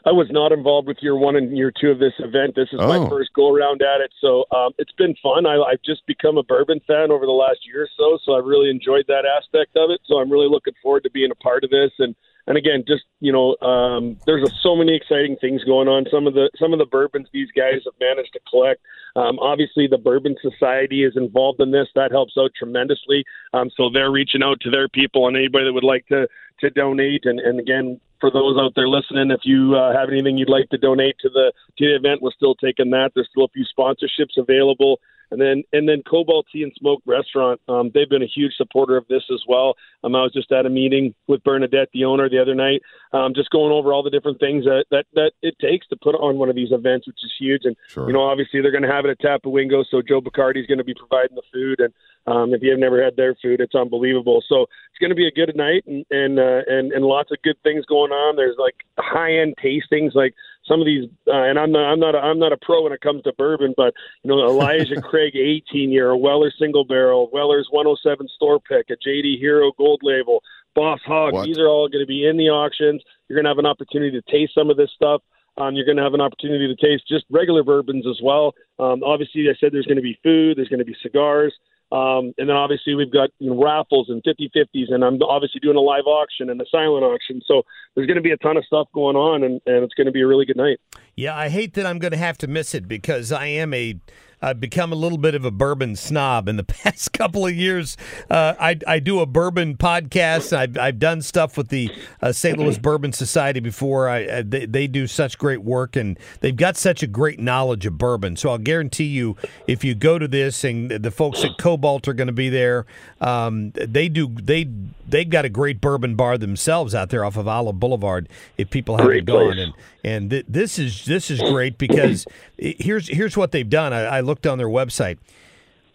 I 0.07 0.13
was 0.13 0.29
not 0.31 0.51
involved 0.51 0.89
with 0.89 0.97
year 1.03 1.15
one 1.15 1.37
and 1.37 1.55
year 1.57 1.71
two 1.79 1.91
of 1.91 1.99
this 1.99 2.15
event. 2.21 2.55
This 2.57 2.69
is 2.73 2.81
Oh. 2.81 2.89
my 2.89 3.09
first 3.11 3.35
go 3.35 3.55
around 3.55 3.83
at 3.83 4.01
it, 4.01 4.11
so 4.19 4.45
um, 4.51 4.73
it's 4.79 4.93
been 4.93 5.15
fun. 5.23 5.45
I, 5.45 5.61
I've 5.61 5.83
just 5.83 6.07
become 6.07 6.39
a 6.39 6.43
bourbon 6.43 6.81
fan 6.87 7.11
over 7.11 7.27
the 7.27 7.33
last 7.33 7.59
year 7.67 7.83
or 7.83 7.89
so, 7.99 8.19
so 8.25 8.33
I 8.33 8.39
really 8.39 8.71
enjoyed 8.71 9.05
that 9.09 9.25
aspect 9.27 9.77
of 9.77 9.91
it. 9.91 10.01
So 10.07 10.19
I'm 10.19 10.31
really 10.31 10.49
looking 10.49 10.73
forward 10.83 11.03
to 11.05 11.11
being 11.11 11.31
a 11.31 11.35
part 11.35 11.65
of 11.65 11.71
this 11.71 11.91
and 11.99 12.15
and 12.47 12.57
again, 12.57 12.85
just 12.87 13.05
you 13.21 13.33
know, 13.33 13.57
um, 13.67 14.17
there's 14.27 14.49
a, 14.49 14.53
so 14.63 14.75
many 14.75 14.97
exciting 14.97 15.37
things 15.41 15.63
going 15.65 15.89
on. 15.89 16.07
Some 16.11 16.27
of 16.27 16.35
the 16.35 16.51
some 16.59 16.73
of 16.73 16.79
the 16.79 16.87
bourbons 16.87 17.29
these 17.33 17.49
guys 17.57 17.83
have 17.85 17.95
managed 18.01 18.33
to 18.35 18.41
collect. 18.49 18.81
Um, 19.17 19.39
obviously, 19.41 19.87
the 19.87 19.99
Bourbon 19.99 20.37
Society 20.41 21.05
is 21.05 21.17
involved 21.17 21.61
in 21.61 21.71
this. 21.71 21.89
That 21.95 22.13
helps 22.13 22.35
out 22.39 22.53
tremendously. 22.57 23.25
Um, 23.53 23.71
so 23.77 23.91
they're 23.93 24.11
reaching 24.11 24.43
out 24.43 24.61
to 24.61 24.71
their 24.71 24.89
people 24.89 25.27
and 25.27 25.37
anybody 25.37 25.65
that 25.65 25.73
would 25.73 25.85
like 25.85 26.07
to 26.09 26.29
to 26.61 26.71
donate. 26.71 27.25
And, 27.25 27.41
and 27.41 27.59
again, 27.59 28.01
for 28.21 28.31
those 28.31 28.57
out 28.59 28.73
there 28.77 28.89
listening, 28.89 29.31
if 29.31 29.41
you 29.45 29.75
uh, 29.75 29.93
have 29.93 30.11
anything 30.11 30.37
you'd 30.37 30.51
like 30.51 30.69
to 30.71 30.79
donate 30.79 31.17
to 31.21 31.29
the 31.29 31.53
to 31.79 31.87
the 31.87 31.97
event, 31.97 32.23
we're 32.23 32.33
still 32.33 32.55
taking 32.55 32.91
that. 32.91 33.13
There's 33.15 33.29
still 33.31 33.45
a 33.45 33.49
few 33.49 33.65
sponsorships 33.65 34.37
available. 34.37 35.01
And 35.31 35.41
then 35.41 35.63
and 35.73 35.89
then 35.89 36.03
Cobalt 36.09 36.47
Tea 36.53 36.63
and 36.63 36.73
Smoke 36.79 37.03
Restaurant, 37.07 37.61
um, 37.69 37.91
they've 37.95 38.09
been 38.09 38.23
a 38.23 38.27
huge 38.27 38.53
supporter 38.57 38.97
of 38.97 39.07
this 39.09 39.23
as 39.33 39.43
well. 39.47 39.75
Um, 40.03 40.15
I 40.15 40.23
was 40.23 40.33
just 40.33 40.51
at 40.53 40.67
a 40.67 40.71
meeting 40.71 41.15
with 41.27 41.45
Bernadette, 41.45 41.89
the 41.93 42.05
owner, 42.05 42.29
the 42.29 42.41
other 42.41 42.55
night, 42.55 42.83
um, 43.13 43.33
just 43.35 43.51
going 43.51 43.73
over 43.73 43.93
all 43.93 44.03
the 44.03 44.11
different 44.11 44.41
things 44.41 44.65
that, 44.65 44.87
that 44.91 45.05
that 45.15 45.33
it 45.43 45.55
takes 45.61 45.87
to 45.89 45.97
put 45.97 46.15
on 46.15 46.39
one 46.39 46.49
of 46.49 46.57
these 46.57 46.73
events, 46.73 47.07
which 47.07 47.19
is 47.23 47.33
huge. 47.39 47.63
And 47.65 47.77
Sure. 47.89 48.07
you 48.07 48.13
know, 48.13 48.23
obviously 48.23 48.61
they're 48.61 48.71
going 48.71 48.83
to 48.83 48.91
have 48.91 49.05
it 49.05 49.11
at 49.11 49.21
Tapawingo, 49.21 49.85
so 49.91 50.03
Joe 50.03 50.21
Bacardi's 50.21 50.67
going 50.67 50.79
to 50.79 50.85
be 50.85 50.95
providing 50.95 51.37
the 51.37 51.43
food. 51.53 51.81
And 51.81 51.93
um, 52.27 52.55
if 52.55 52.63
you 52.63 52.71
have 52.71 52.79
never 52.79 53.03
had 53.03 53.17
their 53.17 53.35
food, 53.43 53.61
it's 53.61 53.75
unbelievable. 53.75 54.43
So 54.49 54.63
it's 54.63 54.99
going 55.01 55.11
to 55.11 55.17
be 55.17 55.27
a 55.27 55.33
good 55.33 55.57
night, 55.57 55.85
and 55.87 56.05
and 56.11 56.39
uh, 56.39 56.63
and 56.67 56.93
and 56.93 57.05
lots 57.05 57.31
of 57.31 57.43
good 57.43 57.57
things 57.63 57.85
going 57.87 58.13
on. 58.13 58.37
There's 58.37 58.57
like 58.59 58.85
high 58.99 59.33
end 59.39 59.55
tastings, 59.63 60.15
like 60.15 60.35
some 60.71 60.81
of 60.81 60.87
these. 60.87 61.09
Uh, 61.27 61.43
and 61.43 61.59
I'm 61.59 61.73
not 61.73 61.93
I'm 61.93 62.01
not 62.01 62.15
a, 62.15 62.19
I'm 62.19 62.39
not 62.39 62.53
a 62.53 62.57
pro 62.63 62.83
when 62.83 62.93
it 62.93 63.01
comes 63.01 63.23
to 63.25 63.33
bourbon, 63.37 63.75
but 63.77 63.93
you 64.23 64.31
know 64.31 64.47
Elijah 64.47 65.01
Craig 65.03 65.35
18 65.37 65.91
year, 65.91 66.11
a 66.11 66.17
Weller 66.17 66.53
single 66.59 66.85
barrel, 66.85 67.29
Weller's 67.33 67.69
107 67.71 68.29
store 68.37 68.61
pick, 68.61 68.89
a 68.91 69.09
JD 69.09 69.39
Hero 69.39 69.73
Gold 69.77 70.01
Label, 70.03 70.43
Boss 70.75 71.01
Hog. 71.05 71.35
What? 71.35 71.47
These 71.47 71.59
are 71.59 71.67
all 71.67 71.89
going 71.89 72.03
to 72.03 72.07
be 72.07 72.27
in 72.27 72.37
the 72.37 72.49
auctions. 72.49 73.03
You're 73.29 73.37
going 73.37 73.45
to 73.45 73.51
have 73.51 73.59
an 73.59 73.67
opportunity 73.67 74.13
to 74.13 74.31
taste 74.31 74.55
some 74.55 74.71
of 74.71 74.77
this 74.77 74.91
stuff. 74.95 75.23
Um, 75.59 75.75
you're 75.75 75.85
going 75.85 75.97
to 75.97 76.03
have 76.03 76.15
an 76.15 76.21
opportunity 76.21 76.73
to 76.73 76.77
taste 76.77 77.05
just 77.09 77.25
regular 77.29 77.63
bourbons 77.63 78.07
as 78.07 78.21
well. 78.23 78.55
Um, 78.79 79.03
obviously, 79.03 79.49
I 79.51 79.55
said 79.61 79.73
there's 79.73 79.87
going 79.87 79.97
to 79.97 80.03
be 80.03 80.19
food, 80.23 80.57
there's 80.57 80.69
going 80.69 80.79
to 80.79 80.85
be 80.85 80.97
cigars, 81.03 81.53
um, 81.93 82.33
and 82.39 82.49
then 82.49 82.57
obviously 82.57 82.95
we've 82.95 83.13
got 83.13 83.31
you 83.39 83.51
know, 83.51 83.63
raffles 83.63 84.09
and 84.09 84.23
50-50s, 84.23 84.93
and 84.93 85.05
I'm 85.05 85.21
obviously 85.23 85.61
doing 85.61 85.77
a 85.77 85.81
live 85.81 86.07
auction 86.07 86.49
and 86.49 86.61
a 86.61 86.65
silent 86.71 87.05
auction. 87.05 87.41
So 87.47 87.63
there's 87.95 88.07
going 88.07 88.17
to 88.17 88.23
be 88.23 88.31
a 88.31 88.37
ton 88.37 88.57
of 88.57 88.65
stuff 88.65 88.89
going 88.95 89.17
on, 89.17 89.43
and, 89.43 89.61
and 89.67 89.85
it's 89.85 89.95
going 89.95 90.07
to 90.07 90.13
be 90.13 90.21
a 90.21 90.27
really 90.27 90.47
good 90.47 90.57
night. 90.57 90.81
Yeah, 91.17 91.37
I 91.37 91.49
hate 91.49 91.75
that 91.75 91.87
I'm 91.87 91.99
going 91.99 92.13
to 92.13 92.19
have 92.19 92.39
to 92.39 92.47
miss 92.47 92.75
it 92.75 92.87
because 92.87 93.33
I 93.33 93.47
am 93.47 93.75
a 93.75 93.99
I've 94.43 94.59
become 94.61 94.93
a 94.93 94.97
little 94.97 95.19
bit 95.19 95.35
of 95.35 95.45
a 95.45 95.51
bourbon 95.51 95.97
snob 95.97 96.49
in 96.49 96.57
the 96.57 96.65
past 96.83 97.13
couple 97.13 97.47
of 97.47 97.55
years. 97.55 97.97
Uh, 98.31 98.55
I, 98.59 98.79
I 98.87 98.99
do 98.99 99.21
a 99.21 99.27
bourbon 99.27 99.77
podcast. 99.77 100.57
I've, 100.57 100.79
I've 100.79 100.99
done 100.99 101.23
stuff 101.23 101.57
with 101.57 101.69
the 101.69 101.91
uh, 102.23 102.33
St. 102.33 102.59
Louis 102.59 102.79
Bourbon 102.79 103.13
Society 103.13 103.61
before. 103.61 104.09
I, 104.09 104.25
uh, 104.27 104.43
they, 104.47 104.67
they 104.67 104.87
do 104.87 105.07
such 105.07 105.37
great 105.39 105.63
work 105.63 105.97
and 105.97 106.19
they've 106.41 106.57
got 106.57 106.77
such 106.77 107.03
a 107.03 107.07
great 107.07 107.39
knowledge 107.39 107.85
of 107.87 107.99
bourbon. 107.99 108.37
So 108.37 108.51
I'll 108.51 108.59
guarantee 108.59 109.05
you, 109.05 109.37
if 109.67 109.85
you 109.85 109.95
go 109.95 110.19
to 110.19 110.27
this 110.29 110.65
and 110.65 110.91
the 110.91 111.11
folks 111.11 111.45
at 111.45 111.59
Cobalt 111.59 112.09
are 112.09 112.15
going 112.15 112.27
to 112.29 112.33
be 112.33 112.49
there, 112.49 112.87
um, 113.21 113.73
they 113.73 114.09
do 114.09 114.29
they 114.41 114.69
they've 115.09 115.29
got 115.29 115.45
a 115.45 115.49
great 115.49 115.81
bourbon 115.81 116.15
bar 116.15 116.39
themselves 116.39 116.95
out 116.95 117.11
there 117.11 117.25
off 117.25 117.37
of 117.37 117.47
Olive 117.47 117.79
Boulevard. 117.79 118.29
If 118.57 118.71
people 118.71 118.97
haven't 118.97 119.25
gone 119.27 119.59
and 119.59 119.75
and 120.03 120.31
th- 120.31 120.47
this 120.49 120.79
is 120.79 121.05
this 121.05 121.31
is 121.31 121.41
great 121.41 121.77
because 121.77 122.25
i- 122.63 122.75
here's 122.79 123.09
here's 123.09 123.37
what 123.37 123.53
they've 123.53 123.69
done. 123.69 123.93
I, 123.93 124.01
I 124.05 124.21
looked 124.31 124.47
on 124.47 124.59
their 124.59 124.69
website. 124.69 125.19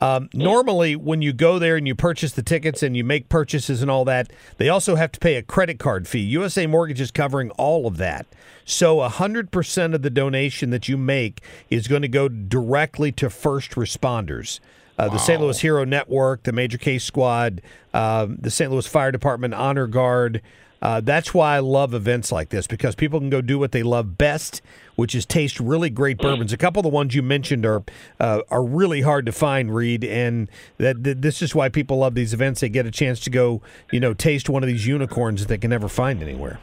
Um, 0.01 0.29
normally, 0.33 0.97
when 0.97 1.21
you 1.21 1.31
go 1.31 1.57
there 1.57 1.77
and 1.77 1.88
you 1.88 1.95
purchase 1.95 2.33
the 2.33 2.43
tickets 2.43 2.83
and 2.83 2.97
you 2.97 3.03
make 3.05 3.29
purchases 3.29 3.81
and 3.81 3.89
all 3.89 4.03
that, 4.05 4.29
they 4.57 4.67
also 4.67 4.95
have 4.95 5.13
to 5.13 5.19
pay 5.21 5.36
a 5.36 5.41
credit 5.41 5.79
card 5.79 6.05
fee. 6.05 6.19
USA 6.19 6.67
Mortgage 6.67 6.99
is 6.99 7.11
covering 7.11 7.49
all 7.51 7.88
of 7.88 7.95
that. 7.97 8.25
So 8.65 8.97
100% 8.97 9.95
of 9.95 10.01
the 10.01 10.09
donation 10.09 10.69
that 10.71 10.89
you 10.89 10.97
make 10.97 11.41
is 11.69 11.88
going 11.88 12.01
to 12.01 12.09
go 12.09 12.27
directly 12.27 13.13
to 13.13 13.29
first 13.29 13.71
responders. 13.71 14.59
Uh, 14.97 15.09
the 15.09 15.17
St. 15.17 15.41
Louis 15.41 15.59
Hero 15.59 15.86
Network, 15.86 16.43
the 16.43 16.51
Major 16.51 16.77
Case 16.77 17.03
Squad, 17.03 17.61
um, 17.93 18.38
the 18.39 18.51
St. 18.51 18.71
Louis 18.71 18.88
Fire 18.88 19.11
Department 19.11 19.53
Honor 19.53 19.88
Guard. 19.88 20.41
Uh, 20.81 21.01
that's 21.01 21.33
why 21.33 21.55
I 21.55 21.59
love 21.59 21.93
events 21.93 22.31
like 22.31 22.49
this 22.49 22.67
because 22.67 22.95
people 22.95 23.19
can 23.19 23.29
go 23.29 23.41
do 23.41 23.57
what 23.57 23.71
they 23.71 23.83
love 23.83 24.17
best, 24.17 24.61
which 24.95 25.15
is 25.15 25.25
taste 25.25 25.59
really 25.59 25.89
great 25.89 26.17
bourbons. 26.17 26.53
A 26.53 26.57
couple 26.57 26.79
of 26.79 26.83
the 26.83 26.89
ones 26.89 27.15
you 27.15 27.21
mentioned 27.21 27.65
are 27.65 27.83
uh, 28.19 28.41
are 28.49 28.63
really 28.63 29.01
hard 29.01 29.25
to 29.25 29.31
find, 29.31 29.73
Reed, 29.73 30.03
and 30.03 30.49
that, 30.77 31.03
that 31.03 31.21
this 31.21 31.41
is 31.41 31.53
why 31.53 31.69
people 31.69 31.97
love 31.97 32.15
these 32.15 32.33
events. 32.33 32.61
They 32.61 32.69
get 32.69 32.85
a 32.85 32.91
chance 32.91 33.19
to 33.21 33.29
go, 33.29 33.61
you 33.91 33.99
know, 33.99 34.13
taste 34.13 34.49
one 34.49 34.63
of 34.63 34.67
these 34.67 34.87
unicorns 34.87 35.41
that 35.41 35.47
they 35.47 35.57
can 35.57 35.69
never 35.69 35.87
find 35.87 36.21
anywhere. 36.21 36.59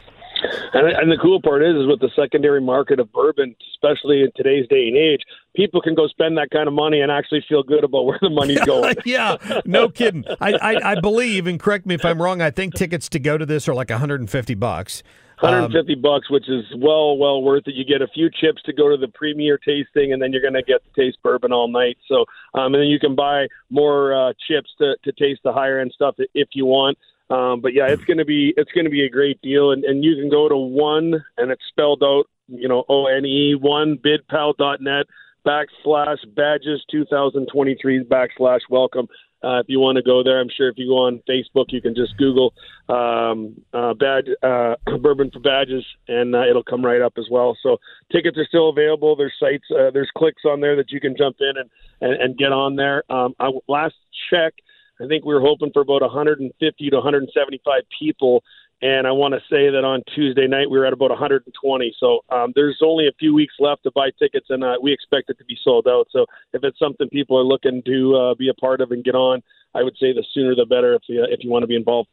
And, 0.73 0.89
and 0.89 1.13
the 1.13 1.19
cool 1.21 1.41
part 1.41 1.63
is, 1.63 1.77
is 1.77 1.87
with 1.87 2.01
the 2.01 2.11
secondary 2.17 2.61
market 2.61 2.99
of 2.99 3.13
bourbon, 3.13 3.55
especially 3.75 4.23
in 4.23 4.31
today's 4.35 4.67
day 4.69 4.89
and 4.89 4.97
age, 4.97 5.21
people 5.55 5.81
can 5.81 5.95
go 5.95 6.09
spend 6.09 6.37
that 6.39 6.51
kind 6.51 6.67
of 6.67 6.75
money 6.75 7.01
and 7.01 7.13
actually 7.13 7.45
feel 7.49 7.63
good 7.63 7.85
about 7.85 8.07
where 8.07 8.19
the 8.21 8.31
money's 8.31 8.61
going. 8.67 8.97
yeah, 9.05 9.37
no 9.65 9.89
kidding. 9.89 10.25
I, 10.41 10.53
I 10.55 10.93
I 10.93 11.01
believe, 11.01 11.47
and 11.47 11.61
correct 11.61 11.87
me 11.87 11.95
if 11.95 12.05
I'm 12.05 12.21
wrong. 12.21 12.41
I 12.41 12.51
think 12.51 12.75
tickets 12.75 13.09
to 13.11 13.19
go 13.19 13.39
to 13.39 13.47
this 13.47 13.69
are 13.69 13.75
like 13.75 13.91
150 13.91 14.55
bucks. 14.55 15.03
Um, 15.43 15.51
150 15.51 15.97
bucks, 15.97 16.31
which 16.31 16.49
is 16.49 16.65
well, 16.77 17.17
well 17.17 17.43
worth 17.43 17.67
it. 17.67 17.75
You 17.75 17.85
get 17.85 18.01
a 18.01 18.07
few 18.07 18.31
chips 18.31 18.63
to 18.63 18.73
go 18.73 18.89
to 18.91 18.97
the 18.97 19.09
premier 19.09 19.59
tasting, 19.59 20.13
and 20.13 20.23
then 20.23 20.33
you're 20.33 20.43
going 20.43 20.55
to 20.55 20.63
get 20.63 20.83
to 20.85 21.01
taste 21.01 21.19
bourbon 21.23 21.53
all 21.53 21.69
night. 21.69 21.99
So, 22.07 22.25
um, 22.55 22.75
and 22.75 22.77
then 22.77 22.89
you 22.89 23.01
can 23.01 23.17
buy 23.17 23.49
more 23.69 24.15
uh, 24.15 24.33
chips 24.47 24.71
to, 24.79 24.97
to 25.03 25.13
taste 25.13 25.41
the 25.43 25.53
higher 25.53 25.81
end 25.81 25.93
stuff 25.95 26.15
if 26.35 26.49
you 26.53 26.67
want. 26.67 26.97
Um, 27.29 27.61
but 27.61 27.73
yeah, 27.73 27.87
it's 27.89 28.05
going 28.05 28.19
to 28.19 28.25
be 28.25 28.53
it's 28.57 28.71
going 28.73 28.85
to 28.85 28.91
be 28.91 29.05
a 29.05 29.11
great 29.11 29.41
deal, 29.43 29.73
and, 29.73 29.85
and 29.85 30.05
you 30.05 30.15
can 30.17 30.31
go 30.31 30.49
to 30.49 30.57
one, 30.57 31.25
and 31.39 31.51
it's 31.51 31.63
spelled 31.69 32.03
out, 32.05 32.25
you 32.47 32.69
know, 32.69 32.85
O 32.89 33.07
N 33.07 33.25
E 33.25 33.55
one 33.55 33.99
bidpal.net 33.99 35.07
backslash 35.47 36.19
badges 36.35 36.85
2023 36.91 38.05
backslash 38.05 38.61
welcome. 38.71 39.09
Uh, 39.43 39.59
if 39.59 39.67
you 39.69 39.81
want 39.81 39.97
to 39.97 40.03
go 40.03 40.23
there, 40.23 40.41
I'm 40.41 40.51
sure 40.55 40.69
if 40.69 40.79
you 40.79 40.89
go 40.89 41.07
on 41.07 41.23
Facebook, 41.29 41.67
you 41.69 41.81
can 41.81 41.95
just 41.95 42.17
Google 42.17 42.55
um, 42.89 43.61
uh, 43.73 43.95
badge, 43.95 44.27
uh, 44.43 44.75
bourbon 44.99 45.31
for 45.31 45.41
badges, 45.41 45.85
and 46.09 46.35
uh, 46.35 46.49
it'll 46.49 46.63
come 46.63 46.85
right 46.85 47.01
up 47.01 47.15
as 47.19 47.27
well. 47.31 47.57
So 47.63 47.79
tickets 48.11 48.39
are 48.39 48.47
still 48.47 48.69
available. 48.69 49.17
There's 49.17 49.35
sites, 49.39 49.65
uh, 49.71 49.91
there's 49.91 50.11
clicks 50.17 50.43
on 50.45 50.61
there 50.61 50.77
that 50.77 50.91
you 50.91 51.01
can 51.01 51.17
jump 51.17 51.37
in 51.41 51.55
and, 51.57 51.71
and, 52.01 52.23
and 52.23 52.39
get 52.39 52.53
on 52.53 52.77
there. 52.77 53.03
Um, 53.11 53.35
I, 53.41 53.51
last 53.69 53.95
check, 54.31 54.55
I 55.01 55.07
think 55.07 55.25
we 55.25 55.35
were 55.35 55.41
hoping 55.41 55.71
for 55.73 55.83
about 55.83 56.03
150 56.03 56.91
to 56.91 56.97
175 56.97 57.83
people. 57.99 58.45
And 58.83 59.07
I 59.07 59.13
want 59.13 59.33
to 59.35 59.41
say 59.49 59.71
that 59.71 59.85
on 59.85 60.03
Tuesday 60.13 60.49
night 60.49 60.69
we 60.69 60.77
were 60.77 60.85
at 60.85 60.93
about 60.93 61.11
120. 61.11 61.95
So 62.01 62.25
um, 62.31 62.53
there's 62.57 62.81
only 62.85 63.07
a 63.07 63.13
few 63.17 63.33
weeks 63.33 63.55
left 63.61 63.85
to 63.85 63.93
buy 63.93 64.11
tickets, 64.19 64.47
and 64.51 64.65
uh, 64.65 64.75
we 64.83 64.93
expect 64.93 65.31
it 65.31 65.39
to 65.39 65.45
be 65.45 65.57
sold 65.63 65.87
out. 65.87 66.09
So 66.11 66.27
if 66.53 66.65
it's 66.65 66.81
something 66.81 67.09
people 67.09 67.39
are 67.39 67.45
looking 67.45 67.83
to 67.87 68.17
uh, 68.17 68.35
be 68.35 68.49
a 68.49 68.55
part 68.55 68.81
of 68.81 68.91
and 68.91 69.05
get 69.05 69.15
on, 69.15 69.41
I 69.73 69.85
would 69.85 69.97
say 69.99 70.13
the 70.13 70.25
sooner 70.35 70.57
the 70.57 70.67
better 70.67 70.95
if 70.95 71.03
you, 71.07 71.25
if 71.31 71.45
you 71.45 71.51
want 71.51 71.63
to 71.63 71.69
be 71.69 71.77
involved. 71.77 72.09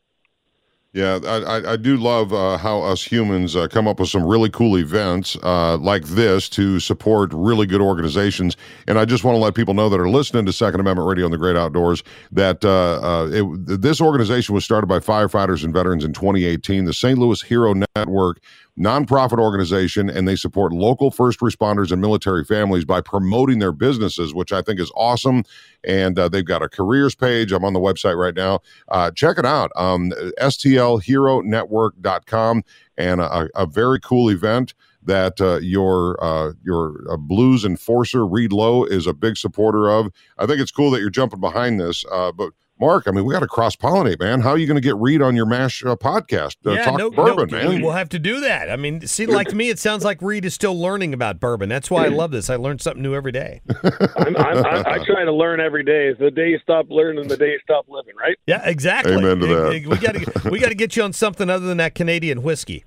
Yeah, 0.91 1.19
I, 1.23 1.73
I, 1.73 1.77
do 1.77 1.97
love 1.97 2.33
uh, 2.33 2.57
how 2.57 2.81
us 2.81 3.03
humans 3.03 3.55
uh, 3.55 3.67
come 3.67 3.87
up 3.87 3.99
with 3.99 4.09
some 4.09 4.25
really 4.25 4.49
cool 4.49 4.75
events 4.75 5.37
uh, 5.43 5.77
like 5.77 6.03
this 6.05 6.49
to 6.49 6.79
support 6.79 7.31
really 7.31 7.67
good 7.67 7.79
organizations. 7.79 8.57
And 8.87 8.97
I 8.97 9.05
just 9.05 9.23
want 9.23 9.35
to 9.35 9.39
let 9.39 9.53
people 9.53 9.75
know 9.75 9.87
that 9.89 9.99
are 9.99 10.09
listening 10.09 10.47
to 10.47 10.51
Second 10.51 10.79
Amendment 10.79 11.07
Radio 11.07 11.25
in 11.25 11.31
the 11.31 11.37
Great 11.37 11.55
Outdoors 11.55 12.01
that 12.31 12.65
uh, 12.65 13.01
uh, 13.03 13.29
it, 13.31 13.81
this 13.81 14.01
organization 14.01 14.55
was 14.55 14.65
started 14.65 14.87
by 14.87 14.97
firefighters 14.97 15.63
and 15.63 15.71
veterans 15.71 16.03
in 16.03 16.11
2018, 16.11 16.85
the 16.85 16.93
St. 16.93 17.19
Louis 17.19 17.39
Hero 17.43 17.75
Network 17.95 18.39
nonprofit 18.79 19.39
organization, 19.39 20.09
and 20.09 20.27
they 20.27 20.35
support 20.35 20.71
local 20.71 21.11
first 21.11 21.39
responders 21.39 21.91
and 21.91 22.01
military 22.01 22.45
families 22.45 22.85
by 22.85 23.01
promoting 23.01 23.59
their 23.59 23.71
businesses, 23.71 24.33
which 24.33 24.51
I 24.53 24.61
think 24.61 24.79
is 24.79 24.91
awesome. 24.95 25.43
And 25.83 26.17
uh, 26.17 26.29
they've 26.29 26.45
got 26.45 26.63
a 26.63 26.69
careers 26.69 27.15
page. 27.15 27.51
I'm 27.51 27.65
on 27.65 27.73
the 27.73 27.79
website 27.79 28.17
right 28.17 28.35
now. 28.35 28.61
Uh, 28.87 29.11
check 29.11 29.37
it 29.37 29.45
out. 29.45 29.71
Um, 29.75 30.11
STLHeroNetwork.com 30.39 32.63
and 32.97 33.21
a, 33.21 33.49
a 33.55 33.65
very 33.65 33.99
cool 33.99 34.29
event 34.29 34.73
that 35.03 35.41
uh, 35.41 35.59
your 35.59 36.23
uh, 36.23 36.53
your 36.63 37.03
uh, 37.09 37.17
blues 37.17 37.65
enforcer 37.65 38.27
Reed 38.27 38.51
Low 38.51 38.83
is 38.83 39.07
a 39.07 39.13
big 39.13 39.37
supporter 39.37 39.89
of. 39.89 40.11
I 40.37 40.45
think 40.45 40.59
it's 40.59 40.71
cool 40.71 40.91
that 40.91 40.99
you're 40.99 41.09
jumping 41.09 41.39
behind 41.39 41.79
this. 41.79 42.05
Uh, 42.11 42.31
but 42.31 42.51
Mark, 42.79 43.07
I 43.07 43.11
mean, 43.11 43.25
we 43.25 43.33
got 43.33 43.41
to 43.41 43.47
cross 43.47 43.75
pollinate, 43.75 44.19
man. 44.19 44.39
How 44.39 44.51
are 44.51 44.57
you 44.57 44.65
going 44.65 44.75
to 44.75 44.81
get 44.81 44.95
Reed 44.95 45.21
on 45.21 45.35
your 45.35 45.45
Mash 45.45 45.83
uh, 45.83 45.95
podcast? 45.97 46.55
Uh, 46.65 46.71
yeah, 46.71 46.85
talk 46.85 46.97
no, 46.97 47.11
bourbon, 47.11 47.49
no, 47.49 47.69
man. 47.69 47.81
We'll 47.81 47.91
have 47.91 48.09
to 48.09 48.19
do 48.19 48.39
that. 48.39 48.71
I 48.71 48.77
mean, 48.77 49.05
see, 49.05 49.25
like 49.25 49.53
me, 49.53 49.69
it 49.69 49.79
sounds 49.79 50.05
like 50.05 50.21
Reed 50.21 50.45
is 50.45 50.53
still 50.53 50.79
learning 50.79 51.13
about 51.13 51.39
bourbon. 51.39 51.67
That's 51.67 51.91
why 51.91 52.05
I 52.05 52.07
love 52.07 52.31
this. 52.31 52.49
I 52.49 52.55
learn 52.55 52.79
something 52.79 53.03
new 53.03 53.13
every 53.13 53.33
day. 53.33 53.61
I'm, 54.17 54.37
I'm, 54.37 54.65
I, 54.65 54.83
I 54.85 55.05
try 55.05 55.25
to 55.25 55.33
learn 55.33 55.59
every 55.59 55.83
day. 55.83 56.13
The 56.13 56.31
day 56.31 56.49
you 56.49 56.59
stop 56.59 56.85
learning, 56.89 57.27
the 57.27 57.37
day 57.37 57.51
you 57.51 57.59
stop 57.63 57.85
living, 57.89 58.15
right? 58.15 58.37
Yeah, 58.47 58.61
exactly. 58.63 59.13
Amen 59.13 59.39
to 59.39 59.47
that. 59.47 59.87
We 59.87 59.97
got 59.97 60.15
to 60.15 60.49
we 60.49 60.59
got 60.59 60.69
to 60.69 60.75
get 60.75 60.95
you 60.95 61.03
on 61.03 61.11
something 61.11 61.49
other 61.49 61.65
than 61.65 61.77
that 61.77 61.95
Canadian 61.95 62.43
whiskey. 62.43 62.85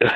It's 0.00 0.12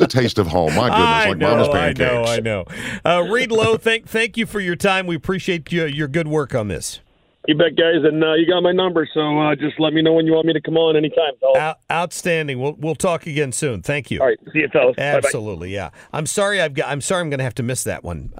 a 0.00 0.06
taste 0.06 0.38
of 0.38 0.46
home. 0.48 0.74
My 0.74 0.88
goodness, 0.88 0.98
I 0.98 1.28
like 1.28 1.38
know, 1.38 1.50
mama's 1.50 1.68
I 1.68 1.72
pancakes. 1.72 2.00
know, 2.00 2.24
I 2.24 2.40
know. 2.40 2.64
Uh, 3.04 3.26
Reed 3.30 3.50
Low, 3.50 3.76
thank 3.76 4.08
thank 4.08 4.36
you 4.36 4.46
for 4.46 4.60
your 4.60 4.76
time. 4.76 5.06
We 5.06 5.16
appreciate 5.16 5.70
you, 5.72 5.86
your 5.86 6.08
good 6.08 6.28
work 6.28 6.54
on 6.54 6.68
this. 6.68 7.00
You 7.46 7.56
bet, 7.56 7.76
guys, 7.76 8.04
and 8.04 8.22
uh, 8.22 8.34
you 8.34 8.46
got 8.46 8.62
my 8.62 8.72
number, 8.72 9.08
so 9.14 9.40
uh, 9.40 9.54
just 9.54 9.80
let 9.80 9.94
me 9.94 10.02
know 10.02 10.12
when 10.12 10.26
you 10.26 10.32
want 10.32 10.46
me 10.46 10.52
to 10.52 10.60
come 10.60 10.76
on 10.76 10.96
anytime, 10.96 11.32
fellas. 11.40 11.56
Out, 11.56 11.78
outstanding. 11.90 12.60
We'll 12.60 12.74
we'll 12.74 12.94
talk 12.94 13.26
again 13.26 13.52
soon. 13.52 13.80
Thank 13.80 14.10
you. 14.10 14.20
All 14.20 14.26
right, 14.26 14.38
see 14.52 14.58
you, 14.58 14.68
fellas. 14.68 14.96
Bye-bye. 14.96 15.16
Absolutely, 15.16 15.72
yeah. 15.72 15.88
I'm 16.12 16.26
sorry. 16.26 16.60
I've 16.60 16.74
got. 16.74 16.90
I'm 16.90 17.00
sorry. 17.00 17.22
I'm 17.22 17.30
going 17.30 17.38
to 17.38 17.44
have 17.44 17.54
to 17.54 17.62
miss 17.62 17.84
that 17.84 18.04
one. 18.04 18.34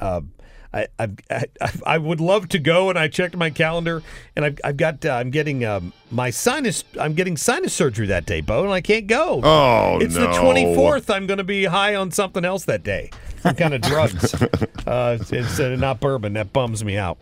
I, 0.79 0.87
I've, 0.99 1.17
I 1.61 1.73
I 1.87 1.99
would 1.99 2.21
love 2.21 2.49
to 2.51 2.59
go, 2.59 2.91
and 2.91 2.99
I 2.99 3.09
checked 3.09 3.37
my 3.37 3.51
calendar, 3.51 4.03
and 4.37 4.45
I've, 4.45 4.59
I've 4.65 4.77
got. 4.77 5.05
Uh, 5.05 5.11
I'm 5.13 5.31
getting 5.31 5.65
um, 5.65 5.93
my 6.11 6.31
sinus. 6.31 6.85
I'm 7.01 7.15
getting 7.15 7.37
sinus 7.37 7.73
surgery 7.73 8.07
that 8.09 8.27
day, 8.27 8.41
Bo, 8.41 8.65
and 8.65 8.73
I 8.73 8.81
can't 8.81 9.07
go. 9.07 9.41
Oh, 9.43 9.99
it's 10.01 10.15
the 10.15 10.27
24th. 10.27 11.13
I'm 11.15 11.27
going 11.27 11.39
to 11.39 11.45
be 11.45 11.65
high 11.65 11.95
on 11.95 12.11
something 12.11 12.45
else 12.45 12.65
that 12.67 12.83
day, 12.83 13.11
some 13.43 13.55
kind 13.55 13.75
of 13.75 13.81
drugs. 13.83 14.35
uh, 14.87 15.19
it's, 15.31 15.61
uh, 15.61 15.77
not 15.77 16.01
bourbon. 16.01 16.35
That 16.35 16.53
bums 16.53 16.85
me 16.85 16.97
out. 16.97 17.19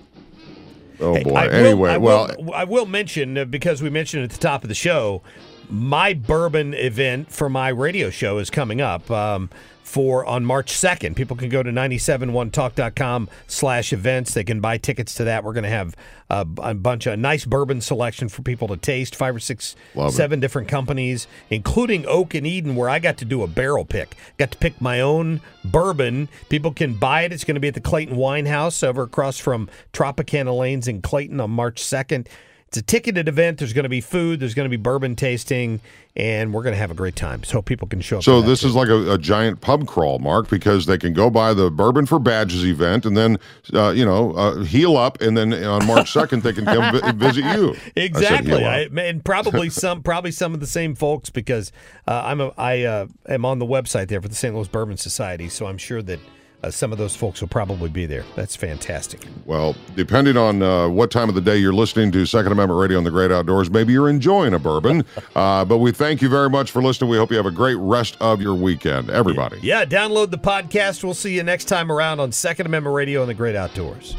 Oh 1.01 1.15
Hey, 1.15 1.25
boy. 1.25 1.35
I 1.35 1.47
will- 1.47 1.55
anyway, 1.55 1.91
I 1.91 1.97
well, 1.99 2.31
will, 2.39 2.55
I 2.55 2.65
will 2.65 2.87
mention 2.87 3.37
uh, 3.39 3.45
because 3.45 3.83
we 3.83 3.91
mentioned 3.91 4.25
at 4.25 4.31
the 4.31 4.39
top 4.39 4.63
of 4.63 4.69
the 4.69 4.75
show, 4.75 5.23
my 5.69 6.15
bourbon 6.15 6.75
event 6.75 7.31
for 7.33 7.49
my 7.49 7.69
radio 7.69 8.09
show 8.11 8.39
is 8.39 8.51
coming 8.51 8.81
up 8.81 9.11
um, 9.11 9.51
for 9.87 10.27
on 10.27 10.45
March 10.45 10.71
second. 10.71 11.15
People 11.15 11.37
can 11.37 11.49
go 11.49 11.63
to 11.63 11.71
971talk.com 11.71 13.29
slash 13.47 13.93
events. 13.93 14.35
They 14.35 14.45
can 14.45 14.61
buy 14.61 14.79
tickets 14.79 15.15
to 15.15 15.25
that. 15.25 15.45
We're 15.45 15.53
going 15.53 15.65
to 15.65 15.71
have 15.71 15.95
a, 16.29 16.47
a 16.59 16.75
bunch 16.75 17.07
of 17.07 17.19
nice 17.19 17.45
bourbon 17.45 17.81
selection 17.81 18.29
for 18.29 18.43
people 18.43 18.67
to 18.69 18.77
taste. 18.77 19.15
Five 19.15 19.37
or 19.37 19.41
six, 19.41 19.77
Love 19.95 20.11
it. 20.11 20.17
seven 20.17 20.41
different 20.41 20.69
companies, 20.69 21.29
including 21.51 22.05
Oak 22.07 22.35
and 22.35 22.47
Eden, 22.47 22.75
where 22.75 22.89
I 22.89 22.99
got 22.99 23.17
to 23.19 23.25
do 23.25 23.43
a 23.43 23.47
barrel 23.47 23.85
pick. 23.85 24.17
Got 24.39 24.51
to 24.51 24.59
pick 24.59 24.81
my 24.81 25.01
own 25.01 25.41
bourbon. 25.65 26.29
People 26.49 26.73
can 26.73 26.95
buy 26.95 27.23
it. 27.23 27.33
It's 27.33 27.45
going 27.45 27.55
to 27.55 27.61
be 27.61 27.69
at 27.69 27.75
the 27.75 27.81
Clayton 27.81 28.17
Wine 28.17 28.47
House 28.47 28.83
over 28.83 29.05
across 29.05 29.39
from 29.39 29.71
Tropicana 29.93 30.57
Lanes 30.57 30.89
in 30.89 31.01
Clayton 31.01 31.41
on 31.41 31.51
March 31.53 31.81
2nd. 31.81 32.27
It's 32.69 32.79
a 32.79 32.83
ticketed 32.83 33.29
event. 33.29 33.59
There's 33.59 33.73
going 33.73 33.85
to 33.85 33.89
be 33.89 34.01
food. 34.01 34.41
There's 34.41 34.55
going 34.55 34.65
to 34.65 34.71
be 34.71 34.77
bourbon 34.77 35.15
tasting, 35.15 35.81
and 36.17 36.53
we're 36.53 36.65
going 36.65 36.73
to 36.73 36.79
have 36.79 36.91
a 36.91 36.95
great 36.95 37.15
time. 37.15 37.45
So 37.45 37.63
people 37.63 37.87
can 37.87 38.01
show 38.01 38.19
up. 38.19 38.25
So 38.25 38.43
this 38.43 38.65
is 38.65 38.75
like 38.75 38.89
a, 38.89 39.13
a 39.13 39.19
giant 39.19 39.61
pub 39.61 39.87
crawl, 39.87 40.19
Mark, 40.19 40.51
because 40.51 40.87
they 40.87 40.99
can 40.99 41.13
go 41.13 41.31
by 41.31 41.55
the 41.55 41.71
Bourbon 41.71 42.07
for 42.07 42.19
Badges 42.19 42.67
event 42.67 43.07
and 43.07 43.17
then, 43.17 43.39
uh, 43.73 43.91
you 43.91 44.05
know, 44.05 44.33
uh, 44.33 44.65
heal 44.65 44.97
up, 44.97 45.21
and 45.21 45.37
then 45.37 45.55
on 45.65 45.87
March 45.87 46.11
second 46.13 46.43
they 46.43 46.53
can 46.53 46.65
come 46.65 47.01
vi- 47.01 47.13
visit 47.13 47.45
you. 47.45 47.77
I 47.97 48.01
Exactly, 48.01 48.59
heal 48.59 48.67
I, 48.67 48.89
and 49.01 49.25
probably 49.25 49.71
some 49.71 50.03
probably 50.03 50.33
some 50.33 50.53
of 50.53 50.59
the 50.59 50.67
same 50.67 50.97
folks 50.97 51.31
because 51.31 51.71
uh, 52.09 52.23
I'm 52.25 52.41
a, 52.41 52.53
I 52.59 52.83
uh, 52.83 53.07
am 53.29 53.45
on 53.45 53.61
the 53.61 53.67
website 53.67 54.09
there 54.09 54.21
for 54.21 54.29
the 54.29 54.35
St. 54.35 54.55
Louis 54.55 54.69
Bourbon 54.69 54.97
Society, 54.97 55.49
so 55.49 55.67
I'm 55.67 55.79
sure 55.79 56.03
that 56.03 56.19
uh, 56.63 56.71
some 56.71 56.93
of 56.93 56.99
those 56.99 57.15
folks 57.15 57.41
will 57.41 57.49
probably 57.49 57.89
be 57.89 58.07
there. 58.07 58.25
That's 58.35 58.57
fantastic. 58.57 59.27
Well, 59.45 59.77
depending 59.95 60.37
on 60.37 60.63
uh, 60.63 60.89
what 60.89 61.11
time 61.11 61.29
of 61.29 61.35
the 61.35 61.41
day 61.41 61.57
you're 61.57 61.73
listening 61.73 62.11
to 62.13 62.27
Second 62.27 62.53
Amendment 62.53 62.81
Radio 62.81 62.99
on 62.99 63.05
the 63.05 63.11
Great 63.11 63.31
Outdoors, 63.31 63.71
maybe 63.71 63.93
you're 63.93 64.09
enjoying 64.09 64.55
a 64.55 64.59
bourbon. 64.59 65.05
uh, 65.37 65.65
but 65.65 65.79
we 65.79 65.93
thank 65.93 66.23
you 66.23 66.29
very 66.29 66.51
much 66.51 66.71
for 66.71 66.83
listening. 66.83 67.11
We 67.11 67.17
hope 67.17 67.31
you 67.31 67.37
have 67.37 67.47
a 67.47 67.51
great 67.51 67.77
rest 67.77 68.17
of 68.21 68.41
your 68.41 68.55
weekend, 68.55 69.11
everybody. 69.11 69.59
Yeah, 69.63 69.85
download 69.85 70.31
the 70.31 70.39
podcast. 70.39 71.05
We'll 71.05 71.15
see 71.15 71.35
you 71.35 71.43
next 71.43 71.67
time 71.67 71.93
around 71.93 72.21
on 72.21 72.33
Second 72.33 72.67
Amendment 72.67 72.95
Radio 72.95 73.21
and 73.21 73.29
the 73.29 73.35
Great 73.35 73.57
Outdoors. 73.57 74.17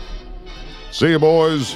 See 0.92 1.10
you, 1.10 1.20
boys. 1.20 1.76